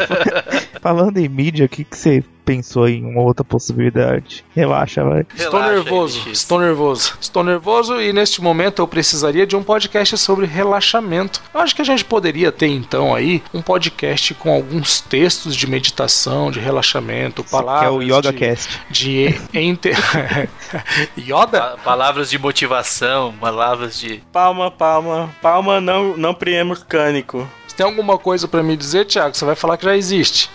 Falando 0.80 1.18
em 1.18 1.28
mídia, 1.28 1.66
o 1.66 1.68
que, 1.68 1.84
que 1.84 1.96
você 1.96 2.22
pensou 2.44 2.88
em 2.88 3.05
uma 3.05 3.20
outra 3.22 3.44
possibilidade? 3.44 4.44
Relaxa, 4.57 5.05
vai. 5.05 5.24
Estou 5.36 5.62
nervoso, 5.62 6.28
estou 6.30 6.59
nervoso. 6.59 7.14
Estou 7.20 7.44
nervoso 7.44 8.01
e 8.01 8.12
neste 8.12 8.42
momento 8.42 8.80
eu 8.82 8.88
precisaria 8.88 9.46
de 9.46 9.55
um 9.55 9.62
podcast 9.62 10.16
sobre 10.18 10.46
relaxamento. 10.46 11.40
Eu 11.55 11.61
acho 11.61 11.76
que 11.76 11.82
a 11.82 11.84
gente 11.84 12.05
poderia 12.05 12.51
ter 12.51 12.66
então 12.68 13.14
aí 13.14 13.42
um 13.55 13.62
podcast 13.62 14.34
com 14.34 14.53
alguns 14.53 15.01
textos 15.01 15.55
de 15.55 15.66
meditação, 15.68 16.51
de 16.51 16.59
relaxamento, 16.59 17.44
Que 17.44 17.51
palavras. 17.51 17.86
é 17.88 17.90
o 17.90 18.03
Yoga 18.03 18.32
de, 18.32 18.38
Cast. 18.38 18.80
de 18.90 19.34
ente... 19.55 19.90
Yoda? 21.16 21.61
Pa- 21.61 21.90
Palavras 22.01 22.30
de 22.30 22.38
motivação, 22.38 23.34
palavras 23.40 23.98
de. 23.98 24.22
Palma, 24.32 24.70
palma. 24.70 25.28
Palma 25.42 25.80
não, 25.80 26.16
não 26.16 26.32
priemos 26.32 26.82
cânico. 26.82 27.46
Tem 27.80 27.86
alguma 27.86 28.18
coisa 28.18 28.46
pra 28.46 28.62
me 28.62 28.76
dizer, 28.76 29.06
Thiago? 29.06 29.34
Você 29.34 29.42
vai 29.42 29.54
falar 29.54 29.78
que 29.78 29.86
já 29.86 29.96
existe. 29.96 30.50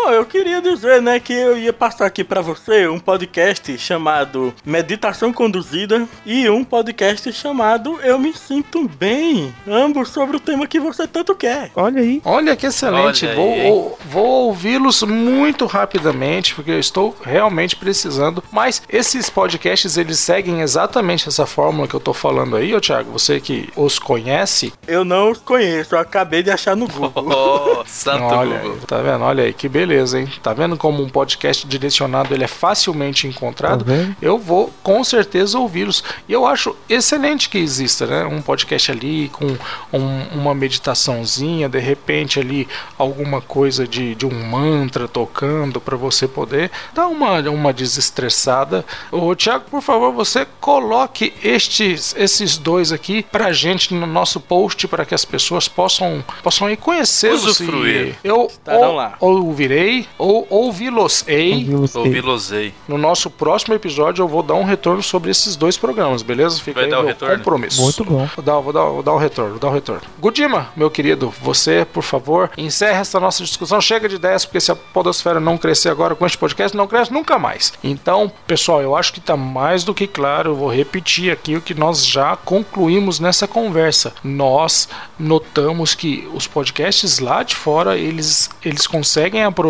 Bom, 0.00 0.10
eu 0.12 0.24
queria 0.24 0.62
dizer, 0.62 1.02
né, 1.02 1.18
que 1.18 1.32
eu 1.32 1.58
ia 1.58 1.72
passar 1.72 2.06
aqui 2.06 2.22
pra 2.22 2.40
você 2.40 2.86
um 2.86 3.00
podcast 3.00 3.76
chamado 3.78 4.54
Meditação 4.64 5.32
Conduzida 5.32 6.06
e 6.24 6.48
um 6.48 6.62
podcast 6.62 7.30
chamado 7.32 7.98
Eu 8.04 8.16
Me 8.16 8.32
Sinto 8.32 8.88
Bem, 8.88 9.52
ambos 9.66 10.10
sobre 10.10 10.36
o 10.36 10.40
tema 10.40 10.68
que 10.68 10.78
você 10.78 11.06
tanto 11.08 11.34
quer. 11.34 11.72
Olha 11.74 12.00
aí. 12.00 12.22
Olha 12.24 12.54
que 12.54 12.66
excelente. 12.66 13.26
Olha 13.26 13.32
aí, 13.32 13.36
vou 13.36 13.48
hein? 13.54 13.70
ou- 13.72 13.98
vou 14.08 14.26
ouvi-los 14.46 15.02
muito 15.02 15.66
rapidamente, 15.66 16.54
porque 16.54 16.70
eu 16.70 16.78
estou 16.78 17.14
realmente 17.22 17.74
precisando. 17.74 18.42
Mas 18.52 18.80
esses 18.88 19.28
podcasts, 19.28 19.96
eles 19.98 20.20
seguem 20.20 20.60
exatamente 20.60 21.28
essa 21.28 21.44
fórmula 21.44 21.88
que 21.88 21.94
eu 21.94 22.00
tô 22.00 22.14
falando 22.14 22.54
aí, 22.56 22.72
ô 22.72 22.80
Thiago. 22.80 23.10
Você 23.10 23.40
que 23.40 23.68
os 23.76 23.98
conhece. 23.98 24.72
Eu 24.86 25.04
não 25.04 25.32
os 25.32 25.38
conheço, 25.38 25.96
eu 25.96 25.98
acabei 25.98 26.42
de 26.42 26.52
achar 26.52 26.76
no 26.76 26.86
Google. 26.86 27.26
Oh, 27.78 27.84
santo 27.84 28.22
Olha 28.24 28.58
Google. 28.58 28.78
aí, 28.80 28.86
tá 28.86 28.98
vendo? 29.02 29.24
Olha 29.24 29.42
aí, 29.44 29.52
que 29.52 29.68
beleza, 29.68 29.87
hein? 30.14 30.28
Tá 30.42 30.52
vendo 30.52 30.76
como 30.76 31.02
um 31.02 31.08
podcast 31.08 31.66
direcionado 31.66 32.34
ele 32.34 32.44
é 32.44 32.48
facilmente 32.48 33.26
encontrado? 33.26 33.84
Tá? 33.84 33.92
Eu 34.20 34.38
vou 34.38 34.72
com 34.82 35.02
certeza 35.04 35.58
ouvi-los. 35.58 36.02
E 36.28 36.32
eu 36.32 36.46
acho 36.46 36.74
excelente 36.88 37.48
que 37.48 37.58
exista, 37.58 38.06
né? 38.06 38.24
Um 38.24 38.40
podcast 38.42 38.90
ali 38.90 39.28
com 39.30 39.46
um- 39.92 40.22
uma 40.34 40.54
meditaçãozinha, 40.54 41.68
de 41.68 41.78
repente 41.78 42.40
ali 42.40 42.66
alguma 42.98 43.40
coisa 43.40 43.86
de, 43.86 44.14
de 44.14 44.26
um 44.26 44.44
mantra 44.48 45.06
tocando 45.06 45.80
para 45.80 45.96
você 45.96 46.26
poder 46.26 46.70
dar 46.94 47.06
uma, 47.08 47.40
uma 47.50 47.72
desestressada. 47.72 48.84
Ô 49.12 49.34
Tiago, 49.34 49.64
por 49.70 49.82
favor, 49.82 50.12
você 50.12 50.46
coloque 50.60 51.32
estes, 51.42 52.14
esses 52.18 52.56
dois 52.58 52.92
aqui 52.92 53.24
pra 53.30 53.52
gente 53.52 53.94
no 53.94 54.06
nosso 54.06 54.40
post 54.40 54.86
para 54.88 55.04
que 55.04 55.14
as 55.14 55.24
pessoas 55.24 55.68
possam, 55.68 56.24
possam 56.42 56.70
ir 56.70 56.76
conhecê-los. 56.76 57.44
Usufruir. 57.44 58.16
Eu 58.24 58.46
Estarão 58.46 58.88
ou, 58.90 58.94
lá. 58.94 59.16
ouvirei 59.20 59.77
ou 60.16 60.46
ouvi-los-ei. 60.50 61.52
Ouvi 61.52 61.74
você. 61.74 61.98
Ouvi 61.98 62.20
Losei. 62.20 62.74
No 62.86 62.98
nosso 62.98 63.30
próximo 63.30 63.74
episódio 63.74 64.22
eu 64.22 64.28
vou 64.28 64.42
dar 64.42 64.54
um 64.54 64.64
retorno 64.64 65.02
sobre 65.02 65.30
esses 65.30 65.56
dois 65.56 65.76
programas, 65.76 66.22
beleza? 66.22 66.60
Fica 66.60 66.74
Vai 66.80 66.84
aí 66.84 66.90
dar 66.90 67.00
o 67.02 67.06
retorno? 67.06 67.36
compromisso. 67.38 67.82
Muito 67.82 68.04
bom. 68.04 68.28
Vou 68.34 68.44
dar, 68.44 68.58
vou, 68.60 68.72
dar, 68.72 68.84
vou 68.84 69.02
dar 69.02 69.12
o 69.12 69.18
retorno, 69.18 69.50
vou 69.52 69.60
dar 69.60 69.68
o 69.68 69.72
retorno. 69.72 70.02
Gudima, 70.18 70.68
meu 70.76 70.90
querido, 70.90 71.32
você, 71.40 71.86
por 71.92 72.02
favor, 72.02 72.50
encerre 72.56 72.98
essa 73.00 73.20
nossa 73.20 73.44
discussão. 73.44 73.80
Chega 73.80 74.08
de 74.08 74.16
ideias, 74.16 74.44
porque 74.44 74.60
se 74.60 74.72
a 74.72 74.76
podosfera 74.76 75.38
não 75.38 75.56
crescer 75.56 75.88
agora 75.90 76.14
com 76.14 76.26
este 76.26 76.36
podcast, 76.38 76.76
não 76.76 76.86
cresce 76.86 77.12
nunca 77.12 77.38
mais. 77.38 77.72
Então, 77.82 78.30
pessoal, 78.46 78.82
eu 78.82 78.96
acho 78.96 79.12
que 79.12 79.20
tá 79.20 79.36
mais 79.36 79.84
do 79.84 79.94
que 79.94 80.06
claro. 80.06 80.50
Eu 80.50 80.56
vou 80.56 80.72
repetir 80.72 81.30
aqui 81.32 81.56
o 81.56 81.60
que 81.60 81.74
nós 81.74 82.04
já 82.04 82.36
concluímos 82.36 83.20
nessa 83.20 83.46
conversa. 83.46 84.12
Nós 84.24 84.88
notamos 85.18 85.94
que 85.94 86.28
os 86.34 86.46
podcasts 86.46 87.18
lá 87.18 87.42
de 87.42 87.54
fora, 87.54 87.96
eles, 87.96 88.50
eles 88.64 88.86
conseguem 88.86 89.44
aproveitar 89.44 89.67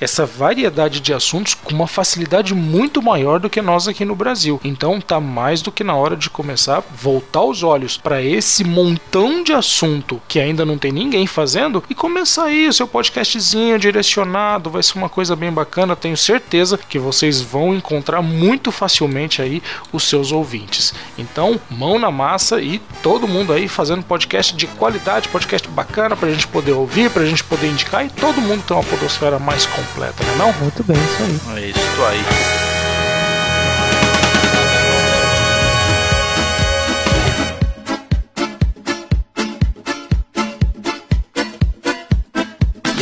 essa 0.00 0.24
variedade 0.24 1.00
de 1.00 1.12
assuntos 1.12 1.54
com 1.54 1.74
uma 1.74 1.86
facilidade 1.86 2.54
muito 2.54 3.02
maior 3.02 3.40
do 3.40 3.50
que 3.50 3.60
nós 3.60 3.88
aqui 3.88 4.04
no 4.04 4.14
Brasil. 4.14 4.60
Então 4.64 5.00
tá 5.00 5.20
mais 5.20 5.62
do 5.62 5.72
que 5.72 5.84
na 5.84 5.94
hora 5.94 6.16
de 6.16 6.30
começar 6.30 6.78
a 6.78 6.82
voltar 6.94 7.42
os 7.42 7.62
olhos 7.62 7.96
para 7.96 8.22
esse 8.22 8.64
montão 8.64 9.42
de 9.42 9.52
assunto 9.52 10.20
que 10.28 10.40
ainda 10.40 10.64
não 10.64 10.78
tem 10.78 10.92
ninguém 10.92 11.26
fazendo 11.26 11.82
e 11.88 11.94
começar 11.94 12.44
aí 12.44 12.68
o 12.68 12.72
seu 12.72 12.86
podcastzinho 12.86 13.78
direcionado, 13.78 14.70
vai 14.70 14.82
ser 14.82 14.98
uma 14.98 15.08
coisa 15.08 15.34
bem 15.36 15.52
bacana, 15.52 15.96
tenho 15.96 16.16
certeza 16.16 16.78
que 16.78 16.98
vocês 16.98 17.40
vão 17.40 17.74
encontrar 17.74 18.22
muito 18.22 18.70
facilmente 18.72 19.42
aí 19.42 19.62
os 19.92 20.04
seus 20.04 20.32
ouvintes. 20.32 20.94
Então, 21.18 21.60
mão 21.70 21.98
na 21.98 22.10
massa 22.10 22.60
e 22.60 22.80
todo 23.02 23.28
mundo 23.28 23.52
aí 23.52 23.68
fazendo 23.68 24.02
podcast 24.02 24.54
de 24.54 24.66
qualidade, 24.66 25.28
podcast 25.28 25.68
bacana 25.68 26.16
pra 26.16 26.30
gente 26.30 26.46
poder 26.46 26.72
ouvir, 26.72 27.10
pra 27.10 27.24
gente 27.24 27.44
poder 27.44 27.68
indicar 27.68 28.04
e 28.04 28.10
todo 28.10 28.40
mundo 28.40 28.62
ter 28.62 28.74
uma 28.74 28.82
mais 29.38 29.66
completa, 29.66 30.22
né 30.24 30.34
não? 30.38 30.52
Muito 30.54 30.82
bem, 30.84 30.96
isso 30.96 31.22
aí. 31.22 31.64
É 31.64 31.66
isso 31.68 32.04
aí. 32.08 32.71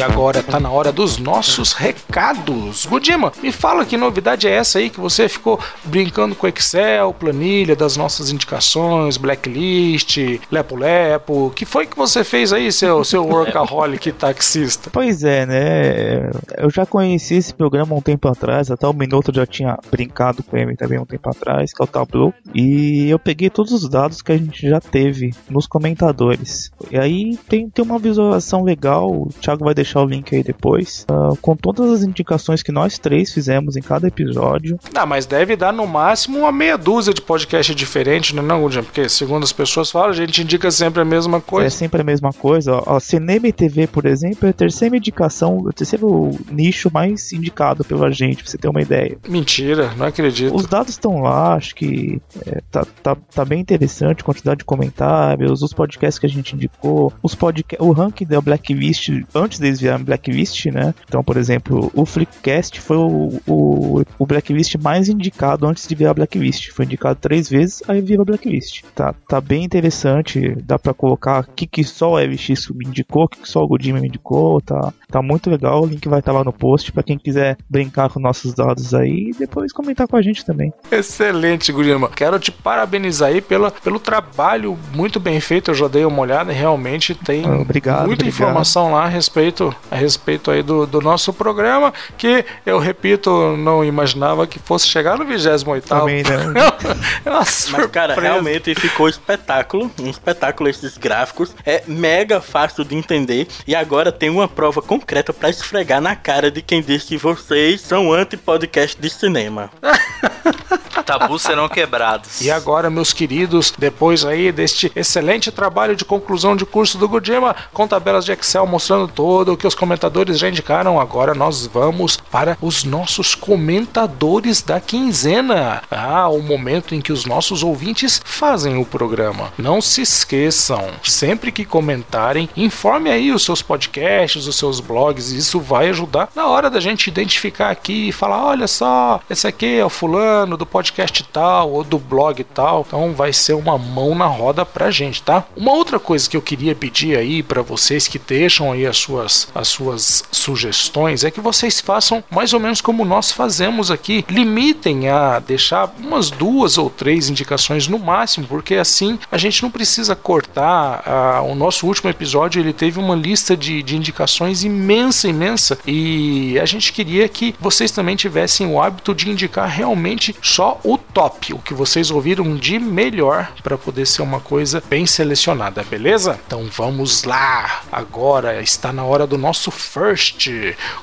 E 0.01 0.03
agora 0.03 0.43
tá 0.43 0.59
na 0.59 0.71
hora 0.71 0.91
dos 0.91 1.19
nossos 1.19 1.75
recados. 1.75 2.87
Gudima, 2.87 3.31
me 3.43 3.53
fala 3.53 3.85
que 3.85 3.99
novidade 3.99 4.49
é 4.49 4.51
essa 4.51 4.79
aí 4.79 4.89
que 4.89 4.99
você 4.99 5.29
ficou 5.29 5.61
brincando 5.85 6.35
com 6.35 6.49
Excel, 6.49 7.13
planilha 7.13 7.77
das 7.77 7.99
nossas 7.99 8.31
indicações, 8.31 9.19
blacklist, 9.19 10.17
lepo-lepo. 10.51 11.53
que 11.55 11.67
foi 11.67 11.87
que 11.87 11.99
você 11.99 12.25
fez 12.25 12.51
aí, 12.51 12.73
seu, 12.73 13.05
seu 13.05 13.27
workaholic 13.27 14.11
taxista? 14.17 14.89
Pois 14.91 15.23
é, 15.23 15.45
né? 15.45 16.31
Eu 16.57 16.71
já 16.71 16.87
conheci 16.87 17.35
esse 17.35 17.53
programa 17.53 17.95
um 17.95 18.01
tempo 18.01 18.27
atrás, 18.27 18.71
até 18.71 18.89
o 18.89 18.95
Minuto 18.95 19.31
já 19.35 19.45
tinha 19.45 19.77
brincado 19.91 20.43
com 20.43 20.57
ele 20.57 20.77
também 20.77 20.99
um 20.99 21.05
tempo 21.05 21.29
atrás, 21.29 21.75
que 21.75 21.83
é 21.83 21.85
o 21.85 21.87
Tableau. 21.87 22.33
E 22.55 23.07
eu 23.11 23.19
peguei 23.19 23.51
todos 23.51 23.71
os 23.71 23.87
dados 23.87 24.23
que 24.23 24.33
a 24.33 24.39
gente 24.39 24.67
já 24.67 24.81
teve 24.81 25.35
nos 25.51 25.67
comentadores. 25.67 26.73
E 26.91 26.99
aí 26.99 27.37
tem, 27.47 27.69
tem 27.69 27.85
uma 27.85 27.99
visualização 27.99 28.65
legal, 28.65 29.11
o 29.11 29.29
Thiago 29.43 29.63
vai 29.63 29.75
deixar 29.75 29.90
o 29.99 30.05
link 30.05 30.35
aí 30.35 30.43
depois, 30.43 31.05
ah, 31.11 31.31
com 31.41 31.57
todas 31.57 31.91
as 31.91 32.03
indicações 32.03 32.63
que 32.63 32.71
nós 32.73 32.99
três 32.99 33.33
fizemos 33.33 33.77
em 33.77 33.83
cada 33.83 34.07
episódio. 34.09 34.79
Ah, 34.95 35.07
mas 35.07 35.27
deve 35.27 35.57
dar 35.57 35.73
no 35.73 35.87
máximo 35.87 36.39
uma 36.41 36.53
meia 36.53 36.77
dúzia 36.77 37.13
de 37.13 37.21
podcast 37.23 37.75
diferentes, 37.75 38.33
né, 38.33 38.43
não, 38.43 38.63
Gudima? 38.63 38.83
Porque 38.83 39.09
segundo 39.09 39.45
as 39.45 39.53
pessoas 39.53 39.91
falam, 39.91 40.11
a 40.11 40.13
gente 40.13 40.43
indica 40.43 40.71
sempre 40.71 41.01
a 41.01 41.05
mesma 41.05 41.39
É 41.39 41.41
coisa. 41.41 41.71
sempre 41.71 42.01
a 42.01 42.05
mesma 42.05 42.33
coisa. 42.33 42.83
Ó, 42.87 43.01
cinema 43.01 43.49
e 43.49 43.53
TV, 43.53 43.87
por 43.87 44.07
exemplo, 44.07 44.47
é 44.47 44.51
a 44.51 44.53
terceira 44.53 44.97
indicação, 44.97 45.59
o 45.59 45.73
terceiro 45.73 46.31
nicho 46.51 46.91
mais 46.93 47.33
indicado 47.33 47.85
pela 47.85 48.11
gente, 48.11 48.43
pra 48.43 48.51
você 48.51 48.59
ter 48.59 48.69
uma 48.69 48.83
ideia. 48.83 49.17
Mentira, 49.29 49.91
não 49.97 50.07
acredito. 50.07 50.55
Os 50.55 50.67
dados 50.67 50.91
estão 50.91 51.21
lá, 51.23 51.55
acho 51.55 51.75
que 51.75 52.21
é, 52.47 52.61
tá, 52.71 52.87
tá, 53.03 53.17
tá 53.17 53.45
bem 53.45 53.61
interessante, 53.61 54.23
quantidade 54.25 54.59
de 54.59 54.65
comentários, 54.65 55.63
os 55.63 55.73
podcasts 55.73 56.19
que 56.19 56.27
a 56.27 56.29
gente 56.29 56.55
indicou, 56.55 57.13
os 57.23 57.35
podca 57.35 57.77
o 57.83 57.93
ranking 57.93 58.27
da 58.27 58.41
Blacklist, 58.41 59.09
antes 59.35 59.59
deles 59.59 59.80
virarem 59.81 60.05
Blacklist, 60.05 60.67
né? 60.67 60.95
Então, 61.09 61.23
por 61.23 61.37
exemplo, 61.37 61.91
o 61.95 62.05
Flickcast 62.05 62.81
foi 62.81 62.97
o, 62.97 63.41
o, 63.47 64.03
o 64.19 64.27
Blacklist 64.27 64.77
mais 64.77 65.09
indicado 65.09 65.67
antes 65.67 65.87
de 65.87 65.95
virar 65.95 66.15
Blacklist. 66.15 66.71
Foi 66.71 66.85
indicado 66.85 67.19
três 67.21 67.49
vezes, 67.49 67.83
aí 67.89 68.01
vira 68.01 68.25
Blacklist. 68.25 68.83
Tá, 68.95 69.15
tá 69.29 69.41
bem 69.41 69.65
interessante, 69.65 70.55
dá 70.63 70.79
pra 70.79 70.95
colocar 70.95 71.41
o 71.41 71.53
que, 71.53 71.67
que 71.67 71.85
só 71.85 72.13
o 72.13 72.19
LX 72.19 72.69
me 72.75 72.87
indicou, 72.87 73.25
o 73.25 73.29
que, 73.29 73.41
que 73.41 73.49
só 73.49 73.63
o 73.63 73.69
Godima 73.69 74.01
me 74.01 74.09
indicou, 74.09 74.61
tá, 74.61 74.93
tá 75.11 75.23
muito 75.23 75.51
legal. 75.51 75.83
O 75.83 75.87
link 75.87 76.09
vai 76.09 76.21
estar 76.21 76.33
lá 76.33 76.45
no 76.45 76.53
post 76.53 76.93
pra 76.93 77.03
quem 77.03 77.19
quiser 77.19 77.57
brincar 77.69 78.09
com 78.11 78.21
nossos 78.21 78.55
dados 78.55 78.95
aí 78.95 79.31
e 79.31 79.39
depois 79.39 79.73
comentar 79.73 80.07
com 80.07 80.17
a 80.17 80.23
gente 80.23 80.45
também. 80.45 80.73
Excelente, 80.91 81.73
Gudima. 81.73 82.09
Quero 82.09 82.39
te 82.39 82.51
parabenizar 82.53 83.29
aí 83.31 83.41
pela, 83.41 83.71
pelo 83.71 83.99
trabalho 83.99 84.79
muito 84.95 85.19
bem 85.21 85.41
feito. 85.41 85.71
Eu 85.71 85.75
já 85.75 85.89
dei 85.89 86.05
uma 86.05 86.21
olhada 86.23 86.53
e 86.53 86.55
realmente 86.55 87.15
tem 87.15 87.45
Ah, 87.45 87.57
obrigado, 87.61 88.07
muita 88.07 88.23
obrigado. 88.23 88.29
informação 88.29 88.93
lá 88.93 89.05
a 89.05 89.09
respeito, 89.09 89.75
a 89.91 89.97
respeito 89.97 90.51
aí 90.51 90.63
do, 90.63 90.87
do 90.87 91.01
nosso 91.01 91.33
programa, 91.33 91.93
que 92.17 92.45
eu 92.65 92.79
repito, 92.79 93.57
não 93.57 93.85
imaginava 93.85 94.47
que 94.47 94.59
fosse 94.59 94.87
chegar 94.87 95.19
no 95.19 95.25
28 95.25 95.87
Também 95.87 96.23
não. 96.23 96.61
É 97.25 97.31
uma 97.31 97.41
Mas, 97.41 97.87
cara, 97.91 98.15
realmente 98.15 98.75
ficou 98.75 99.09
espetáculo. 99.09 99.91
Um 100.01 100.09
espetáculo 100.11 100.69
esses 100.69 100.97
gráficos. 100.97 101.55
É 101.65 101.83
mega 101.87 102.41
fácil 102.41 102.85
de 102.85 102.95
entender. 102.95 103.47
E 103.67 103.75
agora 103.75 104.11
tem 104.13 104.31
uma 104.31 104.49
prova 104.49 104.81
concreta 105.01 105.33
pra 105.33 105.49
esfregar 105.49 106.01
na 106.01 106.15
cara 106.15 106.51
de 106.51 106.61
quem 106.61 106.83
diz 106.83 107.05
que 107.05 107.17
vocês 107.17 107.81
são 107.81 108.13
anti-podcast 108.13 109.01
de 109.01 109.09
cinema. 109.09 109.71
Tabus 111.11 111.43
serão 111.43 111.69
quebrados. 111.69 112.41
E 112.41 112.51
agora, 112.53 112.89
meus 112.89 113.13
queridos, 113.13 113.73
depois 113.77 114.25
aí 114.25 114.53
deste 114.53 114.93
excelente 114.95 115.51
trabalho 115.51 115.97
de 115.97 116.05
conclusão 116.05 116.55
de 116.55 116.65
curso 116.65 116.99
do 116.99 117.09
Gudima, 117.09 117.57
com 117.73 117.89
tabelas 117.89 118.25
de 118.25 118.31
Excel 118.31 118.65
mostrando 118.65 119.09
todo 119.09 119.53
o 119.53 119.57
que 119.57 119.67
os 119.67 119.75
comentadores 119.75 120.39
já 120.39 120.49
indicaram, 120.49 121.01
agora 121.01 121.35
nós 121.35 121.67
vamos 121.67 122.17
para 122.17 122.57
os 122.61 122.85
nossos 122.85 123.35
comentadores 123.35 124.63
da 124.63 124.81
quinzena. 124.81 125.83
Ah, 125.91 126.29
o 126.29 126.41
momento 126.41 126.95
em 126.95 127.01
que 127.01 127.13
os 127.13 127.25
nossos 127.25 127.65
ouvintes 127.65 128.21
fazem 128.25 128.77
o 128.77 128.85
programa. 128.85 129.53
Não 129.59 129.81
se 129.81 130.03
esqueçam, 130.03 130.91
sempre 131.03 131.51
que 131.51 131.65
comentarem, 131.65 132.49
informe 132.57 133.11
aí 133.11 133.33
os 133.33 133.45
seus 133.45 133.63
podcasts, 133.63 134.47
os 134.47 134.57
seus 134.57 134.81
blogs, 134.91 135.31
isso 135.31 135.61
vai 135.61 135.89
ajudar 135.91 136.29
na 136.35 136.49
hora 136.49 136.69
da 136.69 136.81
gente 136.81 137.07
identificar 137.07 137.71
aqui 137.71 138.09
e 138.09 138.13
falar: 138.13 138.45
olha 138.45 138.67
só, 138.67 139.21
esse 139.31 139.47
aqui 139.47 139.79
é 139.79 139.85
o 139.85 139.91
fulano 139.91 140.57
do 140.57 140.67
podcast 140.67 141.23
tal 141.25 141.71
ou 141.71 141.85
do 141.85 141.99
blog 141.99 142.43
tal. 142.45 142.85
Então 142.87 143.13
vai 143.13 143.33
ser 143.33 143.55
uma 143.55 143.79
mão 143.79 144.15
na 144.15 144.27
roda 144.27 144.67
pra 144.67 144.91
gente, 144.91 145.23
tá? 145.23 145.45
Uma 145.57 145.73
outra 145.73 145.99
coisa 145.99 146.29
que 146.29 146.37
eu 146.37 146.43
queria 146.43 146.75
pedir 146.75 147.17
aí 147.17 147.43
pra 147.43 147.63
vocês 147.63 148.09
que 148.09 148.19
deixam 148.19 148.73
aí 148.73 148.87
as 148.87 148.99
suas, 148.99 149.49
as 149.55 149.69
suas 149.69 150.25
sugestões 150.33 151.25
é 151.25 151.31
que 151.31 151.41
vocês 151.41 151.81
façam 151.81 152.25
mais 152.31 152.53
ou 152.53 152.61
menos 152.61 152.81
como 152.81 153.05
nós 153.05 153.31
fazemos 153.31 153.91
aqui. 153.91 154.25
Limitem 154.29 155.09
a 155.09 155.39
deixar 155.39 155.93
umas 155.99 156.31
duas 156.31 156.79
ou 156.79 156.91
três 156.91 157.29
indicações 157.29 157.87
no 157.87 157.99
máximo, 157.99 158.47
porque 158.47 158.75
assim 158.75 159.19
a 159.31 159.39
gente 159.39 159.63
não 159.63 159.71
precisa 159.71 160.17
cortar. 160.17 161.03
ah, 161.07 161.43
o 161.43 161.55
nosso 161.55 161.87
último 161.87 162.11
episódio 162.11 162.61
ele 162.61 162.73
teve 162.73 162.99
uma 162.99 163.15
lista 163.15 163.57
de, 163.57 163.83
de 163.83 163.97
indicações 163.97 164.65
imensa, 164.65 164.80
imensa, 165.29 165.79
e 165.87 166.59
a 166.59 166.65
gente 166.65 166.93
queria 166.93 167.29
que 167.29 167.55
vocês 167.61 167.91
também 167.91 168.17
tivessem 168.17 168.67
o 168.67 168.81
hábito 168.81 169.15
de 169.15 169.31
indicar 169.31 169.69
realmente 169.69 170.35
só 170.43 170.81
o 170.85 170.97
top, 170.97 171.53
o 171.55 171.59
que 171.59 171.75
vocês 171.75 172.11
ouviram 172.11 172.57
de 172.57 172.79
melhor 172.79 173.53
para 173.63 173.77
poder 173.79 174.07
ser 174.07 174.23
uma 174.23 174.41
coisa 174.41 174.83
bem 174.89 175.07
selecionada, 175.07 175.83
beleza? 175.83 176.39
Então 176.47 176.69
vamos 176.71 177.25
lá. 177.25 177.83
Agora 177.91 178.63
está 178.63 178.93
na 178.93 179.05
hora 179.05 179.27
do 179.27 179.39
nosso 179.39 179.71
first. 179.71 180.49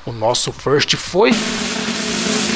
O 0.06 0.12
nosso 0.12 0.52
first 0.52 0.96
foi 0.96 1.32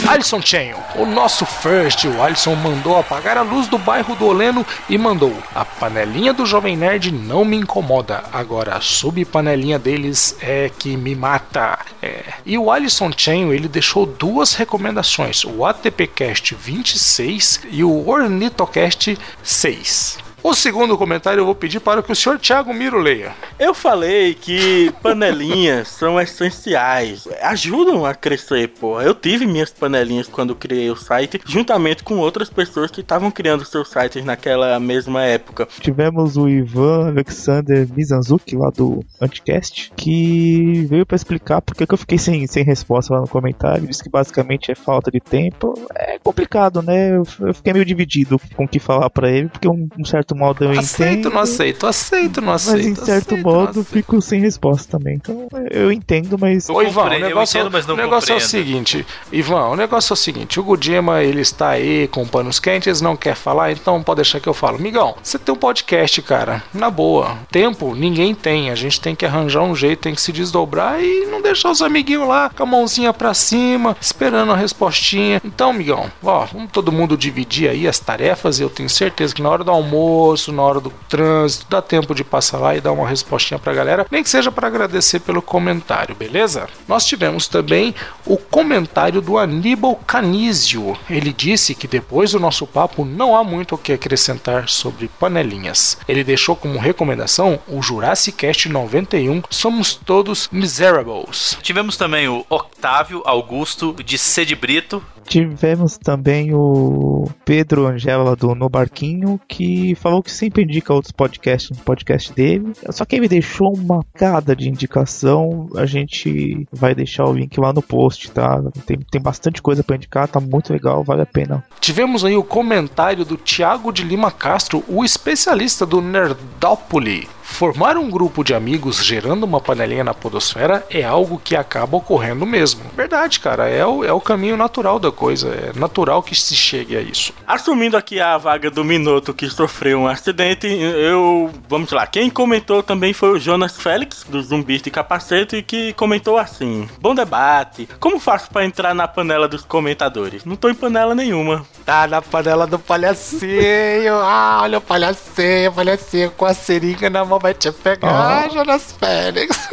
Alisson 0.07 0.43
Chenho, 0.43 0.77
o 0.97 1.07
nosso 1.07 1.47
first, 1.47 2.05
o 2.05 2.23
Alisson 2.23 2.55
mandou 2.57 2.99
apagar 2.99 3.39
a 3.39 3.43
luz 3.43 3.69
do 3.69 3.79
bairro 3.79 4.15
do 4.17 4.27
Oleno 4.27 4.67
e 4.89 4.99
mandou: 4.99 5.35
A 5.55 5.65
panelinha 5.65 6.33
do 6.33 6.45
Jovem 6.45 6.77
Nerd 6.77 7.13
não 7.13 7.45
me 7.45 7.57
incomoda, 7.57 8.25
agora 8.33 8.77
a 8.77 8.81
subpanelinha 8.81 9.79
deles 9.79 10.37
é 10.41 10.71
que 10.77 10.97
me 10.97 11.15
mata. 11.15 11.79
É. 12.03 12.25
E 12.45 12.59
o 12.59 12.71
Alisson 12.71 13.11
Chenho, 13.17 13.55
ele 13.55 13.69
deixou 13.69 14.05
duas 14.05 14.55
recomendações: 14.55 15.45
o 15.45 15.65
ATPcast 15.65 16.55
26 16.55 17.61
e 17.71 17.85
o 17.85 18.09
Ornitocast 18.09 19.17
6. 19.43 20.32
O 20.45 20.55
segundo 20.55 20.99
comentário 20.99 21.41
eu 21.41 21.45
vou 21.45 21.55
pedir 21.55 21.79
para 21.79 22.03
que 22.03 22.11
o 22.11 22.17
senhor 22.17 22.37
Thiago 22.37 22.75
Miro 22.75 22.99
leia. 22.99 23.33
Eu 23.61 23.73
falei 23.73 24.35
que 24.35 24.93
panelinhas 25.01 25.87
são 26.03 26.21
essenciais, 26.21 27.29
ajudam 27.43 28.05
a 28.05 28.13
crescer, 28.13 28.67
pô. 28.69 29.01
Eu 29.01 29.15
tive 29.15 29.47
minhas 29.47 29.71
panelinhas 29.71 30.27
quando 30.27 30.57
criei 30.57 30.91
o 30.91 30.97
site, 30.97 31.41
juntamente 31.47 32.03
com 32.03 32.19
outras 32.19 32.51
pessoas 32.51 32.91
que 32.91 33.03
estavam 33.03 33.31
criando 33.31 33.65
seus 33.65 33.89
sites 33.89 34.25
naquela 34.25 34.81
mesma 34.81 35.23
época. 35.23 35.69
Tivemos 35.81 36.37
o 36.37 36.49
Ivan 36.49 37.11
Alexander 37.11 37.87
Mizanzuki 37.95 38.57
lá 38.57 38.71
do 38.71 39.05
Anticast, 39.21 39.93
que 39.97 40.85
veio 40.89 41.07
pra 41.07 41.15
explicar 41.15 41.63
porque 41.63 41.87
que 41.87 41.95
eu 41.95 41.99
fiquei 41.99 42.19
sem, 42.19 42.45
sem 42.49 42.65
resposta 42.65 43.15
lá 43.15 43.21
no 43.21 43.29
comentário. 43.29 43.87
Disse 43.87 44.03
que 44.03 44.11
basicamente 44.11 44.73
é 44.73 44.75
falta 44.75 45.09
de 45.09 45.21
tempo. 45.21 45.75
É 45.95 46.19
complicado, 46.19 46.83
né? 46.83 47.11
Eu, 47.17 47.23
eu 47.47 47.55
fiquei 47.55 47.73
meio 47.73 47.85
dividido 47.85 48.41
com 48.57 48.65
o 48.65 48.69
que 48.69 48.81
falar 48.81 49.09
pra 49.09 49.31
ele, 49.31 49.49
porque 49.49 49.69
um, 49.69 49.89
um 49.97 50.05
certo 50.05 50.32
modo 50.35 50.65
eu 50.65 50.71
Aceito, 50.73 51.21
entendo. 51.21 51.35
não 51.35 51.41
aceito, 51.41 51.87
aceito, 51.87 52.41
não 52.41 52.53
aceito. 52.53 52.77
Mas 52.77 52.87
em 52.87 52.95
certo 52.95 53.35
aceito, 53.35 53.37
modo 53.39 53.71
aceito. 53.71 53.85
fico 53.87 54.21
sem 54.21 54.41
resposta 54.41 54.99
também. 54.99 55.15
Então 55.17 55.49
eu 55.71 55.91
entendo, 55.93 56.37
mas. 56.39 56.69
Ô, 56.69 56.83
Ivan, 56.83 57.05
o 57.05 57.09
negócio, 57.19 57.59
entendo, 57.59 57.73
mas 57.73 57.87
não 57.87 57.95
o 57.95 57.99
negócio 57.99 58.33
é 58.33 58.37
o 58.37 58.41
seguinte, 58.41 59.07
Ivan, 59.31 59.69
o 59.69 59.77
negócio 59.77 60.13
é 60.13 60.15
o 60.15 60.17
seguinte, 60.17 60.59
o 60.61 60.63
Gudima, 60.63 61.23
ele 61.23 61.41
está 61.41 61.71
aí 61.71 62.09
com 62.09 62.27
panos 62.27 62.59
quentes, 62.59 63.01
não 63.01 63.17
quer 63.17 63.35
falar, 63.35 63.73
então 63.73 64.03
pode 64.03 64.17
deixar 64.17 64.41
que 64.41 64.49
eu 64.49 64.55
falo. 64.55 64.79
Migão, 64.79 65.15
você 65.23 65.39
tem 65.39 65.55
um 65.55 65.59
podcast, 65.59 66.21
cara, 66.23 66.63
na 66.73 66.91
boa. 66.91 67.37
Tempo, 67.51 67.95
ninguém 67.95 68.35
tem, 68.35 68.71
a 68.71 68.75
gente 68.75 69.01
tem 69.01 69.15
que 69.15 69.25
arranjar 69.27 69.63
um 69.63 69.75
jeito, 69.75 70.01
tem 70.01 70.15
que 70.15 70.21
se 70.23 70.33
desdobrar 70.33 71.03
e 71.03 71.27
não 71.27 71.41
deixar 71.43 71.71
os 71.71 71.83
amiguinhos 71.83 72.27
lá 72.27 72.51
com 72.51 72.63
a 72.63 72.67
mãozinha 72.67 73.13
pra 73.13 73.35
cima, 73.35 73.97
esperando 74.01 74.53
a 74.53 74.57
respostinha. 74.57 75.41
Então, 75.45 75.73
Migão, 75.73 76.11
ó, 76.23 76.47
vamos 76.47 76.71
todo 76.71 76.93
mundo 76.93 77.17
dividir 77.17 77.69
aí 77.69 77.87
as 77.89 77.99
tarefas, 77.99 78.61
eu 78.61 78.69
tenho 78.71 78.89
certeza 78.89 79.35
que 79.35 79.43
na 79.43 79.49
hora 79.51 79.65
do 79.65 79.71
almoço, 79.71 80.22
na 80.53 80.63
hora 80.63 80.81
do 80.81 80.91
trânsito, 81.09 81.67
dá 81.69 81.83
tempo 81.83 82.15
de 82.15 82.25
passar 82.25 82.59
lá 82.59 82.77
e 82.77 82.81
dar 82.81 82.93
uma 82.93 83.09
respostinha 83.09 83.59
pra 83.59 83.75
galera, 83.75 84.07
nem 84.11 84.23
que 84.23 84.31
seja 84.31 84.51
para 84.51 84.67
agradecer 84.67 85.21
pelo 85.21 85.43
comentário, 85.43 86.15
beleza? 86.15 86.69
Nós 86.87 87.05
tivemos 87.05 87.49
também 87.49 87.95
o 88.25 88.37
comentário 88.37 89.21
do 89.21 89.39
Aníbal 89.39 89.97
Canísio. 89.97 90.97
Ele 91.09 91.33
disse 91.33 91.75
que 91.75 91.89
depois 91.89 92.33
do 92.33 92.41
nosso 92.41 92.67
papo 92.67 93.05
não 93.05 93.37
há 93.37 93.43
muito 93.43 93.75
o 93.75 93.79
que 93.79 93.93
acrescentar 93.93 94.69
sobre 94.69 95.09
panelinhas. 95.09 95.99
Ele 96.09 96.25
deixou 96.25 96.55
como 96.55 96.79
recomendação 96.79 97.59
o 97.69 97.83
Jurassic 97.83 98.37
Cast 98.37 98.69
91 98.69 99.43
Somos 99.51 99.95
Todos 99.95 100.49
Miserables. 100.51 101.59
Tivemos 101.63 101.97
também 101.97 102.29
o 102.29 102.45
Octávio 102.49 103.23
Augusto 103.25 103.95
de 104.05 104.19
C 104.19 104.45
de 104.45 104.55
Brito. 104.55 105.03
Tivemos 105.27 105.97
também 105.99 106.55
o 106.55 107.29
Pedro 107.45 107.87
Angela 107.87 108.37
do 108.37 108.55
No 108.55 108.69
Barquinho, 108.69 109.41
que 109.49 109.95
falou 109.95 110.23
que 110.23 110.31
sempre 110.31 110.63
indica 110.63 110.93
outros 110.93 111.13
podcasts 111.13 111.77
no 111.77 111.85
podcast 111.85 112.33
dele. 112.33 112.73
Só 112.91 113.05
que 113.05 113.17
ele 113.17 113.29
deixou 113.29 113.73
uma 113.75 114.05
cada 114.15 114.55
de 114.55 114.69
indicação. 114.69 115.69
A 115.77 115.87
gente 115.87 116.67
vai 116.73 116.95
deixar 116.95 117.25
o 117.25 117.33
link 117.33 117.59
lá 117.59 117.73
no 117.73 117.83
post, 117.83 118.31
tá? 118.31 118.63
Tem, 118.87 118.99
tem 118.99 119.21
bastante 119.21 119.63
coisa 119.63 119.83
pra 119.83 119.97
indicar, 119.97 120.29
tá 120.29 120.41
muito 120.41 120.73
legal, 120.73 121.03
vale 121.03 121.23
a 121.23 121.27
pena. 121.27 121.65
Tivemos 121.81 122.25
aí 122.25 122.37
o 122.37 122.45
comentário 122.45 123.25
do 123.25 123.37
Thiago 123.37 123.93
de 123.93 124.03
Lima 124.03 124.31
Castro, 124.31 124.85
o 124.89 125.05
especialista 125.05 125.87
do 125.87 126.01
Nerdópoli. 126.01 127.29
Formar 127.53 127.99
um 127.99 128.11
grupo 128.11 128.43
de 128.43 128.55
amigos 128.55 129.05
gerando 129.05 129.45
uma 129.45 129.61
panelinha 129.61 130.03
na 130.03 130.15
podosfera 130.15 130.85
é 130.89 131.05
algo 131.05 131.39
que 131.39 131.55
acaba 131.55 131.99
ocorrendo 131.99 132.47
mesmo. 132.47 132.81
Verdade, 132.97 133.39
cara, 133.39 133.69
é 133.69 133.87
o, 133.87 134.03
é 134.03 134.13
o 134.13 134.21
caminho 134.21 134.57
natural 134.57 134.99
da 134.99 135.13
coisa. 135.13 135.49
É 135.49 135.79
natural 135.79 136.23
que 136.23 136.35
se 136.35 136.57
chegue 136.57 136.97
a 136.97 137.01
isso. 137.01 137.33
Assumindo 137.47 137.97
aqui 137.97 138.19
a 138.19 138.39
vaga 138.39 138.71
do 138.71 138.83
Minuto 138.83 139.35
que 139.35 139.49
sofreu 139.51 140.01
um 140.01 140.09
acidente, 140.09 140.67
eu. 140.67 141.51
Vamos 141.69 141.93
lá. 141.93 142.07
Quem 142.07 142.31
comentou 142.31 142.83
também 142.83 143.13
foi 143.13 143.31
o 143.31 143.39
Jonas 143.39 143.77
Félix, 143.77 144.25
do 144.27 144.43
Zumbis 144.43 144.81
de 144.81 144.91
Capacete, 144.91 145.63
que 145.63 145.93
comentou 145.93 146.39
assim: 146.39 146.89
Bom 147.01 147.15
debate. 147.15 147.87
Como 148.01 148.19
faço 148.19 148.51
pra 148.51 148.65
entrar 148.65 148.95
na 148.95 149.07
panela 149.07 149.47
dos 149.47 149.63
comentadores? 149.63 150.45
Não 150.45 150.57
tô 150.57 150.71
em 150.71 150.75
panela 150.75 151.15
nenhuma. 151.15 151.67
Tá 151.85 152.07
na 152.07 152.23
panela 152.23 152.67
do 152.67 152.79
palhacinho. 152.79 154.15
Ah, 154.23 154.61
olha 154.63 154.79
o 154.79 154.81
palhacinho, 154.81 155.73
palhacinho 155.73 156.31
com 156.31 156.47
a 156.47 156.55
seringa 156.55 157.11
na 157.11 157.25
mão 157.25 157.42
vai 157.43 157.53
te 157.53 157.71
pegar, 157.73 158.49
Jonas 158.51 158.93
Félix. 158.93 159.69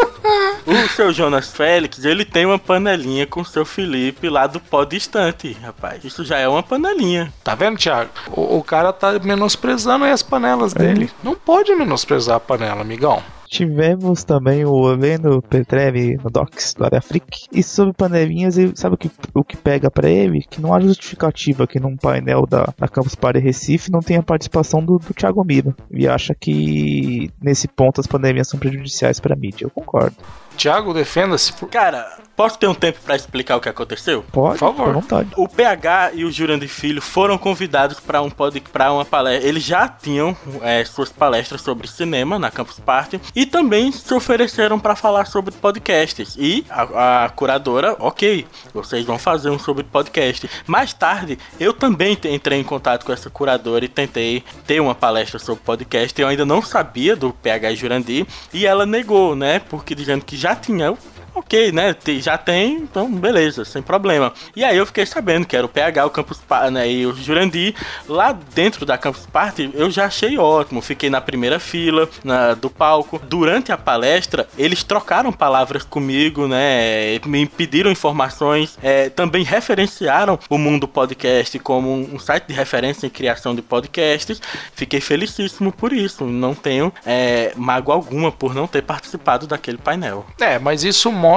O 0.66 0.88
seu 0.90 1.14
Jonas 1.14 1.50
Félix, 1.52 2.04
ele 2.04 2.26
tem 2.26 2.46
uma 2.46 2.60
panelinha 2.60 3.26
com 3.26 3.42
o 3.42 3.46
seu 3.46 3.64
Felipe 3.64 4.28
lá 4.28 4.48
do 4.48 4.60
pó 4.60 4.84
distante, 4.84 5.54
rapaz. 5.54 6.04
Isso 6.04 6.26
já 6.26 6.38
é 6.38 6.48
uma 6.48 6.62
panelinha. 6.64 7.32
Tá 7.44 7.56
vendo, 7.56 7.78
Thiago? 7.78 8.10
O, 8.32 8.58
o 8.58 8.64
cara 8.64 8.92
tá 8.92 9.14
menosprezando 9.20 10.06
aí 10.06 10.12
as 10.12 10.24
panelas 10.24 10.74
dele. 10.74 11.10
Não 11.24 11.36
pode 11.36 11.74
menosprezar 11.74 12.36
a 12.36 12.40
panela, 12.40 12.82
amigão. 12.82 13.24
Tivemos 13.50 14.24
também 14.24 14.64
o 14.64 14.80
Leno 14.96 15.42
Petrevi 15.42 16.16
no 16.24 16.30
Docs 16.30 16.76
do 16.76 16.86
Área 16.86 17.02
Freak. 17.02 17.48
E 17.52 17.64
sobre 17.64 17.94
panelinhas, 17.94 18.58
ele 18.60 18.74
sabe 18.76 18.94
o 18.94 18.98
que, 18.98 19.10
o 19.34 19.44
que 19.44 19.58
pega 19.58 19.90
pra 19.90 20.08
ele? 20.08 20.46
Que 20.48 20.62
não 20.62 20.72
há 20.74 20.80
justificativa 20.80 21.66
que 21.66 21.80
num 21.80 21.98
painel 21.98 22.46
da, 22.46 22.72
da 22.78 22.88
Campus 22.88 23.16
Party 23.16 23.40
Recife 23.40 23.92
não 23.92 24.02
tenha 24.02 24.22
participação 24.22 24.86
do, 24.86 25.00
do 25.00 25.14
Thiago 25.16 25.44
Miro. 25.44 25.76
E 25.92 26.08
acha 26.08 26.36
que 26.36 27.32
nesse 27.42 27.68
ponto 27.68 28.00
as 28.00 28.06
panelinhas 28.08 28.48
são 28.48 28.60
prejudiciais 28.60 29.20
pra 29.20 29.36
mídia. 29.36 29.66
Eu 29.66 29.72
concordo. 29.72 30.16
Thiago, 30.56 30.94
defenda-se. 30.94 31.52
por- 31.54 31.70
Cara, 31.70 32.20
posso 32.40 32.58
ter 32.58 32.68
um 32.68 32.74
tempo 32.74 33.00
pra 33.04 33.18
explicar 33.18 33.58
o 33.58 33.60
que 33.60 33.68
aconteceu? 33.68 34.24
Pode, 34.32 34.58
Por 34.58 34.74
favor. 34.74 34.94
vontade. 34.94 35.30
O 35.36 35.46
PH 35.46 36.12
e 36.14 36.24
o 36.24 36.32
Jurandir 36.32 36.70
Filho 36.70 37.02
foram 37.02 37.38
convidados 37.38 38.00
para 38.00 38.22
um 38.22 38.30
pod, 38.30 38.62
para 38.62 38.94
uma 38.94 39.04
palestra. 39.04 39.46
Eles 39.46 39.62
já 39.62 39.90
tinham 39.90 40.34
é, 40.62 40.86
suas 40.86 41.12
palestras 41.12 41.60
sobre 41.60 41.86
cinema 41.86 42.40
na 42.40 42.50
Campus 42.50 42.80
Party 42.80 43.20
e 43.36 43.46
também 43.46 43.92
se 43.92 44.14
ofereceram 44.14 44.80
para 44.80 44.96
falar 44.96 45.26
sobre 45.26 45.54
podcasts. 45.54 46.38
E 46.40 46.66
a, 46.70 47.26
a 47.26 47.30
curadora, 47.30 47.98
ok, 48.00 48.48
vocês 48.74 49.04
vão 49.04 49.20
fazer 49.20 49.50
um 49.50 49.60
sobre 49.60 49.84
podcast. 49.84 50.50
Mais 50.66 50.94
tarde, 50.94 51.38
eu 51.60 51.74
também 51.74 52.18
entrei 52.24 52.58
em 52.58 52.64
contato 52.64 53.06
com 53.06 53.12
essa 53.12 53.30
curadora 53.30 53.84
e 53.84 53.90
tentei 53.90 54.46
ter 54.66 54.80
uma 54.80 54.96
palestra 54.96 55.40
sobre 55.40 55.62
podcast. 55.62 56.22
Eu 56.22 56.30
ainda 56.30 56.46
não 56.46 56.62
sabia 56.62 57.18
do 57.18 57.34
PH 57.34 57.72
e 57.74 57.76
Jurandir 57.76 58.26
e 58.54 58.66
ela 58.66 58.86
negou, 58.86 59.36
né? 59.36 59.60
Porque 59.60 59.94
dizendo 59.94 60.24
que 60.24 60.38
já 60.38 60.56
tinha 60.56 60.96
Ok, 61.40 61.72
né? 61.72 61.96
Já 62.20 62.38
tem, 62.38 62.74
então 62.76 63.10
beleza, 63.10 63.64
sem 63.64 63.82
problema. 63.82 64.34
E 64.56 64.64
aí 64.64 64.76
eu 64.76 64.86
fiquei 64.86 65.06
sabendo 65.06 65.46
que 65.48 65.56
era 65.56 65.66
o 65.66 65.70
PH, 65.70 66.06
o 66.06 66.10
Campus 66.10 66.40
Party, 66.40 66.72
né? 66.72 66.92
E 66.92 67.06
o 67.06 67.16
Jurandir, 67.16 67.74
lá 68.08 68.34
dentro 68.54 68.86
da 68.86 68.98
Campus 68.98 69.26
Party, 69.26 69.72
eu 69.74 69.90
já 69.90 70.06
achei 70.06 70.38
ótimo. 70.38 70.82
Fiquei 70.82 71.10
na 71.10 71.22
primeira 71.22 71.58
fila 71.60 72.10
na- 72.24 72.54
do 72.56 72.70
palco. 72.70 73.20
Durante 73.24 73.72
a 73.72 73.78
palestra, 73.78 74.48
eles 74.58 74.84
trocaram 74.84 75.32
palavras 75.32 75.84
comigo, 75.84 76.46
né? 76.48 77.18
Me 77.26 77.46
pediram 77.46 77.90
informações, 77.90 78.78
é, 78.84 79.10
também 79.10 79.44
referenciaram 79.44 80.38
o 80.50 80.58
Mundo 80.58 80.88
Podcast 80.88 81.58
como 81.60 81.90
um 81.94 82.20
site 82.20 82.48
de 82.48 82.54
referência 82.54 83.08
em 83.08 83.10
criação 83.10 83.56
de 83.56 83.62
podcasts. 83.62 84.42
Fiquei 84.74 85.00
felicíssimo 85.00 85.72
por 85.72 85.94
isso. 85.94 86.26
Não 86.26 86.54
tenho 86.54 86.92
é, 87.06 87.54
mágoa 87.56 87.96
alguma 87.96 88.30
por 88.32 88.54
não 88.54 88.68
ter 88.68 88.82
participado 88.84 89.48
daquele 89.48 89.78
painel. 89.78 90.26
É, 90.40 90.60
mas 90.60 90.84
isso 90.84 91.10
mostra 91.12 91.29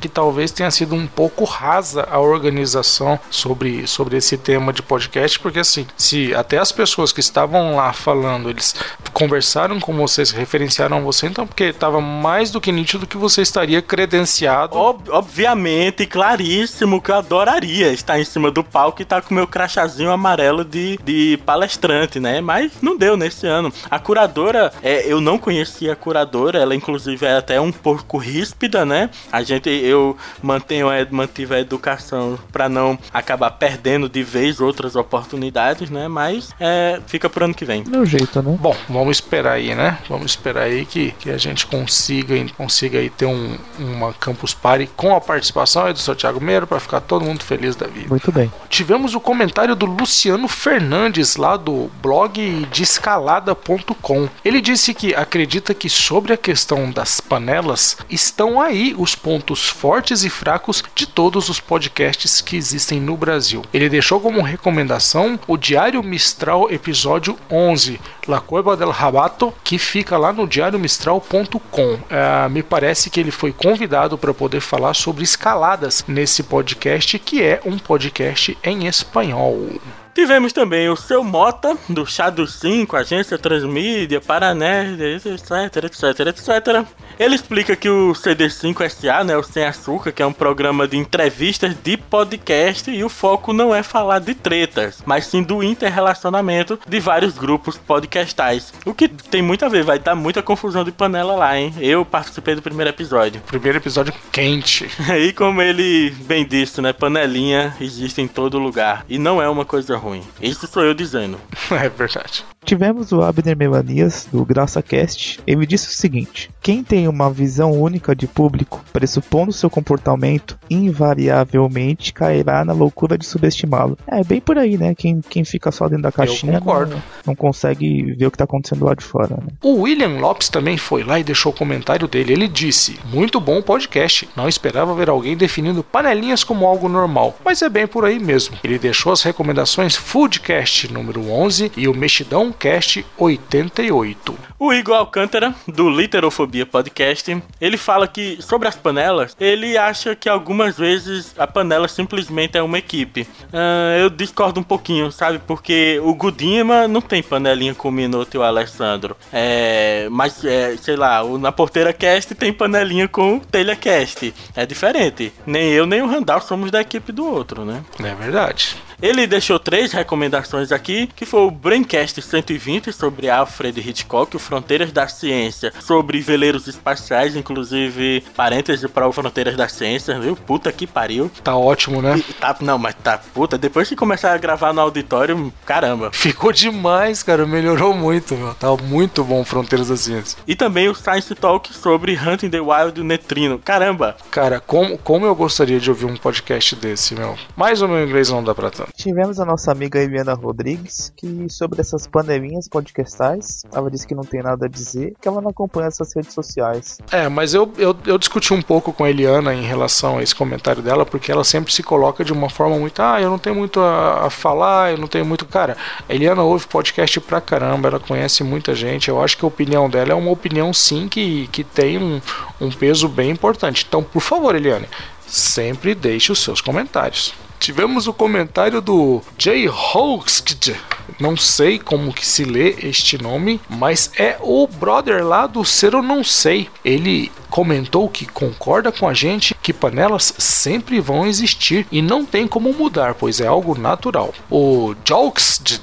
que 0.00 0.08
talvez 0.08 0.50
tenha 0.50 0.70
sido 0.70 0.94
um 0.94 1.06
pouco 1.06 1.44
rasa 1.44 2.06
a 2.10 2.18
organização 2.18 3.18
sobre, 3.30 3.86
sobre 3.86 4.16
esse 4.16 4.36
tema 4.36 4.72
de 4.72 4.82
podcast, 4.82 5.38
porque 5.40 5.58
assim, 5.58 5.86
se 5.96 6.34
até 6.34 6.58
as 6.58 6.72
pessoas 6.72 7.12
que 7.12 7.20
estavam 7.20 7.74
lá 7.76 7.92
falando, 7.92 8.48
eles 8.50 8.74
conversaram 9.12 9.78
com 9.80 9.94
você, 9.96 10.24
se 10.24 10.34
referenciaram 10.36 11.02
você, 11.02 11.26
então 11.26 11.46
porque 11.46 11.64
estava 11.64 12.00
mais 12.00 12.50
do 12.50 12.60
que 12.60 12.70
nítido 12.72 13.06
que 13.06 13.16
você 13.16 13.42
estaria 13.42 13.82
credenciado. 13.82 14.76
Ob- 14.76 15.10
obviamente, 15.10 16.06
claríssimo 16.06 17.00
que 17.00 17.10
eu 17.10 17.16
adoraria 17.16 17.92
estar 17.92 18.18
em 18.20 18.24
cima 18.24 18.50
do 18.50 18.62
palco 18.62 19.00
e 19.00 19.04
estar 19.04 19.22
com 19.22 19.34
meu 19.34 19.46
crachazinho 19.46 20.10
amarelo 20.10 20.64
de, 20.64 20.98
de 21.04 21.38
palestrante, 21.44 22.20
né? 22.20 22.40
Mas 22.40 22.72
não 22.80 22.96
deu 22.96 23.16
nesse 23.16 23.46
ano. 23.46 23.72
A 23.90 23.98
curadora, 23.98 24.72
é, 24.82 25.10
eu 25.10 25.20
não 25.20 25.38
conhecia 25.38 25.92
a 25.92 25.96
curadora, 25.96 26.58
ela 26.58 26.74
inclusive 26.74 27.26
é 27.26 27.36
até 27.36 27.60
um 27.60 27.72
pouco 27.72 28.18
ríspida, 28.18 28.84
né? 28.84 29.10
A 29.32 29.39
gente, 29.42 29.68
eu 29.68 30.16
mantenho, 30.42 30.88
a- 30.88 31.06
mantive 31.10 31.54
a 31.54 31.60
educação 31.60 32.38
para 32.52 32.68
não 32.68 32.98
acabar 33.12 33.50
perdendo 33.52 34.08
de 34.08 34.22
vez 34.22 34.60
outras 34.60 34.96
oportunidades, 34.96 35.90
né? 35.90 36.08
Mas 36.08 36.50
é, 36.60 37.00
fica 37.06 37.28
pro 37.28 37.44
ano 37.44 37.54
que 37.54 37.64
vem. 37.64 37.84
Meu 37.86 38.04
jeito, 38.04 38.42
né? 38.42 38.56
Bom, 38.60 38.76
vamos 38.88 39.16
esperar 39.18 39.52
aí, 39.54 39.74
né? 39.74 39.98
Vamos 40.08 40.32
esperar 40.32 40.64
aí 40.64 40.84
que, 40.84 41.12
que 41.18 41.30
a 41.30 41.38
gente 41.38 41.66
consiga, 41.66 42.34
consiga 42.56 42.98
aí 42.98 43.10
ter 43.10 43.26
um, 43.26 43.56
uma 43.78 44.12
Campus 44.14 44.54
Party 44.54 44.88
com 44.96 45.14
a 45.14 45.20
participação 45.20 45.86
aí 45.86 45.92
do 45.92 45.98
seu 45.98 46.14
Thiago 46.14 46.40
Meiro 46.40 46.66
para 46.66 46.80
ficar 46.80 47.00
todo 47.00 47.24
mundo 47.24 47.42
feliz 47.42 47.76
da 47.76 47.86
vida. 47.86 48.08
Muito 48.08 48.30
bem. 48.32 48.50
Tivemos 48.68 49.14
o 49.14 49.20
comentário 49.20 49.74
do 49.74 49.86
Luciano 49.86 50.48
Fernandes 50.48 51.36
lá 51.36 51.56
do 51.56 51.90
blog 52.02 52.66
de 52.70 52.82
escalada.com. 52.82 54.28
Ele 54.44 54.60
disse 54.60 54.94
que 54.94 55.14
acredita 55.14 55.74
que 55.74 55.88
sobre 55.88 56.32
a 56.32 56.36
questão 56.36 56.90
das 56.90 57.20
panelas 57.20 57.96
estão 58.08 58.60
aí 58.60 58.94
os 58.96 59.14
pontos 59.22 59.68
fortes 59.68 60.24
e 60.24 60.30
fracos 60.30 60.82
de 60.94 61.06
todos 61.06 61.48
os 61.48 61.60
podcasts 61.60 62.40
que 62.40 62.56
existem 62.56 63.00
no 63.00 63.16
Brasil. 63.16 63.62
Ele 63.72 63.88
deixou 63.88 64.20
como 64.20 64.42
recomendação 64.42 65.38
o 65.46 65.56
Diário 65.56 66.02
Mistral 66.02 66.70
episódio 66.70 67.38
11, 67.50 68.00
La 68.26 68.40
Cueva 68.40 68.76
del 68.76 68.90
Rabato, 68.90 69.52
que 69.62 69.78
fica 69.78 70.16
lá 70.16 70.32
no 70.32 70.46
diariomistral.com. 70.46 71.98
Ah, 72.10 72.48
me 72.50 72.62
parece 72.62 73.10
que 73.10 73.20
ele 73.20 73.30
foi 73.30 73.52
convidado 73.52 74.16
para 74.16 74.34
poder 74.34 74.60
falar 74.60 74.94
sobre 74.94 75.24
escaladas 75.24 76.04
nesse 76.06 76.42
podcast, 76.42 77.18
que 77.18 77.42
é 77.42 77.60
um 77.64 77.78
podcast 77.78 78.56
em 78.62 78.86
espanhol. 78.86 79.80
Tivemos 80.20 80.52
também 80.52 80.86
o 80.90 80.96
seu 80.96 81.24
Mota, 81.24 81.78
do 81.88 82.04
Chá 82.04 82.28
dos 82.28 82.52
5, 82.56 82.94
Agência 82.94 83.38
Transmídia, 83.38 84.20
Paranerd, 84.20 85.02
etc, 85.02 85.84
etc, 85.84 86.26
etc. 86.26 86.86
Ele 87.18 87.34
explica 87.34 87.74
que 87.74 87.88
o 87.88 88.12
CD5SA, 88.12 89.24
né, 89.24 89.34
o 89.34 89.42
Sem 89.42 89.64
Açúcar, 89.64 90.12
que 90.12 90.22
é 90.22 90.26
um 90.26 90.32
programa 90.32 90.86
de 90.86 90.98
entrevistas 90.98 91.74
de 91.82 91.96
podcast 91.96 92.90
e 92.90 93.02
o 93.02 93.08
foco 93.08 93.54
não 93.54 93.74
é 93.74 93.82
falar 93.82 94.18
de 94.18 94.34
tretas, 94.34 95.02
mas 95.06 95.24
sim 95.24 95.42
do 95.42 95.62
interrelacionamento 95.62 96.78
de 96.86 97.00
vários 97.00 97.38
grupos 97.38 97.78
podcastais. 97.78 98.74
O 98.84 98.92
que 98.92 99.08
tem 99.08 99.40
muito 99.40 99.64
a 99.64 99.70
ver, 99.70 99.84
vai 99.84 99.98
dar 99.98 100.14
muita 100.14 100.42
confusão 100.42 100.84
de 100.84 100.92
panela 100.92 101.34
lá, 101.34 101.58
hein? 101.58 101.74
Eu 101.80 102.04
participei 102.04 102.54
do 102.54 102.60
primeiro 102.62 102.90
episódio. 102.90 103.40
Primeiro 103.46 103.78
episódio 103.78 104.12
quente. 104.30 104.90
E 105.20 105.32
como 105.32 105.60
ele 105.60 106.10
bem 106.26 106.46
disse, 106.46 106.80
né, 106.80 106.92
panelinha 106.92 107.74
existe 107.80 108.20
em 108.20 108.28
todo 108.28 108.58
lugar 108.58 109.04
e 109.08 109.18
não 109.18 109.40
é 109.40 109.48
uma 109.48 109.64
coisa 109.64 109.96
ruim. 109.96 110.09
Isso 110.40 110.66
sou 110.66 110.82
eu 110.82 110.94
dizendo. 110.94 111.38
é 111.70 111.88
verdade. 111.88 112.44
Tivemos 112.64 113.10
o 113.10 113.22
Abner 113.22 113.56
Melanias, 113.56 114.28
do 114.30 114.44
GraçaCast. 114.44 115.40
Ele 115.46 115.66
disse 115.66 115.88
o 115.88 115.92
seguinte: 115.92 116.50
Quem 116.62 116.84
tem 116.84 117.08
uma 117.08 117.30
visão 117.30 117.72
única 117.72 118.14
de 118.14 118.26
público, 118.26 118.84
pressupondo 118.92 119.52
seu 119.52 119.70
comportamento, 119.70 120.58
invariavelmente 120.68 122.12
cairá 122.12 122.64
na 122.64 122.72
loucura 122.72 123.16
de 123.16 123.24
subestimá-lo. 123.24 123.96
É 124.06 124.22
bem 124.22 124.40
por 124.40 124.58
aí, 124.58 124.76
né? 124.76 124.94
Quem, 124.94 125.20
quem 125.20 125.42
fica 125.42 125.72
só 125.72 125.88
dentro 125.88 126.02
da 126.02 126.12
caixinha 126.12 126.60
concordo. 126.60 126.94
Não, 126.94 127.02
não 127.28 127.34
consegue 127.34 128.12
ver 128.14 128.26
o 128.26 128.30
que 128.30 128.38
tá 128.38 128.44
acontecendo 128.44 128.84
lá 128.84 128.94
de 128.94 129.04
fora, 129.04 129.36
né? 129.36 129.48
O 129.62 129.80
William 129.80 130.18
Lopes 130.18 130.48
também 130.48 130.76
foi 130.76 131.02
lá 131.02 131.18
e 131.18 131.24
deixou 131.24 131.52
o 131.52 131.56
comentário 131.56 132.06
dele. 132.06 132.34
Ele 132.34 132.46
disse: 132.46 133.00
Muito 133.06 133.40
bom 133.40 133.58
o 133.58 133.62
podcast. 133.62 134.28
Não 134.36 134.48
esperava 134.48 134.94
ver 134.94 135.08
alguém 135.08 135.36
definindo 135.36 135.82
panelinhas 135.82 136.44
como 136.44 136.66
algo 136.66 136.88
normal, 136.88 137.36
mas 137.44 137.62
é 137.62 137.68
bem 137.68 137.86
por 137.86 138.04
aí 138.04 138.18
mesmo. 138.18 138.58
Ele 138.62 138.78
deixou 138.78 139.12
as 139.12 139.22
recomendações 139.22 139.89
Foodcast 139.96 140.92
número 140.92 141.30
11 141.30 141.72
e 141.76 141.88
o 141.88 141.94
Mexidão 141.94 142.52
Cast 142.52 143.04
88. 143.16 144.50
O 144.58 144.74
Igor 144.74 144.94
Alcântara, 144.94 145.54
do 145.66 145.88
Literofobia 145.88 146.66
Podcast, 146.66 147.42
ele 147.58 147.78
fala 147.78 148.06
que, 148.06 148.36
sobre 148.42 148.68
as 148.68 148.76
panelas, 148.76 149.34
ele 149.40 149.78
acha 149.78 150.14
que 150.14 150.28
algumas 150.28 150.76
vezes 150.76 151.34
a 151.38 151.46
panela 151.46 151.88
simplesmente 151.88 152.58
é 152.58 152.62
uma 152.62 152.76
equipe. 152.76 153.26
Ah, 153.50 153.96
eu 153.98 154.10
discordo 154.10 154.60
um 154.60 154.62
pouquinho, 154.62 155.10
sabe? 155.10 155.38
Porque 155.46 155.98
o 156.04 156.14
Gudima 156.14 156.86
não 156.86 157.00
tem 157.00 157.22
panelinha 157.22 157.74
com 157.74 157.88
o 157.88 157.92
Minuto 157.92 158.34
e 158.34 158.38
o 158.38 158.42
Alessandro. 158.42 159.16
É, 159.32 160.06
mas, 160.10 160.44
é, 160.44 160.76
sei 160.76 160.94
lá, 160.94 161.22
o 161.22 161.38
Na 161.38 161.50
Porteira 161.50 161.94
Cast 161.94 162.34
tem 162.34 162.52
panelinha 162.52 163.08
com 163.08 163.36
o 163.36 163.40
Telha 163.40 163.74
Cast. 163.74 164.34
É 164.54 164.66
diferente. 164.66 165.32
Nem 165.46 165.70
eu 165.70 165.86
nem 165.86 166.02
o 166.02 166.06
Randall 166.06 166.42
somos 166.42 166.70
da 166.70 166.82
equipe 166.82 167.12
do 167.12 167.24
outro, 167.24 167.64
né? 167.64 167.82
É 167.98 168.14
verdade. 168.14 168.76
Ele 169.02 169.26
deixou 169.26 169.58
três 169.58 169.92
recomendações 169.92 170.72
aqui, 170.72 171.08
que 171.14 171.24
foi 171.24 171.40
o 171.40 171.50
Braincast 171.50 172.20
120 172.20 172.92
sobre 172.92 173.30
Alfred 173.30 173.80
Hitchcock, 173.80 174.36
o 174.36 174.38
Fronteiras 174.38 174.92
da 174.92 175.08
Ciência, 175.08 175.72
sobre 175.80 176.20
veleiros 176.20 176.66
espaciais, 176.66 177.34
inclusive 177.34 178.22
parêntese 178.36 178.88
para 178.88 179.08
o 179.08 179.12
Fronteiras 179.12 179.56
da 179.56 179.68
Ciência, 179.68 180.18
viu? 180.20 180.36
Puta 180.36 180.70
que 180.72 180.86
pariu. 180.86 181.30
Tá 181.42 181.56
ótimo, 181.56 182.02
né? 182.02 182.18
E 182.18 182.40
Tá, 182.40 182.56
não, 182.60 182.78
mas 182.78 182.94
tá 182.94 183.18
puta. 183.18 183.58
Depois 183.58 183.88
que 183.88 183.96
começar 183.96 184.32
a 184.32 184.38
gravar 184.38 184.72
no 184.72 184.80
auditório, 184.80 185.52
caramba. 185.66 186.10
Ficou 186.12 186.52
demais, 186.52 187.22
cara. 187.22 187.46
Melhorou 187.46 187.94
muito, 187.94 188.34
meu. 188.34 188.54
Tá 188.54 188.74
muito 188.76 189.22
bom 189.24 189.44
Fronteiras 189.44 189.88
da 189.88 189.96
Ciência. 189.96 190.38
E 190.46 190.54
também 190.54 190.88
o 190.88 190.94
Science 190.94 191.34
Talk 191.34 191.72
sobre 191.72 192.18
Hunting 192.18 192.50
the 192.50 192.60
Wild 192.60 193.02
Neutrino. 193.02 193.58
Caramba, 193.58 194.16
Cara, 194.30 194.60
como, 194.60 194.96
como 194.98 195.26
eu 195.26 195.34
gostaria 195.34 195.80
de 195.80 195.90
ouvir 195.90 196.06
um 196.06 196.16
podcast 196.16 196.76
desse, 196.76 197.14
meu. 197.14 197.36
Mas 197.56 197.82
o 197.82 197.88
meu 197.88 198.04
inglês 198.06 198.30
não 198.30 198.42
dá 198.42 198.54
pra 198.54 198.70
tanto. 198.70 198.89
Tivemos 198.94 199.40
a 199.40 199.44
nossa 199.44 199.72
amiga 199.72 199.98
Eliana 199.98 200.34
Rodrigues, 200.34 201.12
que 201.16 201.46
sobre 201.48 201.80
essas 201.80 202.06
panelinhas 202.06 202.68
podcastais, 202.68 203.62
ela 203.72 203.90
disse 203.90 204.06
que 204.06 204.14
não 204.14 204.24
tem 204.24 204.42
nada 204.42 204.66
a 204.66 204.68
dizer, 204.68 205.14
que 205.20 205.26
ela 205.26 205.40
não 205.40 205.50
acompanha 205.50 205.88
essas 205.88 206.14
redes 206.14 206.34
sociais. 206.34 206.98
É, 207.10 207.28
mas 207.28 207.54
eu, 207.54 207.70
eu, 207.78 207.96
eu 208.06 208.18
discuti 208.18 208.52
um 208.52 208.62
pouco 208.62 208.92
com 208.92 209.04
a 209.04 209.10
Eliana 209.10 209.54
em 209.54 209.62
relação 209.62 210.18
a 210.18 210.22
esse 210.22 210.34
comentário 210.34 210.82
dela, 210.82 211.06
porque 211.06 211.32
ela 211.32 211.44
sempre 211.44 211.72
se 211.72 211.82
coloca 211.82 212.24
de 212.24 212.32
uma 212.32 212.50
forma 212.50 212.78
muito, 212.78 213.00
ah, 213.00 213.20
eu 213.20 213.30
não 213.30 213.38
tenho 213.38 213.56
muito 213.56 213.80
a, 213.80 214.26
a 214.26 214.30
falar, 214.30 214.92
eu 214.92 214.98
não 214.98 215.08
tenho 215.08 215.24
muito. 215.24 215.46
Cara, 215.46 215.76
a 216.08 216.14
Eliana 216.14 216.42
ouve 216.42 216.66
podcast 216.66 217.20
pra 217.20 217.40
caramba, 217.40 217.88
ela 217.88 218.00
conhece 218.00 218.42
muita 218.44 218.74
gente. 218.74 219.08
Eu 219.08 219.22
acho 219.22 219.36
que 219.36 219.44
a 219.44 219.48
opinião 219.48 219.88
dela 219.88 220.12
é 220.12 220.14
uma 220.14 220.30
opinião 220.30 220.72
sim 220.72 221.08
que, 221.08 221.48
que 221.48 221.64
tem 221.64 221.98
um, 221.98 222.20
um 222.60 222.70
peso 222.70 223.08
bem 223.08 223.30
importante. 223.30 223.84
Então, 223.88 224.02
por 224.02 224.20
favor, 224.20 224.54
Eliane, 224.54 224.88
sempre 225.26 225.94
deixe 225.94 226.32
os 226.32 226.42
seus 226.42 226.60
comentários. 226.60 227.34
Tivemos 227.60 228.06
o 228.06 228.14
comentário 228.14 228.80
do 228.80 229.20
Jay 229.36 229.68
Hoxkd. 229.68 230.74
Não 231.20 231.36
sei 231.36 231.78
como 231.78 232.10
que 232.10 232.26
se 232.26 232.42
lê 232.42 232.74
este 232.82 233.22
nome, 233.22 233.60
mas 233.68 234.10
é 234.16 234.38
o 234.40 234.66
brother 234.66 235.22
lá 235.22 235.46
do 235.46 235.62
Ser 235.62 235.92
Não 236.00 236.24
Sei. 236.24 236.70
Ele 236.82 237.30
comentou 237.50 238.08
que 238.08 238.24
concorda 238.24 238.92
com 238.92 239.08
a 239.08 239.12
gente 239.12 239.54
que 239.60 239.72
panelas 239.72 240.32
sempre 240.38 241.00
vão 241.00 241.26
existir 241.26 241.86
e 241.90 242.00
não 242.00 242.24
tem 242.24 242.46
como 242.46 242.72
mudar, 242.72 243.14
pois 243.14 243.40
é 243.40 243.46
algo 243.46 243.78
natural. 243.78 244.32
O 244.50 244.94
Jokes, 245.04 245.60
de 245.62 245.80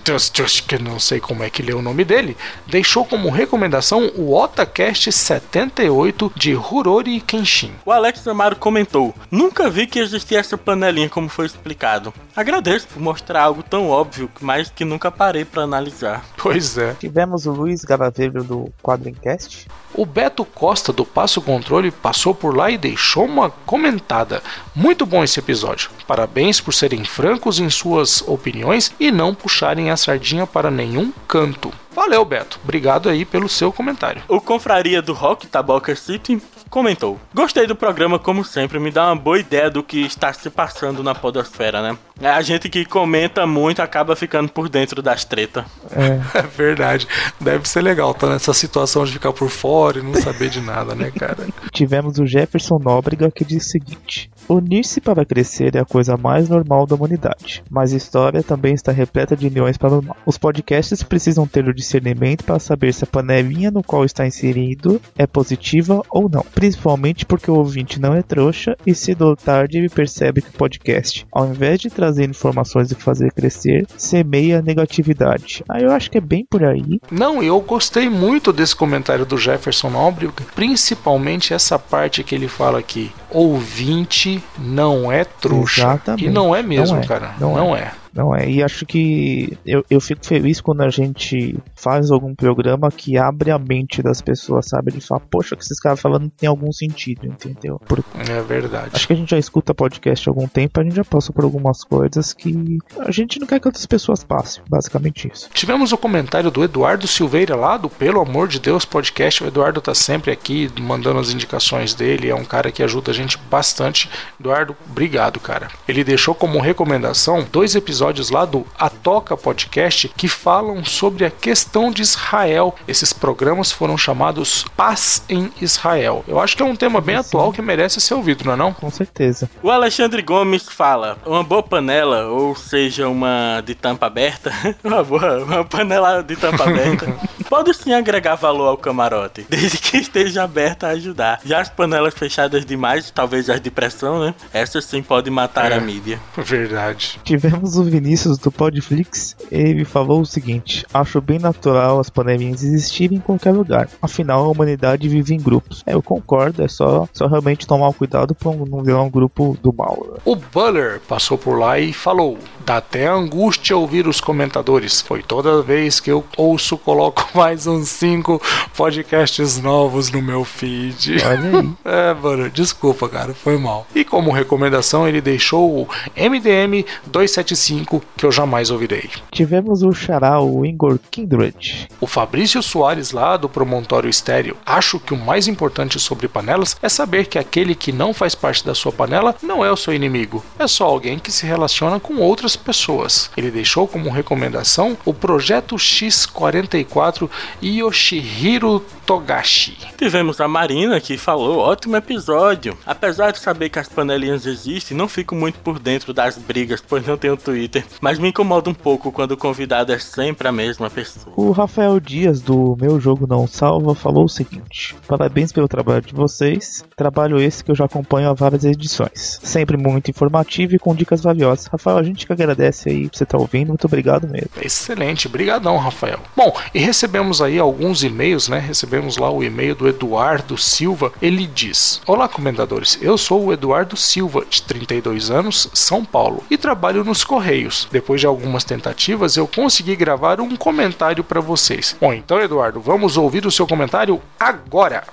que 0.68 0.82
não 0.82 1.00
sei 1.00 1.20
como 1.20 1.44
é 1.44 1.50
que 1.50 1.62
lê 1.62 1.74
o 1.74 1.82
nome 1.82 2.04
dele, 2.06 2.38
deixou 2.66 3.04
como 3.06 3.30
recomendação 3.30 4.12
o 4.16 4.34
Otacast 4.34 5.12
78 5.12 6.32
de 6.36 6.56
Hurori 6.56 7.20
Kenshin. 7.20 7.74
o 7.86 7.92
Alex 7.92 8.26
Amaro 8.28 8.56
comentou: 8.56 9.14
Nunca 9.30 9.70
vi 9.70 9.86
que 9.86 10.00
existia 10.00 10.40
essa 10.40 10.58
panelinha 10.58 11.10
como 11.10 11.28
foi 11.28 11.46
explicado. 11.46 12.14
Agradeço 12.36 12.88
por 12.88 13.02
mostrar 13.02 13.44
algo 13.44 13.62
tão 13.62 13.90
óbvio, 13.90 14.30
mas 14.40 14.70
que 14.70 14.86
nunca 14.86 15.12
parei 15.12 15.44
pra 15.44 15.64
analisar. 15.64 16.24
Pois 16.38 16.78
é. 16.78 16.96
Tivemos 17.00 17.46
o 17.46 17.52
Luiz 17.52 17.84
Garavelho 17.84 18.44
do 18.44 18.72
Quadrincast. 18.82 19.68
O 19.98 20.06
Beto 20.06 20.46
Costa 20.46 20.94
do 20.94 21.04
Passo 21.04 21.42
Controle 21.42 21.90
passou 21.90 22.36
por 22.36 22.56
lá 22.56 22.70
e 22.70 22.78
deixou 22.78 23.26
uma 23.26 23.50
comentada. 23.50 24.44
Muito 24.76 25.08
bom 25.08 25.24
esse 25.24 25.40
episódio. 25.40 25.90
Parabéns 26.06 26.62
por 26.62 26.72
serem 26.72 27.04
francos 27.04 27.60
em 27.60 27.68
suas 27.68 28.22
opiniões 28.22 28.94
e 29.00 29.10
não 29.10 29.34
puxarem 29.34 29.90
a 29.90 29.98
sardinha 29.98 30.46
para 30.46 30.70
nenhum 30.70 31.12
canto. 31.28 31.74
Valeu, 31.96 32.24
Beto. 32.24 32.60
Obrigado 32.64 33.10
aí 33.10 33.26
pelo 33.26 33.50
seu 33.50 33.74
comentário. 33.74 34.22
O 34.28 34.40
Confraria 34.40 35.02
do 35.02 35.14
Rock 35.14 35.48
Taboca 35.48 35.96
City 35.96 36.40
comentou: 36.70 37.20
Gostei 37.34 37.68
do 37.68 37.76
programa, 37.76 38.20
como 38.20 38.44
sempre, 38.44 38.80
me 38.80 38.92
dá 38.92 39.08
uma 39.08 39.16
boa 39.16 39.40
ideia 39.40 39.70
do 39.70 39.84
que 39.84 40.02
está 40.02 40.34
se 40.34 40.50
passando 40.50 41.04
na 41.04 41.16
Podosfera, 41.16 41.82
né? 41.82 41.98
É, 42.20 42.30
A 42.30 42.42
gente 42.42 42.70
que 42.70 42.84
comenta 42.84 43.46
muito 43.46 43.82
acaba 43.82 44.16
ficando 44.16 44.50
por 44.50 44.70
dentro 44.70 45.02
das 45.02 45.24
tretas. 45.24 45.66
É 46.34 46.42
verdade. 46.42 47.08
Deve 47.40 47.68
ser 47.68 47.82
legal 47.82 48.12
estar 48.12 48.28
nessa 48.28 48.54
situação 48.54 49.06
de 49.06 49.14
ficar 49.14 49.34
por 49.34 49.50
fora 49.50 50.00
e 50.00 50.02
não 50.04 50.14
saber 50.16 50.50
de 50.50 50.62
nada, 50.62 50.94
né, 50.94 51.12
cara? 51.12 51.48
Tivemos 51.72 52.20
o 52.20 52.26
Jefferson 52.26 52.78
Nóbrega 52.80 53.32
que 53.32 53.46
diz 53.46 53.66
o 53.66 53.70
seguinte: 53.70 54.30
Unir-se 54.50 55.02
para 55.02 55.26
crescer 55.26 55.76
é 55.76 55.80
a 55.80 55.86
coisa 55.86 56.16
mais 56.18 56.50
normal 56.50 56.86
da 56.86 56.96
humanidade, 56.96 57.64
mas 57.70 57.94
a 57.94 57.98
história 57.98 58.44
também 58.44 58.74
está 58.74 58.92
repleta 58.92 59.36
de 59.36 59.48
uniões 59.48 59.78
para 59.78 59.98
o 59.98 60.02
mal. 60.02 60.16
Os 60.26 60.38
podcasts 60.38 61.04
precisam 61.04 61.48
ter 61.48 61.68
o 61.68 61.74
discernimento 61.74 62.44
para 62.44 62.60
saber 62.60 62.94
se 62.94 63.04
a 63.04 63.08
panelinha 63.08 63.72
no 63.72 63.84
qual 63.84 64.06
está 64.06 64.26
inserido 64.26 65.02
é 65.18 65.28
positiva 65.28 66.02
ou 66.10 66.30
não, 66.30 66.46
principalmente 66.58 67.24
porque 67.24 67.52
o 67.52 67.54
ouvinte 67.54 68.02
não 68.02 68.16
é 68.16 68.24
trouxa 68.24 68.76
e 68.84 68.96
cedo 68.96 69.28
ou 69.28 69.36
tarde 69.36 69.78
ele 69.78 69.90
percebe 69.90 70.42
que 70.42 70.50
o 70.50 70.54
podcast, 70.54 71.24
ao 71.32 71.46
invés 71.46 71.80
de 71.80 71.88
trazer 71.88 72.28
informações 72.28 72.92
e 72.92 72.96
fazer 72.96 73.32
crescer, 73.32 73.86
semeia 73.96 74.60
negatividade. 74.60 75.64
Aí 75.70 75.84
eu 75.84 75.92
acho 75.92 76.10
que 76.10 76.18
é 76.18 76.22
bem 76.22 76.44
por 76.50 76.64
aí. 76.64 77.00
Não, 77.12 77.44
eu 77.44 77.62
gostei 77.62 78.10
muito 78.10 78.52
desse 78.52 78.76
comentário 78.76 79.24
do 79.24 79.38
Jefferson 79.38 79.92
Nobre, 79.92 80.32
principalmente 80.56 81.54
essa 81.54 81.78
parte 81.78 82.24
que 82.24 82.34
ele 82.34 82.48
fala 82.48 82.80
aqui. 82.80 83.12
Ouvinte 83.30 84.42
não 84.58 85.12
é 85.12 85.24
trouxa. 85.24 85.82
Exatamente. 85.82 86.26
E 86.26 86.30
não 86.30 86.56
é 86.56 86.64
mesmo, 86.64 86.96
Não 86.96 87.04
é. 87.04 87.06
cara. 87.06 87.36
Não 87.40 87.54
Não, 87.56 87.76
é. 87.76 87.92
Não 88.18 88.36
é? 88.36 88.50
E 88.50 88.64
acho 88.64 88.84
que 88.86 89.56
eu, 89.64 89.86
eu 89.90 90.02
fico 90.02 90.26
feliz 90.26 90.60
quando 90.60 90.82
a 90.82 90.90
gente 90.90 91.56
faz 91.76 92.10
algum 92.10 92.34
programa 92.34 92.90
que 92.90 93.16
abre 93.18 93.52
a 93.52 93.60
mente 93.60 94.02
das 94.02 94.22
pessoas, 94.22 94.66
sabe? 94.66 94.92
De 94.92 95.00
falar, 95.02 95.22
poxa, 95.30 95.54
o 95.54 95.58
que 95.58 95.64
esses 95.64 95.80
caras 95.80 96.00
falando 96.02 96.28
tem 96.36 96.50
algum 96.50 96.72
sentido, 96.72 97.28
entendeu? 97.28 97.80
Porque 97.88 98.10
É 98.28 98.42
verdade. 98.42 98.90
acho 98.94 99.06
que 99.06 99.14
a 99.14 99.16
gente 99.16 99.30
já 99.30 99.38
escuta 99.38 99.74
podcast 99.74 100.28
há 100.28 100.32
algum 100.32 100.48
tempo, 100.48 100.80
a 100.80 100.84
gente 100.84 100.96
já 100.96 101.06
passou 101.06 101.34
por 101.34 101.44
algumas 101.44 101.84
coisas 101.84 102.34
que 102.34 102.80
a 103.00 103.12
gente 103.12 103.40
não 103.40 103.46
quer 103.46 103.60
que 103.60 103.68
outras 103.68 103.86
pessoas 103.86 104.24
passem. 104.24 104.64
Basicamente 104.68 105.30
isso. 105.32 105.50
Tivemos 105.54 105.92
o 105.92 105.98
comentário 105.98 106.50
do 106.50 106.64
Eduardo 106.64 107.08
Silveira 107.08 107.56
lá 107.56 107.78
do 107.78 107.90
Pelo 107.90 108.20
Amor 108.20 108.48
de 108.48 108.60
Deus 108.60 108.84
podcast. 108.84 109.44
O 109.44 109.48
Eduardo 109.48 109.80
tá 109.80 109.94
sempre 109.94 110.32
aqui 110.32 110.70
mandando 110.80 111.20
as 111.20 111.30
indicações 111.30 111.94
dele. 111.94 112.30
É 112.30 112.36
um 112.36 112.46
cara 112.46 112.72
que 112.72 112.82
ajuda 112.82 113.12
a 113.12 113.14
gente 113.14 113.38
bastante. 113.52 114.10
Eduardo, 114.40 114.76
obrigado, 114.90 115.40
cara. 115.40 115.68
Ele 115.88 116.04
deixou 116.04 116.34
como 116.34 116.60
recomendação 116.60 117.46
dois 117.52 117.76
episódios 117.76 118.07
lá 118.32 118.46
do 118.46 118.66
A 118.80 118.90
Toca 118.90 119.36
Podcast 119.36 120.08
que 120.16 120.28
falam 120.28 120.84
sobre 120.86 121.26
a 121.26 121.30
questão 121.32 121.92
de 121.92 122.02
Israel. 122.02 122.74
Esses 122.88 123.12
programas 123.14 123.72
foram 123.72 123.98
chamados 123.98 124.66
Paz 124.76 125.24
em 125.30 125.52
Israel. 125.62 126.24
Eu 126.28 126.40
acho 126.40 126.56
que 126.56 126.64
é 126.64 126.66
um 126.66 126.76
tema 126.76 127.02
bem 127.02 127.16
atual 127.18 127.52
que 127.52 127.62
merece 127.62 128.00
ser 128.02 128.14
ouvido, 128.14 128.46
não 128.46 128.54
é 128.54 128.56
não? 128.56 128.74
Com 128.74 128.90
certeza. 128.90 129.50
O 129.62 129.70
Alexandre 129.70 130.22
Gomes 130.22 130.64
fala: 130.70 131.18
uma 131.26 131.44
boa 131.44 131.62
panela, 131.64 132.28
ou 132.28 132.56
seja, 132.56 133.08
uma 133.10 133.62
de 133.66 133.76
tampa 133.76 134.06
aberta, 134.08 134.52
uma 134.84 135.04
boa, 135.04 135.44
uma 135.44 135.64
panela 135.66 136.22
de 136.24 136.36
tampa 136.36 136.64
aberta, 136.64 137.14
pode 137.50 137.74
sim 137.74 137.94
agregar 137.94 138.36
valor 138.36 138.68
ao 138.68 138.78
camarote, 138.78 139.46
desde 139.50 139.78
que 139.78 139.98
esteja 139.98 140.44
aberta 140.44 140.88
a 140.88 140.92
ajudar. 140.92 141.40
Já 141.46 141.60
as 141.62 141.70
panelas 141.70 142.14
fechadas 142.14 142.66
demais, 142.66 143.12
talvez 143.12 143.50
as 143.50 143.62
de 143.62 143.70
pressão, 143.70 144.20
né? 144.26 144.34
Essas 144.54 144.86
sim 144.86 145.02
podem 145.04 145.32
matar 145.34 145.72
É. 145.72 145.76
a 145.76 145.80
mídia. 145.82 146.20
Verdade. 146.38 147.20
Tivemos 147.24 147.76
o 147.78 147.84
Vinícius 148.00 148.38
do 148.38 148.52
Podflix. 148.52 149.36
Ele 149.52 149.84
falou 149.84 150.22
o 150.22 150.26
seguinte: 150.26 150.86
Acho 150.94 151.20
bem 151.20 151.40
natural 151.40 152.00
as 152.00 152.10
panelinhas 152.10 152.64
existirem 152.64 153.18
em 153.18 153.22
qualquer 153.22 153.52
lugar. 153.52 153.90
Afinal, 154.02 154.44
a 154.44 154.48
humanidade 154.48 155.10
vive 155.10 155.34
em 155.34 155.40
grupos. 155.40 155.84
É, 155.86 155.94
eu 155.94 156.02
concordo, 156.02 156.64
é 156.64 156.68
só, 156.68 157.08
só 157.12 157.28
realmente 157.28 157.66
tomar 157.66 157.92
cuidado 157.94 158.36
pra 158.36 158.52
não 158.52 158.84
virar 158.84 159.02
um 159.02 159.10
grupo 159.10 159.58
do 159.62 159.74
mal. 159.74 160.20
O 160.24 160.36
Buller 160.36 161.02
passou 161.08 161.38
por 161.38 161.58
lá 161.58 161.80
e 161.80 161.92
falou: 161.92 162.38
Dá 162.66 162.78
até 162.78 163.08
angústia 163.08 163.76
ouvir 163.76 164.08
os 164.08 164.22
comentadores. 164.22 165.02
Foi 165.02 165.24
toda 165.24 165.62
vez 165.62 166.00
que 166.00 166.12
eu 166.12 166.24
ouço, 166.38 166.78
coloco 166.78 167.28
mais 167.34 167.66
uns 167.66 167.90
cinco 167.90 168.42
podcasts 168.76 169.60
novos 169.60 170.12
no 170.12 170.22
meu 170.22 170.44
feed. 170.44 171.18
Olha 171.26 171.60
aí. 171.60 171.68
É, 171.88 172.14
Buller, 172.14 172.50
desculpa, 172.50 173.08
cara, 173.08 173.34
foi 173.34 173.58
mal. 173.58 173.88
E 173.96 174.04
como 174.04 174.32
recomendação, 174.32 175.08
ele 175.08 175.22
deixou 175.22 175.82
o 175.82 175.88
MDM 176.16 176.86
275 177.06 177.87
5 177.88 178.04
que 178.18 178.26
eu 178.26 178.32
jamais 178.32 178.70
ouvirei. 178.70 179.10
Tivemos 179.32 179.82
o 179.82 179.94
xará, 179.94 180.40
o 180.42 180.66
Igor 180.66 181.00
Kindred. 181.10 181.88
O 182.02 182.08
Fabrício 182.08 182.62
Soares, 182.62 183.12
lá 183.12 183.38
do 183.38 183.48
Promontório 183.48 184.10
Estéreo, 184.10 184.58
acho 184.66 185.00
que 185.00 185.14
o 185.14 185.18
mais 185.18 185.48
importante 185.48 186.00
sobre 186.00 186.28
panelas 186.28 186.76
é 186.82 186.90
saber 186.90 187.28
que 187.28 187.40
aquele 187.40 187.74
que 187.74 187.92
não 187.92 188.14
faz 188.14 188.36
parte 188.36 188.66
da 188.66 188.76
sua 188.76 188.92
panela 188.92 189.36
não 189.42 189.64
é 189.64 189.72
o 189.72 189.78
seu 189.78 189.94
inimigo, 189.94 190.44
é 190.60 190.68
só 190.68 190.86
alguém 190.86 191.18
que 191.18 191.32
se 191.32 191.46
relaciona 191.46 192.00
com 192.00 192.18
outras 192.18 192.56
pessoas. 192.56 193.32
Ele 193.38 193.50
deixou 193.50 193.88
como 193.88 194.10
recomendação 194.10 194.98
o 195.06 195.14
Projeto 195.14 195.76
X44 195.76 197.30
Yoshihiro 197.64 198.84
Togashi. 199.06 199.78
Tivemos 199.98 200.42
a 200.42 200.48
Marina 200.48 201.00
que 201.00 201.18
falou, 201.18 201.60
ótimo 201.60 201.96
episódio. 201.96 202.78
Apesar 202.86 203.32
de 203.32 203.40
saber 203.40 203.70
que 203.70 203.80
as 203.80 203.88
panelinhas 203.88 204.46
existem, 204.46 204.98
não 204.98 205.08
fico 205.08 205.34
muito 205.34 205.60
por 205.60 205.80
dentro 205.80 206.14
das 206.14 206.38
brigas, 206.38 206.84
pois 206.86 207.06
não 207.06 207.18
tenho 207.18 207.38
Twitter. 207.38 207.67
Mas 208.02 208.20
me 208.20 208.30
incomoda 208.30 208.70
um 208.70 208.74
pouco 208.74 209.12
quando 209.12 209.32
o 209.32 209.38
convidado 209.38 209.92
é 209.92 210.00
sempre 210.00 210.48
a 210.48 210.52
mesma 210.52 210.90
pessoa. 210.90 211.34
O 211.36 211.52
Rafael 211.52 212.00
Dias, 212.00 212.42
do 212.42 212.78
Meu 212.80 213.00
Jogo 213.00 213.28
Não 213.28 213.48
Salva, 213.48 213.94
falou 213.96 214.26
o 214.26 214.30
seguinte: 214.30 214.96
Parabéns 215.08 215.52
pelo 215.52 215.68
trabalho 215.68 216.02
de 216.02 216.14
vocês. 216.14 216.84
Trabalho 216.96 217.40
esse 217.40 217.64
que 217.64 217.72
eu 217.72 217.76
já 217.76 217.86
acompanho 217.86 218.30
há 218.30 218.34
várias 218.34 218.64
edições. 218.66 219.40
Sempre 219.44 219.78
muito 219.78 220.10
informativo 220.10 220.76
e 220.76 220.80
com 220.80 220.96
dicas 220.96 221.22
valiosas. 221.22 221.68
Rafael, 221.68 221.98
a 221.98 222.04
gente 222.04 222.26
que 222.26 222.34
agradece 222.34 222.90
aí 222.90 223.10
por 223.10 223.18
você 223.18 223.24
estar 223.24 223.38
ouvindo. 223.38 223.70
Muito 223.70 223.86
obrigado 223.86 224.28
mesmo. 224.28 224.50
Excelente, 224.62 225.28
brigadão, 225.28 225.78
Rafael. 225.78 226.20
Bom, 226.36 226.56
e 226.74 226.80
recebemos 226.80 227.42
aí 227.42 227.60
alguns 227.60 228.04
e-mails, 228.04 228.48
né? 228.48 228.60
Recebemos 228.60 229.18
lá 229.18 229.30
o 229.30 229.44
e-mail 229.44 229.76
do 229.76 229.88
Eduardo 229.88 230.58
Silva. 230.58 231.12
Ele 231.22 231.48
diz: 231.48 232.02
Olá, 232.06 232.28
comendadores. 232.28 232.98
Eu 233.02 233.18
sou 233.18 233.46
o 233.46 233.54
Eduardo 233.54 233.96
Silva, 233.96 234.46
de 234.50 234.62
32 234.62 235.30
anos, 235.32 235.70
São 235.74 236.04
Paulo, 236.04 236.44
e 236.50 236.58
trabalho 236.58 237.04
nos 237.04 237.24
Correios. 237.24 237.57
Depois 237.92 238.22
de 238.22 238.28
algumas 238.28 238.64
tentativas, 238.64 239.36
eu 239.36 239.48
consegui 239.48 239.96
gravar 239.96 240.40
um 240.40 240.56
comentário 240.56 241.24
para 241.24 241.42
vocês. 241.42 241.96
Bom, 242.00 242.14
então, 242.14 242.40
Eduardo, 242.40 242.80
vamos 242.80 243.18
ouvir 243.18 243.48
o 243.48 243.52
seu 243.52 243.66
comentário 243.66 244.22
agora. 244.40 245.04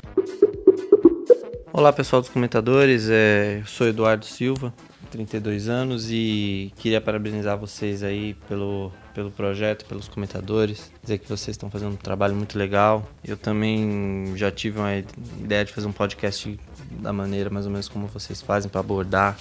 Olá 1.73 1.91
pessoal 1.91 2.21
dos 2.21 2.31
comentadores, 2.31 3.09
é, 3.11 3.61
eu 3.63 3.67
sou 3.67 3.89
Eduardo 3.89 4.27
Silva, 4.27 4.75
32 5.11 5.71
anos 5.71 6.11
e 6.11 6.71
queria 6.77 7.01
parabenizar 7.01 7.57
vocês 7.57 8.03
aí 8.03 8.35
pelo, 8.47 8.93
pelo 9.15 9.31
projeto, 9.31 9.87
pelos 9.87 10.07
comentadores, 10.07 10.93
dizer 11.03 11.19
que 11.19 11.29
vocês 11.29 11.55
estão 11.55 11.71
fazendo 11.71 11.93
um 11.93 11.97
trabalho 11.97 12.37
muito 12.37 12.59
legal. 12.59 13.09
Eu 13.25 13.39
também 13.39 14.35
já 14.37 14.51
tive 14.51 14.79
uma 14.79 14.95
ideia 14.97 15.65
de 15.65 15.73
fazer 15.73 15.87
um 15.87 15.93
podcast 15.93 16.59
da 17.01 17.13
maneira 17.13 17.49
mais 17.49 17.65
ou 17.65 17.73
menos 17.73 17.89
como 17.89 18.07
vocês 18.07 18.43
fazem 18.43 18.71
para 18.71 18.81
abordar 18.81 19.37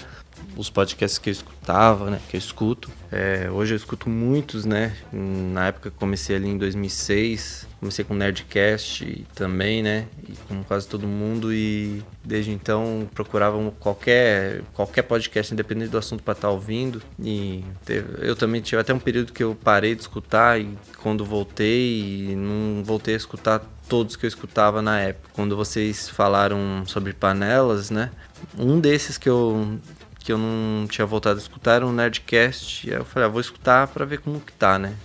os 0.56 0.70
podcasts 0.70 1.18
que 1.18 1.30
eu 1.30 1.32
escutava, 1.32 2.10
né, 2.12 2.20
que 2.30 2.36
eu 2.36 2.40
escuto. 2.40 2.90
É, 3.12 3.50
hoje 3.52 3.74
eu 3.74 3.78
escuto 3.78 4.10
muitos, 4.10 4.66
né? 4.66 4.96
Na 5.12 5.68
época 5.68 5.92
que 5.92 5.98
comecei 5.98 6.36
ali 6.36 6.48
em 6.50 6.58
2006, 6.58 7.68
comecei 7.80 8.04
com 8.04 8.14
Nerdcast 8.16 9.26
também, 9.36 9.84
né? 9.84 10.08
E 10.28 10.34
com 10.48 10.64
quase 10.64 10.88
todo 10.88 11.06
mundo 11.08 11.54
e 11.54 12.04
desde 12.24 12.52
então 12.52 13.08
procurava 13.14 13.72
qualquer 13.80 14.62
qualquer 14.74 15.04
podcast 15.04 15.54
independente 15.54 15.92
do 15.92 15.98
assunto 15.98 16.24
para 16.24 16.32
estar 16.34 16.50
ouvindo 16.50 17.02
e 17.20 17.64
teve- 17.86 18.28
eu 18.28 18.36
também 18.36 18.62
tive 18.62 18.82
até 18.82 18.94
um 18.94 19.00
período 19.00 19.32
que 19.32 19.44
eu 19.44 19.56
parei 19.64 19.94
de 19.94 20.02
escutar 20.02 20.60
e 20.60 20.76
quando 20.98 21.24
voltei 21.24 22.36
não 22.36 22.84
voltei 22.84 23.14
a 23.14 23.18
escutar 23.18 23.62
todos 23.88 24.16
que 24.16 24.26
eu 24.26 24.28
escutava 24.28 24.82
na 24.82 25.00
época. 25.00 25.30
Quando 25.34 25.56
vocês 25.56 26.10
falaram 26.10 26.84
sobre 26.88 27.14
panelas, 27.14 27.92
né? 27.92 28.10
Um 28.58 28.80
desses 28.80 29.18
que 29.18 29.30
eu 29.30 29.78
que 30.24 30.32
eu 30.32 30.38
não 30.38 30.88
tinha 30.88 31.06
voltado 31.06 31.38
a 31.38 31.42
escutar 31.42 31.84
um 31.84 31.92
Nerdcast. 31.92 32.88
E 32.88 32.92
aí 32.92 32.98
eu 32.98 33.06
falei, 33.06 33.28
ah, 33.28 33.32
vou 33.32 33.42
escutar 33.42 33.88
pra 33.88 34.06
ver 34.06 34.20
como 34.20 34.40
que 34.40 34.54
tá, 34.54 34.80
né? 34.80 34.96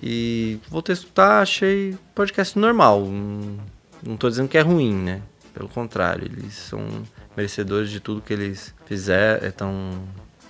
E 0.00 0.60
voltei 0.68 0.92
a 0.92 0.98
escutar, 0.98 1.42
achei 1.42 1.96
podcast 2.14 2.56
normal. 2.56 3.04
Não, 3.04 4.16
tô 4.16 4.28
dizendo 4.30 4.48
que 4.48 4.56
é 4.56 4.60
ruim, 4.60 4.94
né? 4.94 5.20
Pelo 5.52 5.68
contrário, 5.68 6.26
eles 6.26 6.54
são 6.54 6.86
merecedores 7.36 7.90
de 7.90 7.98
tudo 7.98 8.22
que 8.22 8.32
eles 8.32 8.72
fizeram, 8.86 9.48
estão 9.48 9.90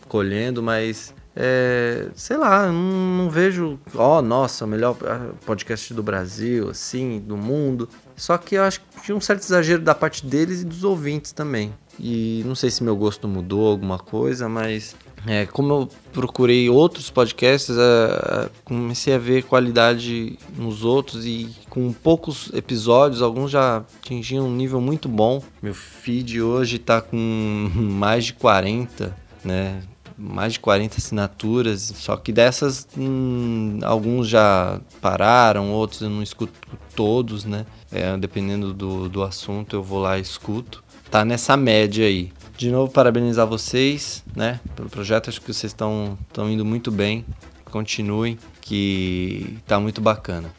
colhendo, 0.07 0.63
mas 0.63 1.15
é, 1.35 2.09
sei 2.15 2.37
lá, 2.37 2.67
não, 2.67 2.73
não 2.73 3.31
vejo, 3.31 3.79
ó, 3.95 4.21
nossa, 4.21 4.67
o 4.67 4.69
melhor 4.69 4.95
ah, 5.07 5.31
podcast 5.47 5.95
do 5.95 6.03
Brasil, 6.03 6.69
assim, 6.69 7.19
do 7.21 7.37
mundo. 7.37 7.89
Só 8.15 8.37
que 8.37 8.57
eu 8.57 8.65
acho 8.65 8.81
que 8.81 9.03
tinha 9.03 9.17
um 9.17 9.21
certo 9.21 9.45
exagero 9.45 9.81
da 9.81 9.95
parte 9.95 10.27
deles 10.27 10.61
e 10.61 10.65
dos 10.67 10.85
ouvintes 10.85 11.33
também. 11.33 11.73
E 11.99 12.43
não 12.47 12.55
sei 12.55 12.71
se 12.71 12.83
meu 12.83 12.97
gosto 12.97 13.27
mudou 13.27 13.67
alguma 13.67 13.99
coisa, 13.99 14.49
mas 14.49 14.95
é, 15.27 15.47
como 15.47 15.73
eu 15.73 15.89
procurei 16.13 16.69
outros 16.69 17.11
podcasts, 17.11 17.77
é, 17.77 18.49
comecei 18.65 19.15
a 19.15 19.19
ver 19.19 19.45
qualidade 19.45 20.39
nos 20.57 20.85
outros 20.85 21.27
e 21.27 21.49
com 21.69 21.93
poucos 21.93 22.51
episódios, 22.55 23.23
alguns 23.23 23.51
já 23.51 23.79
atingiam 23.79 24.47
um 24.47 24.55
nível 24.55 24.81
muito 24.81 25.09
bom. 25.09 25.43
Meu 25.63 25.75
feed 25.75 26.41
hoje 26.41 26.79
tá 26.79 27.01
com 27.01 27.17
mais 27.75 28.27
de 28.27 28.35
40, 28.35 29.17
né? 29.45 29.83
Mais 30.17 30.55
de 30.55 30.61
40 30.61 30.97
assinaturas, 30.97 31.93
só 31.97 32.17
que 32.17 32.33
dessas 32.33 32.89
hum, 32.97 33.79
alguns 33.85 34.27
já 34.27 34.81
pararam, 35.01 35.71
outros 35.71 36.01
eu 36.01 36.11
não 36.11 36.23
escuto 36.23 36.53
todos, 36.97 37.45
né? 37.45 37.65
É, 37.93 38.17
dependendo 38.17 38.75
do, 38.75 39.09
do 39.09 39.23
assunto 39.23 39.77
eu 39.77 39.83
vou 39.83 40.01
lá 40.01 40.19
e 40.19 40.23
escuto. 40.23 40.83
Tá 41.11 41.25
nessa 41.25 41.57
média 41.57 42.07
aí. 42.07 42.31
De 42.57 42.71
novo, 42.71 42.93
parabenizar 42.93 43.47
vocês, 43.47 44.25
né, 44.35 44.61
pelo 44.75 44.91
projeto. 44.91 45.31
Acho 45.31 45.41
que 45.41 45.53
vocês 45.53 45.71
estão 45.73 46.19
estão 46.29 46.51
indo 46.51 46.65
muito 46.65 46.91
bem. 46.91 47.25
Continuem, 47.71 48.39
que 48.61 49.59
tá 49.67 49.79
muito 49.79 50.01
bacana. 50.01 50.53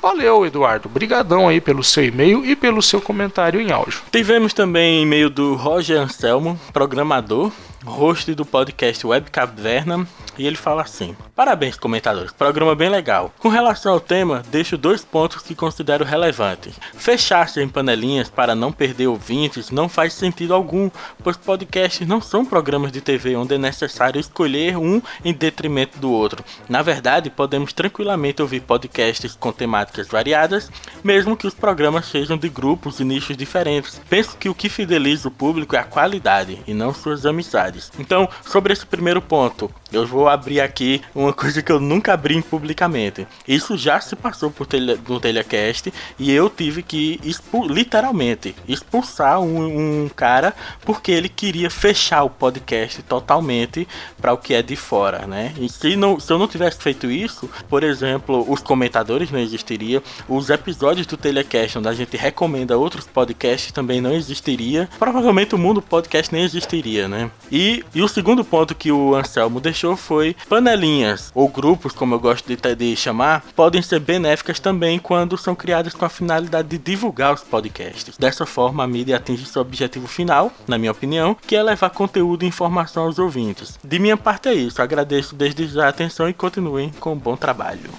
Valeu, 0.00 0.46
Eduardo. 0.46 0.88
Brigadão 0.88 1.48
aí 1.48 1.60
pelo 1.60 1.84
seu 1.84 2.04
e-mail 2.04 2.44
e 2.44 2.56
pelo 2.56 2.80
seu 2.80 3.00
comentário 3.00 3.60
em 3.60 3.70
áudio. 3.70 4.00
Tivemos 4.10 4.54
também 4.54 5.02
e-mail 5.02 5.28
do 5.28 5.54
Roger 5.54 6.00
Anselmo, 6.00 6.58
programador, 6.72 7.52
host 7.84 8.34
do 8.34 8.44
podcast 8.44 9.06
Web 9.06 9.30
Caverna, 9.30 10.06
e 10.38 10.46
ele 10.46 10.56
fala 10.56 10.82
assim: 10.82 11.14
Parabéns, 11.34 11.76
comentadores, 11.76 12.32
programa 12.32 12.74
bem 12.74 12.88
legal. 12.88 13.32
Com 13.38 13.48
relação 13.48 13.92
ao 13.92 14.00
tema, 14.00 14.42
deixo 14.50 14.78
dois 14.78 15.04
pontos 15.04 15.42
que 15.42 15.54
considero 15.54 16.04
relevantes. 16.04 16.74
Fechar-se 16.94 17.60
em 17.60 17.68
panelinhas 17.68 18.30
para 18.30 18.54
não 18.54 18.72
perder 18.72 19.06
ouvintes 19.06 19.70
não 19.70 19.88
faz 19.88 20.12
sentido 20.14 20.54
algum, 20.54 20.90
pois 21.22 21.36
podcasts 21.36 22.06
não 22.06 22.20
são 22.20 22.44
programas 22.44 22.92
de 22.92 23.00
TV 23.00 23.36
onde 23.36 23.54
é 23.54 23.58
necessário 23.58 24.20
escolher 24.20 24.76
um 24.76 25.02
em 25.24 25.32
detrimento 25.32 25.98
do 25.98 26.10
outro. 26.10 26.44
Na 26.68 26.82
verdade, 26.82 27.30
podemos 27.30 27.72
tranquilamente 27.72 28.42
ouvir 28.42 28.60
podcasts 28.60 29.36
com 29.36 29.52
temáticas 29.52 30.08
variadas, 30.08 30.70
mesmo 31.04 31.36
que 31.36 31.46
os 31.46 31.54
programas 31.54 32.06
sejam 32.06 32.36
de 32.36 32.48
grupos 32.48 33.00
e 33.00 33.04
nichos 33.04 33.36
diferentes. 33.36 34.00
Penso 34.08 34.36
que 34.36 34.48
o 34.48 34.54
que 34.54 34.68
fideliza 34.68 35.28
o 35.28 35.30
público 35.30 35.76
é 35.76 35.78
a 35.78 35.84
qualidade 35.84 36.62
e 36.66 36.72
não 36.72 36.94
suas 36.94 37.26
amizades. 37.26 37.69
Então, 37.98 38.28
sobre 38.44 38.72
esse 38.72 38.86
primeiro 38.86 39.20
ponto, 39.22 39.70
eu 39.92 40.06
vou 40.06 40.28
abrir 40.28 40.60
aqui 40.60 41.00
uma 41.14 41.32
coisa 41.32 41.62
que 41.62 41.70
eu 41.72 41.80
nunca 41.80 42.12
abri 42.12 42.40
publicamente. 42.42 43.26
Isso 43.46 43.76
já 43.76 44.00
se 44.00 44.14
passou 44.16 44.50
por 44.50 44.66
tele, 44.66 44.98
no 45.08 45.20
Telecast 45.20 45.92
e 46.18 46.30
eu 46.30 46.48
tive 46.48 46.82
que 46.82 47.20
expu- 47.24 47.66
literalmente 47.66 48.54
expulsar 48.68 49.40
um, 49.40 50.04
um 50.04 50.08
cara 50.08 50.54
porque 50.84 51.10
ele 51.10 51.28
queria 51.28 51.70
fechar 51.70 52.22
o 52.24 52.30
podcast 52.30 53.02
totalmente 53.02 53.86
para 54.20 54.32
o 54.32 54.38
que 54.38 54.54
é 54.54 54.62
de 54.62 54.76
fora, 54.76 55.26
né? 55.26 55.52
E 55.58 55.68
se, 55.68 55.96
não, 55.96 56.18
se 56.20 56.32
eu 56.32 56.38
não 56.38 56.46
tivesse 56.48 56.78
feito 56.78 57.10
isso, 57.10 57.48
por 57.68 57.82
exemplo, 57.82 58.44
os 58.50 58.60
comentadores 58.60 59.30
não 59.30 59.38
existiria, 59.38 60.02
os 60.28 60.50
episódios 60.50 61.06
do 61.06 61.16
Telecast 61.16 61.78
onde 61.78 61.88
a 61.88 61.92
gente 61.92 62.16
recomenda 62.16 62.76
outros 62.78 63.06
podcasts 63.06 63.72
também 63.72 64.00
não 64.00 64.12
existiria. 64.12 64.88
Provavelmente 64.98 65.54
o 65.54 65.58
mundo 65.58 65.80
podcast 65.82 66.32
nem 66.32 66.42
existiria, 66.44 67.08
né? 67.08 67.30
E, 67.50 67.84
e 67.94 68.02
o 68.02 68.08
segundo 68.08 68.44
ponto 68.44 68.74
que 68.74 68.92
o 68.92 69.14
Anselmo 69.14 69.60
deixou 69.60 69.79
foi 69.96 70.36
panelinhas 70.48 71.30
ou 71.34 71.48
grupos, 71.48 71.92
como 71.92 72.14
eu 72.14 72.20
gosto 72.20 72.46
de, 72.46 72.74
de 72.74 72.96
chamar, 72.96 73.44
podem 73.54 73.82
ser 73.82 74.00
benéficas 74.00 74.60
também 74.60 74.98
quando 74.98 75.36
são 75.36 75.54
criadas 75.54 75.94
com 75.94 76.04
a 76.04 76.08
finalidade 76.08 76.68
de 76.68 76.78
divulgar 76.78 77.34
os 77.34 77.42
podcasts. 77.42 78.16
Dessa 78.16 78.46
forma, 78.46 78.84
a 78.84 78.86
mídia 78.86 79.16
atinge 79.16 79.46
seu 79.46 79.62
objetivo 79.62 80.06
final, 80.06 80.52
na 80.66 80.78
minha 80.78 80.92
opinião, 80.92 81.36
que 81.46 81.56
é 81.56 81.62
levar 81.62 81.90
conteúdo 81.90 82.44
e 82.44 82.48
informação 82.48 83.04
aos 83.04 83.18
ouvintes. 83.18 83.78
De 83.82 83.98
minha 83.98 84.16
parte 84.16 84.48
é 84.48 84.54
isso. 84.54 84.82
Agradeço 84.82 85.34
desde 85.34 85.66
já 85.66 85.86
a 85.86 85.88
atenção 85.88 86.28
e 86.28 86.34
continuem 86.34 86.90
com 87.00 87.12
um 87.12 87.18
bom 87.18 87.36
trabalho. 87.36 87.90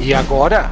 E 0.00 0.12
agora? 0.12 0.70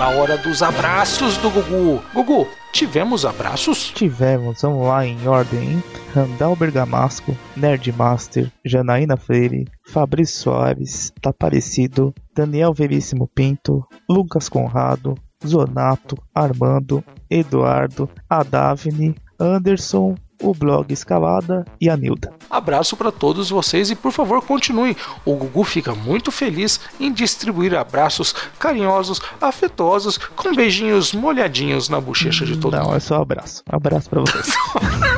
Na 0.00 0.08
hora 0.08 0.38
dos 0.38 0.62
abraços 0.62 1.36
do 1.36 1.50
Gugu. 1.50 2.02
Gugu, 2.14 2.48
tivemos 2.72 3.26
abraços? 3.26 3.90
Tivemos, 3.90 4.62
vamos 4.62 4.86
lá 4.86 5.04
em 5.04 5.28
ordem, 5.28 5.72
hein? 5.72 5.84
Randall 6.14 6.56
Bergamasco, 6.56 7.36
Nerdmaster, 7.54 8.50
Janaína 8.64 9.18
Freire, 9.18 9.68
Fabrício 9.86 10.38
Soares, 10.38 11.12
Taparecido, 11.20 12.14
Daniel 12.34 12.72
Veríssimo 12.72 13.28
Pinto, 13.28 13.86
Lucas 14.08 14.48
Conrado, 14.48 15.14
Zonato, 15.46 16.16
Armando, 16.34 17.04
Eduardo, 17.28 18.08
Adavne, 18.26 19.14
Anderson, 19.38 20.14
o 20.40 20.54
blog 20.54 20.92
Escalada 20.92 21.64
e 21.80 21.88
a 21.88 21.96
Nilda. 21.96 22.32
Abraço 22.48 22.96
para 22.96 23.12
todos 23.12 23.50
vocês 23.50 23.90
e 23.90 23.94
por 23.94 24.10
favor 24.12 24.42
continue. 24.44 24.96
O 25.24 25.34
Gugu 25.34 25.62
fica 25.64 25.94
muito 25.94 26.32
feliz 26.32 26.80
em 26.98 27.12
distribuir 27.12 27.74
abraços 27.74 28.34
carinhosos, 28.58 29.20
afetuosos, 29.40 30.18
com 30.18 30.54
beijinhos 30.54 31.12
molhadinhos 31.12 31.88
na 31.88 32.00
bochecha 32.00 32.44
de 32.44 32.56
todo 32.56 32.76
Não, 32.76 32.84
mundo. 32.86 32.96
é 32.96 33.00
só 33.00 33.20
abraço. 33.22 33.62
Abraço 33.68 34.08
pra 34.10 34.20
vocês. 34.20 34.46